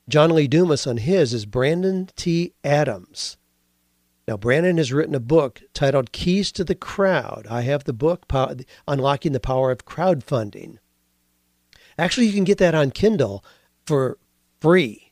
John 0.07 0.29
Lee 0.29 0.47
Dumas 0.47 0.87
on 0.87 0.95
his 0.95 1.33
is 1.33 1.45
Brandon 1.45 2.09
T. 2.15 2.53
Adams. 2.63 3.35
Now, 4.25 4.37
Brandon 4.37 4.77
has 4.77 4.93
written 4.93 5.15
a 5.15 5.19
book 5.19 5.61
titled 5.73 6.13
Keys 6.13 6.53
to 6.53 6.63
the 6.63 6.73
Crowd. 6.73 7.45
I 7.49 7.63
have 7.63 7.83
the 7.83 7.91
book, 7.91 8.23
Unlocking 8.87 9.33
the 9.33 9.41
Power 9.41 9.69
of 9.69 9.83
Crowdfunding. 9.83 10.77
Actually, 11.97 12.27
you 12.27 12.33
can 12.33 12.45
get 12.45 12.59
that 12.59 12.73
on 12.73 12.91
Kindle 12.91 13.43
for 13.85 14.17
free. 14.61 15.06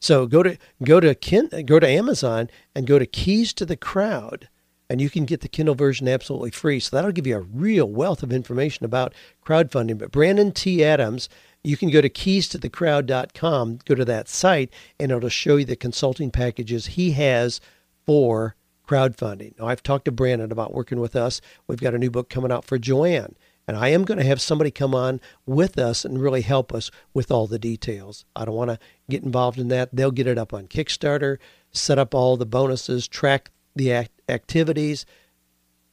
So 0.00 0.26
go 0.26 0.42
to 0.42 0.56
go 0.82 0.98
to 0.98 1.14
Kin, 1.14 1.50
go 1.66 1.78
to 1.78 1.88
Amazon 1.88 2.48
and 2.74 2.86
go 2.86 2.98
to 2.98 3.06
Keys 3.06 3.52
to 3.54 3.66
the 3.66 3.76
Crowd, 3.76 4.48
and 4.88 5.00
you 5.00 5.10
can 5.10 5.26
get 5.26 5.42
the 5.42 5.48
Kindle 5.48 5.74
version 5.74 6.08
absolutely 6.08 6.50
free. 6.50 6.80
So 6.80 6.96
that'll 6.96 7.12
give 7.12 7.26
you 7.26 7.36
a 7.36 7.42
real 7.42 7.86
wealth 7.86 8.22
of 8.22 8.32
information 8.32 8.84
about 8.86 9.14
crowdfunding. 9.44 9.98
But 9.98 10.10
Brandon 10.10 10.52
T. 10.52 10.82
Adams, 10.82 11.28
you 11.62 11.76
can 11.76 11.90
go 11.90 12.00
to 12.00 12.08
keystothecrowd.com, 12.08 13.78
go 13.84 13.94
to 13.94 14.04
that 14.06 14.28
site, 14.28 14.72
and 14.98 15.12
it'll 15.12 15.28
show 15.28 15.56
you 15.56 15.66
the 15.66 15.76
consulting 15.76 16.30
packages 16.30 16.86
he 16.86 17.12
has 17.12 17.60
for 18.06 18.56
crowdfunding. 18.88 19.56
Now, 19.58 19.66
I've 19.66 19.82
talked 19.82 20.06
to 20.06 20.12
Brandon 20.12 20.50
about 20.50 20.74
working 20.74 20.98
with 20.98 21.14
us. 21.14 21.40
We've 21.68 21.80
got 21.80 21.94
a 21.94 21.98
new 21.98 22.10
book 22.10 22.28
coming 22.28 22.50
out 22.50 22.64
for 22.64 22.78
Joanne. 22.78 23.36
And 23.70 23.78
I 23.78 23.90
am 23.90 24.02
going 24.02 24.18
to 24.18 24.26
have 24.26 24.40
somebody 24.40 24.72
come 24.72 24.96
on 24.96 25.20
with 25.46 25.78
us 25.78 26.04
and 26.04 26.20
really 26.20 26.40
help 26.40 26.74
us 26.74 26.90
with 27.14 27.30
all 27.30 27.46
the 27.46 27.56
details. 27.56 28.24
I 28.34 28.44
don't 28.44 28.56
want 28.56 28.72
to 28.72 28.80
get 29.08 29.22
involved 29.22 29.60
in 29.60 29.68
that. 29.68 29.90
They'll 29.94 30.10
get 30.10 30.26
it 30.26 30.38
up 30.38 30.52
on 30.52 30.66
Kickstarter, 30.66 31.38
set 31.70 31.96
up 31.96 32.12
all 32.12 32.36
the 32.36 32.44
bonuses, 32.44 33.06
track 33.06 33.52
the 33.76 33.92
act- 33.92 34.22
activities, 34.28 35.06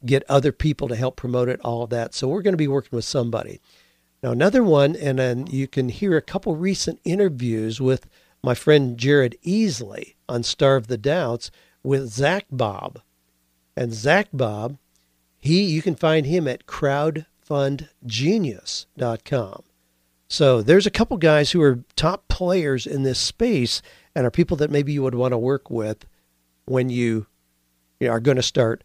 get 0.04 0.24
other 0.28 0.52
people 0.52 0.88
to 0.88 0.96
help 0.96 1.18
promote 1.18 1.50
it, 1.50 1.62
all 1.64 1.84
of 1.84 1.92
that. 1.92 2.16
So 2.16 2.28
we're 2.28 2.42
going 2.42 2.56
to 2.56 2.58
be 2.58 2.68
working 2.68 2.96
with 2.96 3.06
somebody. 3.06 3.62
Now, 4.24 4.32
another 4.32 4.64
one, 4.64 4.96
and 4.96 5.20
then 5.20 5.46
you 5.46 5.68
can 5.68 5.90
hear 5.90 6.18
a 6.18 6.22
couple 6.24 6.56
recent 6.56 7.00
interviews 7.04 7.80
with 7.80 8.08
my 8.42 8.56
friend 8.56 8.98
Jared 8.98 9.38
Easley 9.46 10.16
on 10.28 10.42
Starve 10.42 10.88
the 10.88 10.98
Doubts 10.98 11.52
with 11.84 12.10
Zach 12.10 12.48
Bob. 12.50 13.02
And 13.76 13.94
Zach 13.94 14.30
Bob, 14.34 14.80
he 15.38 15.62
you 15.62 15.84
can 15.84 15.94
find 15.94 16.26
him 16.26 16.48
at 16.48 16.66
Crowd 16.66 17.28
fundgenius.com. 17.48 19.64
So 20.30 20.62
there's 20.62 20.86
a 20.86 20.92
couple 20.92 21.16
guys 21.18 21.52
who 21.52 21.62
are 21.62 21.84
top 21.96 22.28
players 22.28 22.86
in 22.86 23.04
this 23.04 23.20
space 23.20 23.82
and 24.14 24.26
are 24.26 24.32
people 24.32 24.58
that 24.58 24.72
maybe 24.72 24.92
you 24.92 25.02
would 25.04 25.16
want 25.16 25.32
to 25.32 25.38
work 25.38 25.70
with 25.70 26.06
when 26.66 26.90
you, 26.90 27.28
are 28.02 28.20
going 28.20 28.38
to 28.38 28.44
start 28.44 28.84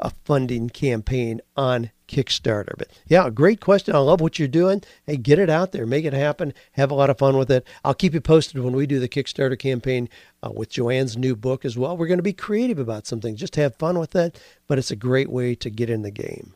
a 0.00 0.10
funding 0.24 0.68
campaign 0.68 1.40
on 1.56 1.90
Kickstarter. 2.08 2.72
But 2.76 2.88
yeah, 3.06 3.30
great 3.30 3.60
question. 3.60 3.94
I 3.94 3.98
love 3.98 4.20
what 4.20 4.38
you're 4.38 4.48
doing. 4.48 4.82
Hey, 5.04 5.16
get 5.16 5.38
it 5.38 5.48
out 5.48 5.72
there, 5.72 5.86
make 5.86 6.04
it 6.04 6.12
happen, 6.12 6.52
have 6.72 6.90
a 6.90 6.94
lot 6.94 7.10
of 7.10 7.18
fun 7.18 7.36
with 7.36 7.50
it. 7.50 7.66
I'll 7.84 7.94
keep 7.94 8.14
you 8.14 8.20
posted 8.20 8.62
when 8.62 8.74
we 8.74 8.86
do 8.86 8.98
the 8.98 9.08
Kickstarter 9.08 9.58
campaign 9.58 10.08
uh, 10.42 10.50
with 10.52 10.70
Joanne's 10.70 11.16
new 11.16 11.36
book 11.36 11.64
as 11.64 11.78
well. 11.78 11.96
We're 11.96 12.08
going 12.08 12.18
to 12.18 12.22
be 12.22 12.32
creative 12.32 12.78
about 12.78 13.06
some 13.06 13.20
things, 13.20 13.38
just 13.38 13.56
have 13.56 13.76
fun 13.76 13.98
with 13.98 14.16
it, 14.16 14.40
but 14.66 14.78
it's 14.78 14.90
a 14.90 14.96
great 14.96 15.30
way 15.30 15.54
to 15.54 15.70
get 15.70 15.88
in 15.88 16.02
the 16.02 16.10
game. 16.10 16.54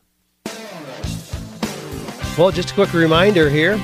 Well, 2.37 2.51
just 2.51 2.71
a 2.71 2.73
quick 2.73 2.91
reminder 2.91 3.49
here. 3.49 3.79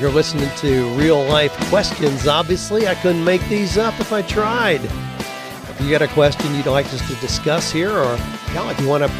You're 0.00 0.10
listening 0.10 0.48
to 0.56 0.88
real 0.94 1.22
life 1.24 1.52
questions. 1.68 2.26
Obviously, 2.26 2.88
I 2.88 2.94
couldn't 2.94 3.22
make 3.22 3.46
these 3.50 3.76
up 3.76 4.00
if 4.00 4.10
I 4.10 4.22
tried. 4.22 4.80
If 4.82 5.78
you 5.82 5.90
got 5.90 6.00
a 6.00 6.08
question 6.08 6.54
you'd 6.54 6.64
like 6.64 6.86
us 6.86 7.06
to 7.08 7.14
discuss 7.16 7.70
here, 7.70 7.90
or 7.90 8.16
yeah, 8.54 8.70
if 8.70 8.80
you 8.80 8.88
want 8.88 9.04
to 9.04 9.10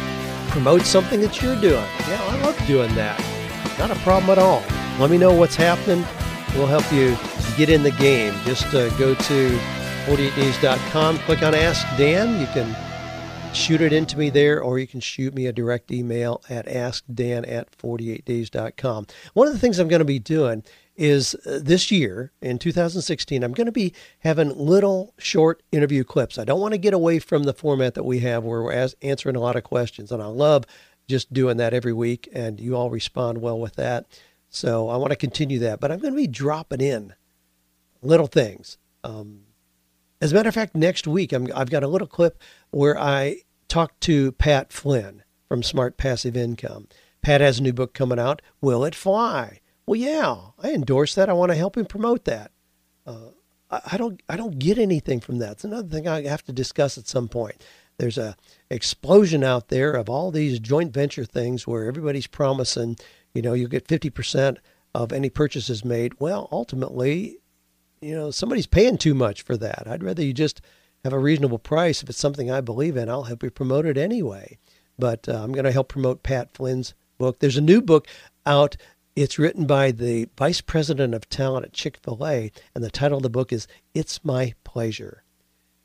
promote 0.49 0.81
something 0.81 1.21
that 1.21 1.43
you're 1.43 1.61
doing, 1.61 1.85
yeah, 2.09 2.19
I 2.23 2.41
love 2.41 2.59
doing 2.65 2.93
that. 2.95 3.19
Not 3.77 3.91
a 3.91 3.99
problem 3.99 4.31
at 4.31 4.39
all. 4.39 4.63
Let 4.99 5.11
me 5.11 5.19
know 5.19 5.33
what's 5.35 5.55
happening. 5.55 6.03
We'll 6.55 6.65
help 6.65 6.91
you 6.91 7.15
get 7.55 7.69
in 7.69 7.83
the 7.83 7.91
game. 7.91 8.33
Just 8.45 8.65
uh, 8.73 8.89
go 8.97 9.13
to 9.13 9.49
48days.com, 10.05 11.19
click 11.19 11.43
on 11.43 11.53
Ask 11.53 11.85
Dan. 11.97 12.41
You 12.41 12.47
can 12.47 12.75
shoot 13.53 13.81
it 13.81 13.93
into 13.93 14.17
me 14.17 14.29
there, 14.31 14.61
or 14.61 14.79
you 14.79 14.87
can 14.87 14.99
shoot 14.99 15.33
me 15.33 15.45
a 15.45 15.53
direct 15.53 15.91
email 15.91 16.41
at 16.49 16.65
askdan 16.65 17.49
at 17.49 17.71
48days.com. 17.77 19.07
One 19.33 19.47
of 19.47 19.53
the 19.53 19.59
things 19.59 19.77
I'm 19.77 19.87
going 19.87 19.99
to 19.99 20.05
be 20.05 20.19
doing 20.19 20.63
is 20.95 21.35
uh, 21.45 21.59
this 21.61 21.91
year 21.91 22.31
in 22.41 22.57
2016, 22.57 23.43
I'm 23.43 23.53
going 23.53 23.65
to 23.65 23.71
be 23.71 23.93
having 24.19 24.57
little 24.57 25.13
short 25.17 25.61
interview 25.71 26.03
clips. 26.03 26.37
I 26.37 26.45
don't 26.45 26.59
want 26.59 26.73
to 26.73 26.79
get 26.79 26.93
away 26.93 27.19
from 27.19 27.43
the 27.43 27.53
format 27.53 27.93
that 27.93 28.03
we 28.03 28.19
have 28.19 28.43
where 28.43 28.63
we're 28.63 28.73
as- 28.73 28.95
answering 29.01 29.35
a 29.35 29.41
lot 29.41 29.55
of 29.55 29.63
questions, 29.63 30.11
and 30.11 30.21
I 30.21 30.27
love 30.27 30.65
just 31.07 31.31
doing 31.31 31.57
that 31.57 31.73
every 31.73 31.93
week, 31.93 32.27
and 32.33 32.59
you 32.59 32.75
all 32.75 32.89
respond 32.89 33.39
well 33.39 33.59
with 33.59 33.75
that. 33.75 34.07
So 34.49 34.89
I 34.89 34.97
want 34.97 35.11
to 35.11 35.17
continue 35.17 35.59
that, 35.59 35.79
but 35.79 35.91
I'm 35.91 35.99
going 35.99 36.13
to 36.13 36.19
be 36.19 36.27
dropping 36.27 36.81
in 36.81 37.13
little 38.01 38.27
things. 38.27 38.77
Um, 39.03 39.41
as 40.23 40.31
a 40.31 40.35
matter 40.35 40.47
of 40.47 40.55
fact, 40.55 40.73
next 40.73 41.05
week 41.05 41.33
i 41.33 41.39
have 41.57 41.69
got 41.69 41.83
a 41.83 41.87
little 41.87 42.07
clip 42.07 42.39
where 42.73 42.99
I 42.99 43.37
talked 43.67 44.01
to 44.01 44.31
Pat 44.33 44.73
Flynn 44.73 45.23
from 45.47 45.63
Smart 45.63 45.97
Passive 45.97 46.35
Income. 46.35 46.87
Pat 47.21 47.41
has 47.41 47.59
a 47.59 47.63
new 47.63 47.73
book 47.73 47.93
coming 47.93 48.19
out. 48.19 48.41
Will 48.61 48.83
it 48.83 48.95
fly? 48.95 49.59
Well, 49.85 49.99
yeah, 49.99 50.37
I 50.61 50.71
endorse 50.71 51.15
that. 51.15 51.29
I 51.29 51.33
want 51.33 51.51
to 51.51 51.57
help 51.57 51.77
him 51.77 51.85
promote 51.85 52.25
that. 52.25 52.51
Uh, 53.05 53.29
I, 53.69 53.81
I 53.93 53.97
don't. 53.97 54.21
I 54.29 54.37
don't 54.37 54.59
get 54.59 54.77
anything 54.77 55.19
from 55.19 55.39
that. 55.39 55.53
It's 55.53 55.63
another 55.63 55.87
thing 55.87 56.07
I 56.07 56.23
have 56.23 56.43
to 56.43 56.53
discuss 56.53 56.97
at 56.97 57.07
some 57.07 57.27
point. 57.27 57.63
There's 57.97 58.17
a 58.17 58.35
explosion 58.69 59.43
out 59.43 59.67
there 59.67 59.93
of 59.93 60.09
all 60.09 60.31
these 60.31 60.59
joint 60.59 60.93
venture 60.93 61.25
things 61.25 61.67
where 61.67 61.85
everybody's 61.85 62.27
promising, 62.27 62.97
you 63.33 63.41
know, 63.41 63.53
you 63.53 63.67
get 63.67 63.87
50% 63.87 64.57
of 64.95 65.13
any 65.13 65.29
purchases 65.29 65.85
made. 65.85 66.19
Well, 66.19 66.49
ultimately, 66.51 67.37
you 68.01 68.15
know, 68.15 68.31
somebody's 68.31 68.67
paying 68.67 68.97
too 68.97 69.13
much 69.13 69.43
for 69.43 69.55
that. 69.57 69.83
I'd 69.87 70.03
rather 70.03 70.23
you 70.23 70.33
just 70.33 70.61
have 71.03 71.13
a 71.13 71.19
reasonable 71.19 71.59
price. 71.59 72.01
If 72.01 72.09
it's 72.09 72.17
something 72.17 72.49
I 72.49 72.61
believe 72.61 72.95
in, 72.95 73.09
I'll 73.09 73.23
help 73.23 73.43
you 73.43 73.51
promote 73.51 73.85
it 73.85 73.97
anyway. 73.97 74.57
But 74.97 75.27
uh, 75.27 75.43
I'm 75.43 75.51
going 75.51 75.65
to 75.65 75.71
help 75.71 75.89
promote 75.89 76.23
Pat 76.23 76.53
Flynn's 76.53 76.93
book. 77.17 77.39
There's 77.39 77.57
a 77.57 77.61
new 77.61 77.81
book 77.81 78.07
out. 78.45 78.77
It's 79.15 79.37
written 79.37 79.65
by 79.65 79.91
the 79.91 80.29
vice 80.37 80.61
president 80.61 81.13
of 81.13 81.29
talent 81.29 81.65
at 81.65 81.73
Chick 81.73 81.97
fil 82.01 82.25
A, 82.25 82.51
and 82.73 82.83
the 82.83 82.89
title 82.89 83.17
of 83.17 83.23
the 83.23 83.29
book 83.29 83.51
is 83.51 83.67
It's 83.93 84.23
My 84.23 84.53
Pleasure. 84.63 85.23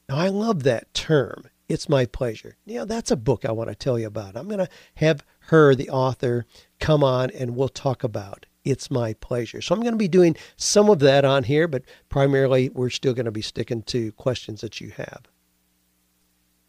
Now, 0.08 0.16
I 0.16 0.28
love 0.28 0.62
that 0.62 0.92
term. 0.94 1.44
It's 1.68 1.88
My 1.88 2.06
Pleasure. 2.06 2.56
You 2.64 2.78
know, 2.78 2.84
that's 2.84 3.10
a 3.10 3.16
book 3.16 3.44
I 3.44 3.52
want 3.52 3.68
to 3.68 3.74
tell 3.74 3.98
you 3.98 4.06
about. 4.06 4.36
I'm 4.36 4.48
going 4.48 4.64
to 4.64 4.68
have 4.94 5.24
her, 5.40 5.74
the 5.74 5.90
author, 5.90 6.46
come 6.80 7.04
on 7.04 7.30
and 7.30 7.56
we'll 7.56 7.68
talk 7.68 8.04
about 8.04 8.46
it's 8.64 8.90
my 8.90 9.14
pleasure. 9.14 9.60
So 9.60 9.74
I'm 9.74 9.80
going 9.80 9.92
to 9.92 9.98
be 9.98 10.08
doing 10.08 10.36
some 10.56 10.88
of 10.88 10.98
that 11.00 11.24
on 11.24 11.44
here, 11.44 11.68
but 11.68 11.82
primarily 12.08 12.68
we're 12.70 12.90
still 12.90 13.14
going 13.14 13.26
to 13.26 13.30
be 13.30 13.42
sticking 13.42 13.82
to 13.84 14.12
questions 14.12 14.60
that 14.60 14.80
you 14.80 14.90
have. 14.90 15.22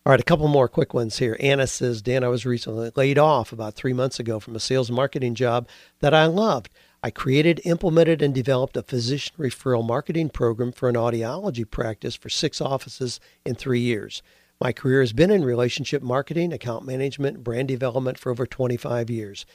All 0.05 0.11
right, 0.11 0.19
a 0.19 0.23
couple 0.23 0.47
more 0.47 0.67
quick 0.67 0.93
ones 0.93 1.19
here. 1.19 1.37
Anna 1.39 1.67
says, 1.67 2.01
Dan, 2.01 2.23
I 2.23 2.29
was 2.29 2.45
recently 2.45 2.91
laid 2.95 3.19
off 3.19 3.51
about 3.51 3.75
three 3.75 3.93
months 3.93 4.19
ago 4.19 4.39
from 4.39 4.55
a 4.55 4.59
sales 4.59 4.89
marketing 4.89 5.35
job 5.35 5.67
that 5.99 6.13
I 6.13 6.25
loved. 6.25 6.69
I 7.03 7.11
created, 7.11 7.61
implemented, 7.63 8.21
and 8.21 8.33
developed 8.33 8.75
a 8.75 8.81
physician 8.81 9.35
referral 9.37 9.85
marketing 9.85 10.29
program 10.29 10.71
for 10.71 10.89
an 10.89 10.95
audiology 10.95 11.69
practice 11.69 12.15
for 12.15 12.29
six 12.29 12.59
offices 12.59 13.19
in 13.45 13.55
three 13.55 13.81
years. 13.81 14.21
My 14.59 14.73
career 14.73 15.01
has 15.01 15.13
been 15.13 15.31
in 15.31 15.45
relationship 15.45 16.01
marketing, 16.01 16.51
account 16.51 16.85
management, 16.85 17.43
brand 17.43 17.67
development 17.67 18.17
for 18.17 18.31
over 18.31 18.45
25 18.45 19.09
years 19.09 19.45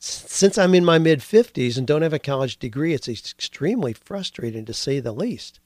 since 0.00 0.56
I'm 0.56 0.74
in 0.74 0.84
my 0.84 0.98
mid 0.98 1.20
50s 1.20 1.76
and 1.76 1.86
don't 1.86 2.00
have 2.02 2.14
a 2.14 2.18
college 2.18 2.58
degree, 2.58 2.94
it's 2.94 3.06
extremely 3.06 3.92
frustrating 3.92 4.64
to 4.64 4.72
say 4.72 4.98
the 4.98 5.12
least. 5.12 5.60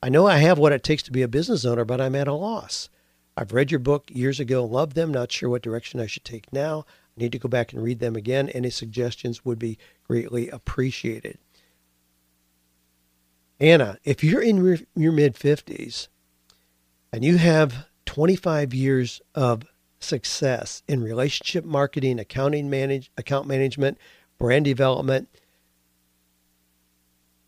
I 0.00 0.08
know 0.08 0.28
I 0.28 0.36
have 0.36 0.58
what 0.58 0.72
it 0.72 0.84
takes 0.84 1.02
to 1.04 1.12
be 1.12 1.22
a 1.22 1.28
business 1.28 1.64
owner, 1.64 1.84
but 1.84 2.00
I'm 2.00 2.14
at 2.14 2.28
a 2.28 2.32
loss. 2.32 2.88
I've 3.36 3.52
read 3.52 3.72
your 3.72 3.80
book 3.80 4.10
years 4.12 4.38
ago, 4.38 4.64
loved 4.64 4.94
them, 4.94 5.12
not 5.12 5.32
sure 5.32 5.48
what 5.48 5.62
direction 5.62 5.98
I 5.98 6.06
should 6.06 6.24
take 6.24 6.52
now. 6.52 6.84
I 7.16 7.22
need 7.22 7.32
to 7.32 7.38
go 7.38 7.48
back 7.48 7.72
and 7.72 7.82
read 7.82 7.98
them 7.98 8.14
again. 8.14 8.48
Any 8.50 8.70
suggestions 8.70 9.44
would 9.44 9.58
be 9.58 9.76
greatly 10.06 10.48
appreciated. 10.48 11.38
Anna, 13.58 13.98
if 14.04 14.22
you're 14.22 14.42
in 14.42 14.86
your 14.94 15.12
mid 15.12 15.34
50s 15.34 16.06
and 17.12 17.24
you 17.24 17.38
have 17.38 17.86
25 18.06 18.72
years 18.72 19.20
of 19.34 19.64
success 20.00 20.82
in 20.88 21.02
relationship 21.02 21.64
marketing, 21.64 22.18
accounting 22.18 22.70
manage, 22.70 23.10
account 23.16 23.46
management, 23.46 23.98
brand 24.38 24.64
development. 24.64 25.28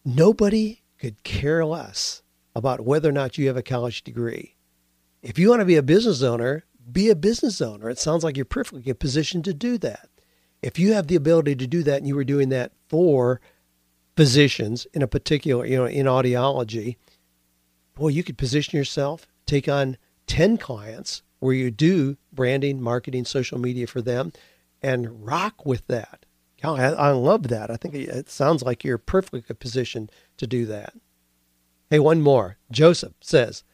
Nobody 0.04 0.82
could 0.98 1.22
care 1.22 1.64
less 1.64 2.22
about 2.54 2.80
whether 2.80 3.08
or 3.08 3.12
not 3.12 3.38
you 3.38 3.46
have 3.46 3.56
a 3.56 3.62
college 3.62 4.02
degree. 4.02 4.56
If 5.22 5.38
you 5.38 5.48
want 5.48 5.60
to 5.60 5.66
be 5.66 5.76
a 5.76 5.82
business 5.82 6.22
owner, 6.22 6.64
be 6.90 7.10
a 7.10 7.16
business 7.16 7.60
owner. 7.60 7.88
It 7.88 7.98
sounds 7.98 8.24
like 8.24 8.36
you're 8.36 8.44
perfectly 8.44 8.92
positioned 8.92 9.44
to 9.44 9.54
do 9.54 9.78
that. 9.78 10.08
If 10.62 10.78
you 10.78 10.92
have 10.92 11.06
the 11.06 11.16
ability 11.16 11.56
to 11.56 11.66
do 11.66 11.82
that 11.84 11.98
and 11.98 12.06
you 12.06 12.16
were 12.16 12.24
doing 12.24 12.48
that 12.50 12.72
for 12.88 13.40
physicians 14.16 14.86
in 14.92 15.02
a 15.02 15.06
particular, 15.06 15.64
you 15.64 15.76
know, 15.76 15.86
in 15.86 16.06
audiology, 16.06 16.96
boy, 17.94 18.08
you 18.08 18.24
could 18.24 18.36
position 18.36 18.76
yourself, 18.76 19.26
take 19.46 19.68
on 19.68 19.96
10 20.26 20.58
clients 20.58 21.22
where 21.40 21.54
you 21.54 21.70
do 21.70 22.16
branding, 22.32 22.80
marketing, 22.80 23.24
social 23.24 23.58
media 23.58 23.86
for 23.86 24.00
them 24.00 24.32
and 24.82 25.26
rock 25.26 25.66
with 25.66 25.86
that. 25.88 26.24
I, 26.62 26.68
I 26.68 27.10
love 27.12 27.48
that. 27.48 27.70
I 27.70 27.76
think 27.76 27.94
it 27.94 28.30
sounds 28.30 28.62
like 28.62 28.84
you're 28.84 28.98
perfectly 28.98 29.42
positioned 29.54 30.12
to 30.36 30.46
do 30.46 30.66
that. 30.66 30.92
Hey, 31.88 31.98
one 31.98 32.20
more. 32.20 32.58
Joseph 32.70 33.14
says, 33.20 33.64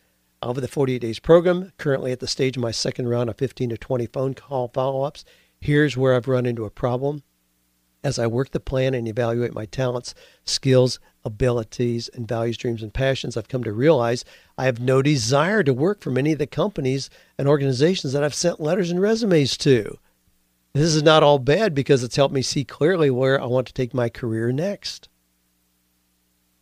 over 0.42 0.60
the 0.60 0.68
48 0.68 1.00
days 1.00 1.18
program, 1.18 1.72
currently 1.78 2.12
at 2.12 2.20
the 2.20 2.26
stage 2.26 2.56
of 2.56 2.62
my 2.62 2.70
second 2.70 3.08
round 3.08 3.28
of 3.28 3.38
15 3.38 3.70
to 3.70 3.78
20 3.78 4.06
phone 4.06 4.34
call 4.34 4.68
follow 4.68 5.02
ups. 5.02 5.24
Here's 5.60 5.96
where 5.96 6.14
I've 6.14 6.28
run 6.28 6.46
into 6.46 6.64
a 6.64 6.70
problem. 6.70 7.22
As 8.06 8.20
I 8.20 8.28
work 8.28 8.52
the 8.52 8.60
plan 8.60 8.94
and 8.94 9.08
evaluate 9.08 9.52
my 9.52 9.66
talents, 9.66 10.14
skills, 10.44 11.00
abilities, 11.24 12.08
and 12.14 12.28
values, 12.28 12.56
dreams, 12.56 12.80
and 12.80 12.94
passions, 12.94 13.36
I've 13.36 13.48
come 13.48 13.64
to 13.64 13.72
realize 13.72 14.24
I 14.56 14.66
have 14.66 14.78
no 14.78 15.02
desire 15.02 15.64
to 15.64 15.74
work 15.74 16.02
for 16.02 16.12
many 16.12 16.30
of 16.30 16.38
the 16.38 16.46
companies 16.46 17.10
and 17.36 17.48
organizations 17.48 18.12
that 18.12 18.22
I've 18.22 18.32
sent 18.32 18.60
letters 18.60 18.92
and 18.92 19.00
resumes 19.00 19.56
to. 19.56 19.98
This 20.72 20.94
is 20.94 21.02
not 21.02 21.24
all 21.24 21.40
bad 21.40 21.74
because 21.74 22.04
it's 22.04 22.14
helped 22.14 22.32
me 22.32 22.42
see 22.42 22.62
clearly 22.62 23.10
where 23.10 23.42
I 23.42 23.46
want 23.46 23.66
to 23.66 23.72
take 23.72 23.92
my 23.92 24.08
career 24.08 24.52
next. 24.52 25.08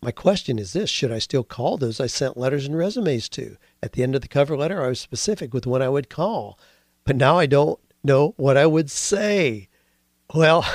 My 0.00 0.12
question 0.12 0.58
is 0.58 0.72
this 0.72 0.88
Should 0.88 1.12
I 1.12 1.18
still 1.18 1.44
call 1.44 1.76
those 1.76 2.00
I 2.00 2.06
sent 2.06 2.38
letters 2.38 2.64
and 2.64 2.74
resumes 2.74 3.28
to? 3.28 3.58
At 3.82 3.92
the 3.92 4.02
end 4.02 4.14
of 4.14 4.22
the 4.22 4.28
cover 4.28 4.56
letter, 4.56 4.82
I 4.82 4.88
was 4.88 4.98
specific 4.98 5.52
with 5.52 5.66
when 5.66 5.82
I 5.82 5.90
would 5.90 6.08
call, 6.08 6.58
but 7.04 7.16
now 7.16 7.36
I 7.36 7.44
don't 7.44 7.78
know 8.02 8.32
what 8.38 8.56
I 8.56 8.64
would 8.64 8.90
say. 8.90 9.68
Well, 10.34 10.66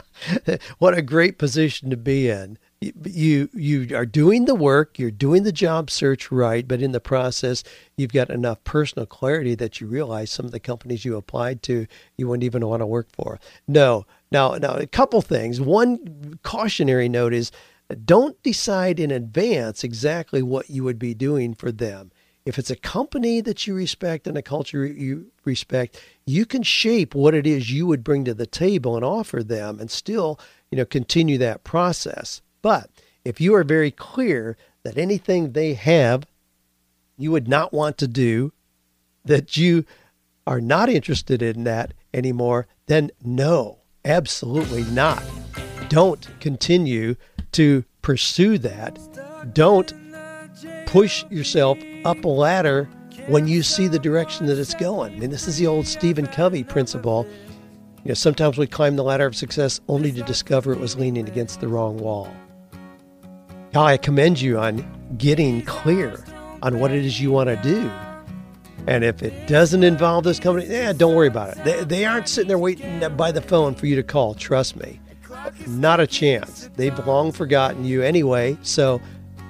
what 0.78 0.96
a 0.96 1.02
great 1.02 1.36
position 1.38 1.90
to 1.90 1.96
be 1.96 2.30
in. 2.30 2.58
You 2.80 3.48
you 3.52 3.94
are 3.94 4.06
doing 4.06 4.46
the 4.46 4.54
work, 4.54 4.98
you're 4.98 5.10
doing 5.12 5.42
the 5.44 5.52
job 5.52 5.90
search 5.90 6.32
right, 6.32 6.66
but 6.66 6.82
in 6.82 6.92
the 6.92 6.98
process, 6.98 7.62
you've 7.96 8.12
got 8.12 8.30
enough 8.30 8.64
personal 8.64 9.06
clarity 9.06 9.54
that 9.56 9.80
you 9.80 9.86
realize 9.86 10.30
some 10.30 10.46
of 10.46 10.52
the 10.52 10.58
companies 10.58 11.04
you 11.04 11.16
applied 11.16 11.62
to 11.64 11.86
you 12.16 12.26
wouldn't 12.26 12.44
even 12.44 12.66
want 12.66 12.80
to 12.80 12.86
work 12.86 13.08
for. 13.12 13.38
No, 13.68 14.06
now 14.32 14.54
now 14.54 14.74
a 14.74 14.86
couple 14.86 15.20
things. 15.20 15.60
One 15.60 16.40
cautionary 16.42 17.08
note 17.08 17.34
is 17.34 17.52
don't 18.04 18.42
decide 18.42 18.98
in 18.98 19.10
advance 19.10 19.84
exactly 19.84 20.42
what 20.42 20.70
you 20.70 20.82
would 20.82 20.98
be 20.98 21.14
doing 21.14 21.54
for 21.54 21.70
them. 21.70 22.10
If 22.44 22.58
it's 22.58 22.70
a 22.70 22.76
company 22.76 23.40
that 23.42 23.66
you 23.66 23.74
respect 23.74 24.26
and 24.26 24.36
a 24.36 24.42
culture 24.42 24.84
you 24.84 25.30
respect, 25.44 26.00
you 26.26 26.46
can 26.46 26.62
shape 26.62 27.14
what 27.14 27.34
it 27.34 27.46
is 27.46 27.72
you 27.72 27.86
would 27.86 28.04
bring 28.04 28.24
to 28.24 28.34
the 28.34 28.46
table 28.46 28.96
and 28.96 29.04
offer 29.04 29.42
them 29.42 29.80
and 29.80 29.90
still, 29.90 30.38
you 30.70 30.76
know, 30.78 30.84
continue 30.84 31.38
that 31.38 31.64
process. 31.64 32.42
But 32.60 32.90
if 33.24 33.40
you 33.40 33.54
are 33.54 33.64
very 33.64 33.90
clear 33.90 34.56
that 34.84 34.98
anything 34.98 35.52
they 35.52 35.74
have 35.74 36.26
you 37.18 37.30
would 37.30 37.48
not 37.48 37.72
want 37.72 37.98
to 37.98 38.08
do, 38.08 38.52
that 39.24 39.56
you 39.56 39.84
are 40.46 40.60
not 40.60 40.88
interested 40.88 41.42
in 41.42 41.64
that 41.64 41.94
anymore, 42.12 42.66
then 42.86 43.10
no, 43.22 43.78
absolutely 44.04 44.82
not. 44.84 45.22
Don't 45.88 46.28
continue 46.40 47.14
to 47.52 47.84
pursue 48.00 48.58
that. 48.58 48.98
Don't 49.52 49.92
push 50.86 51.24
yourself 51.30 51.78
up 52.04 52.24
a 52.24 52.28
ladder 52.28 52.88
when 53.28 53.46
you 53.48 53.62
see 53.62 53.88
the 53.88 53.98
direction 53.98 54.46
that 54.46 54.58
it's 54.58 54.74
going. 54.74 55.14
I 55.14 55.18
mean, 55.18 55.30
this 55.30 55.46
is 55.46 55.58
the 55.58 55.66
old 55.66 55.86
Stephen 55.86 56.26
Covey 56.26 56.64
principle. 56.64 57.26
You 58.04 58.08
know, 58.08 58.14
sometimes 58.14 58.58
we 58.58 58.66
climb 58.66 58.96
the 58.96 59.04
ladder 59.04 59.26
of 59.26 59.36
success 59.36 59.80
only 59.88 60.12
to 60.12 60.22
discover 60.22 60.72
it 60.72 60.80
was 60.80 60.96
leaning 60.96 61.28
against 61.28 61.60
the 61.60 61.68
wrong 61.68 61.98
wall. 61.98 62.32
Now, 63.74 63.84
I 63.84 63.96
commend 63.96 64.40
you 64.40 64.58
on 64.58 64.84
getting 65.16 65.62
clear 65.62 66.22
on 66.62 66.78
what 66.78 66.90
it 66.90 67.04
is 67.04 67.20
you 67.20 67.30
want 67.30 67.48
to 67.48 67.56
do. 67.56 67.90
And 68.86 69.04
if 69.04 69.22
it 69.22 69.46
doesn't 69.46 69.84
involve 69.84 70.24
this 70.24 70.40
company, 70.40 70.66
eh, 70.66 70.92
don't 70.92 71.14
worry 71.14 71.28
about 71.28 71.56
it. 71.56 71.64
They, 71.64 71.84
they 71.84 72.04
aren't 72.04 72.28
sitting 72.28 72.48
there 72.48 72.58
waiting 72.58 73.00
by 73.16 73.30
the 73.30 73.40
phone 73.40 73.74
for 73.74 73.86
you 73.86 73.96
to 73.96 74.02
call. 74.02 74.34
Trust 74.34 74.76
me. 74.76 75.00
Not 75.66 76.00
a 76.00 76.06
chance. 76.06 76.68
They've 76.76 77.06
long 77.06 77.32
forgotten 77.32 77.84
you 77.84 78.02
anyway, 78.02 78.58
so 78.62 79.00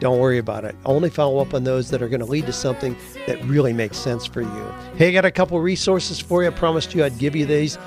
don't 0.03 0.19
worry 0.19 0.39
about 0.39 0.65
it. 0.65 0.75
Only 0.85 1.11
follow 1.11 1.39
up 1.39 1.55
on 1.55 1.63
those 1.63 1.89
that 1.91 2.03
are 2.03 2.09
going 2.09 2.19
to 2.19 2.27
lead 2.27 2.47
to 2.47 2.53
something 2.53 2.97
that 3.29 3.41
really 3.45 3.73
makes 3.73 3.97
sense 3.97 4.27
for 4.27 4.43
you. 4.43 4.75
Hey, 4.97 5.07
I 5.07 5.13
got 5.13 5.25
a 5.25 5.31
couple 5.31 5.61
resources 5.61 6.19
for 6.19 6.43
you. 6.43 6.49
I 6.49 6.51
promised 6.51 6.93
you 6.93 7.05
I'd 7.05 7.19
give 7.19 7.37
you 7.37 7.47
these. 7.47 7.79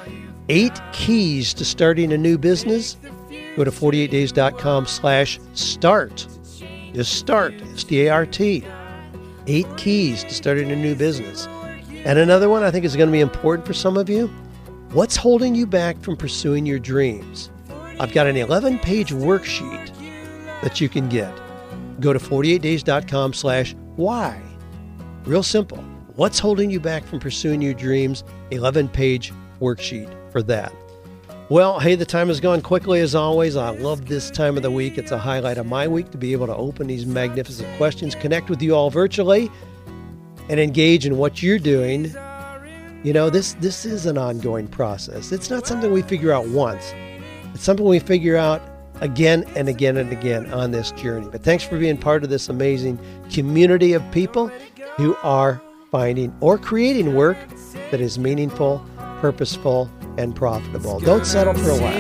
Eight 0.47 0.79
keys 0.93 1.53
to 1.55 1.65
starting 1.65 2.13
a 2.13 2.17
new 2.17 2.37
business. 2.37 2.95
Go 3.57 3.65
to 3.65 3.71
48days.com 3.71 4.85
slash 4.85 5.41
start. 5.55 6.25
Just 6.93 7.15
start. 7.15 7.53
S-T-A-R-T. 7.73 8.63
Eight 9.47 9.67
keys 9.75 10.23
to 10.23 10.33
starting 10.33 10.71
a 10.71 10.75
new 10.77 10.95
business. 10.95 11.47
And 12.05 12.17
another 12.17 12.47
one 12.47 12.63
I 12.63 12.71
think 12.71 12.85
is 12.85 12.95
going 12.95 13.09
to 13.09 13.11
be 13.11 13.19
important 13.19 13.67
for 13.67 13.73
some 13.73 13.97
of 13.97 14.07
you. 14.07 14.27
What's 14.91 15.17
holding 15.17 15.53
you 15.53 15.67
back 15.67 15.99
from 15.99 16.15
pursuing 16.15 16.65
your 16.65 16.79
dreams? 16.79 17.49
I've 17.99 18.13
got 18.13 18.25
an 18.25 18.37
11 18.37 18.79
page 18.79 19.11
worksheet 19.11 19.91
that 20.61 20.79
you 20.79 20.87
can 20.87 21.09
get. 21.09 21.44
Go 21.99 22.13
to 22.13 22.19
48days.com 22.19 23.33
slash 23.33 23.75
why. 23.95 24.41
Real 25.25 25.43
simple. 25.43 25.83
What's 26.15 26.39
holding 26.39 26.71
you 26.71 26.79
back 26.79 27.03
from 27.03 27.19
pursuing 27.19 27.61
your 27.61 27.73
dreams? 27.73 28.23
11 28.51 28.89
page 28.89 29.33
worksheet 29.59 30.13
for 30.31 30.41
that. 30.43 30.73
Well, 31.47 31.79
hey, 31.79 31.93
the 31.93 32.05
time 32.05 32.29
has 32.29 32.39
gone 32.39 32.61
quickly 32.61 33.01
as 33.01 33.13
always. 33.13 33.55
I 33.55 33.69
love 33.69 34.07
this 34.07 34.31
time 34.31 34.57
of 34.57 34.63
the 34.63 34.71
week. 34.71 34.97
It's 34.97 35.11
a 35.11 35.17
highlight 35.17 35.59
of 35.59 35.67
my 35.67 35.87
week 35.87 36.09
to 36.11 36.17
be 36.17 36.31
able 36.31 36.47
to 36.47 36.55
open 36.55 36.87
these 36.87 37.05
magnificent 37.05 37.75
questions, 37.77 38.15
connect 38.15 38.49
with 38.49 38.63
you 38.63 38.75
all 38.75 38.89
virtually, 38.89 39.51
and 40.49 40.59
engage 40.59 41.05
in 41.05 41.17
what 41.17 41.43
you're 41.43 41.59
doing. 41.59 42.05
You 43.03 43.13
know, 43.13 43.29
this 43.29 43.53
this 43.59 43.85
is 43.85 44.07
an 44.07 44.17
ongoing 44.17 44.67
process. 44.67 45.31
It's 45.31 45.51
not 45.51 45.67
something 45.67 45.91
we 45.91 46.01
figure 46.01 46.31
out 46.31 46.47
once. 46.47 46.93
It's 47.53 47.63
something 47.63 47.85
we 47.85 47.99
figure 47.99 48.37
out 48.37 48.61
again 49.01 49.45
and 49.55 49.67
again 49.69 49.97
and 49.97 50.11
again 50.11 50.51
on 50.53 50.71
this 50.71 50.91
journey. 50.91 51.27
But 51.31 51.43
thanks 51.43 51.63
for 51.63 51.77
being 51.77 51.97
part 51.97 52.23
of 52.23 52.29
this 52.29 52.49
amazing 52.49 52.99
community 53.31 53.93
of 53.93 54.03
people 54.11 54.47
who 54.97 55.15
are 55.23 55.61
finding 55.91 56.35
or 56.39 56.57
creating 56.57 57.15
work 57.15 57.37
that 57.91 58.01
is 58.01 58.17
meaningful, 58.19 58.85
purposeful, 59.19 59.89
and 60.17 60.35
profitable. 60.35 60.99
Don't 60.99 61.25
settle 61.25 61.53
for 61.53 61.73
less. 61.73 61.95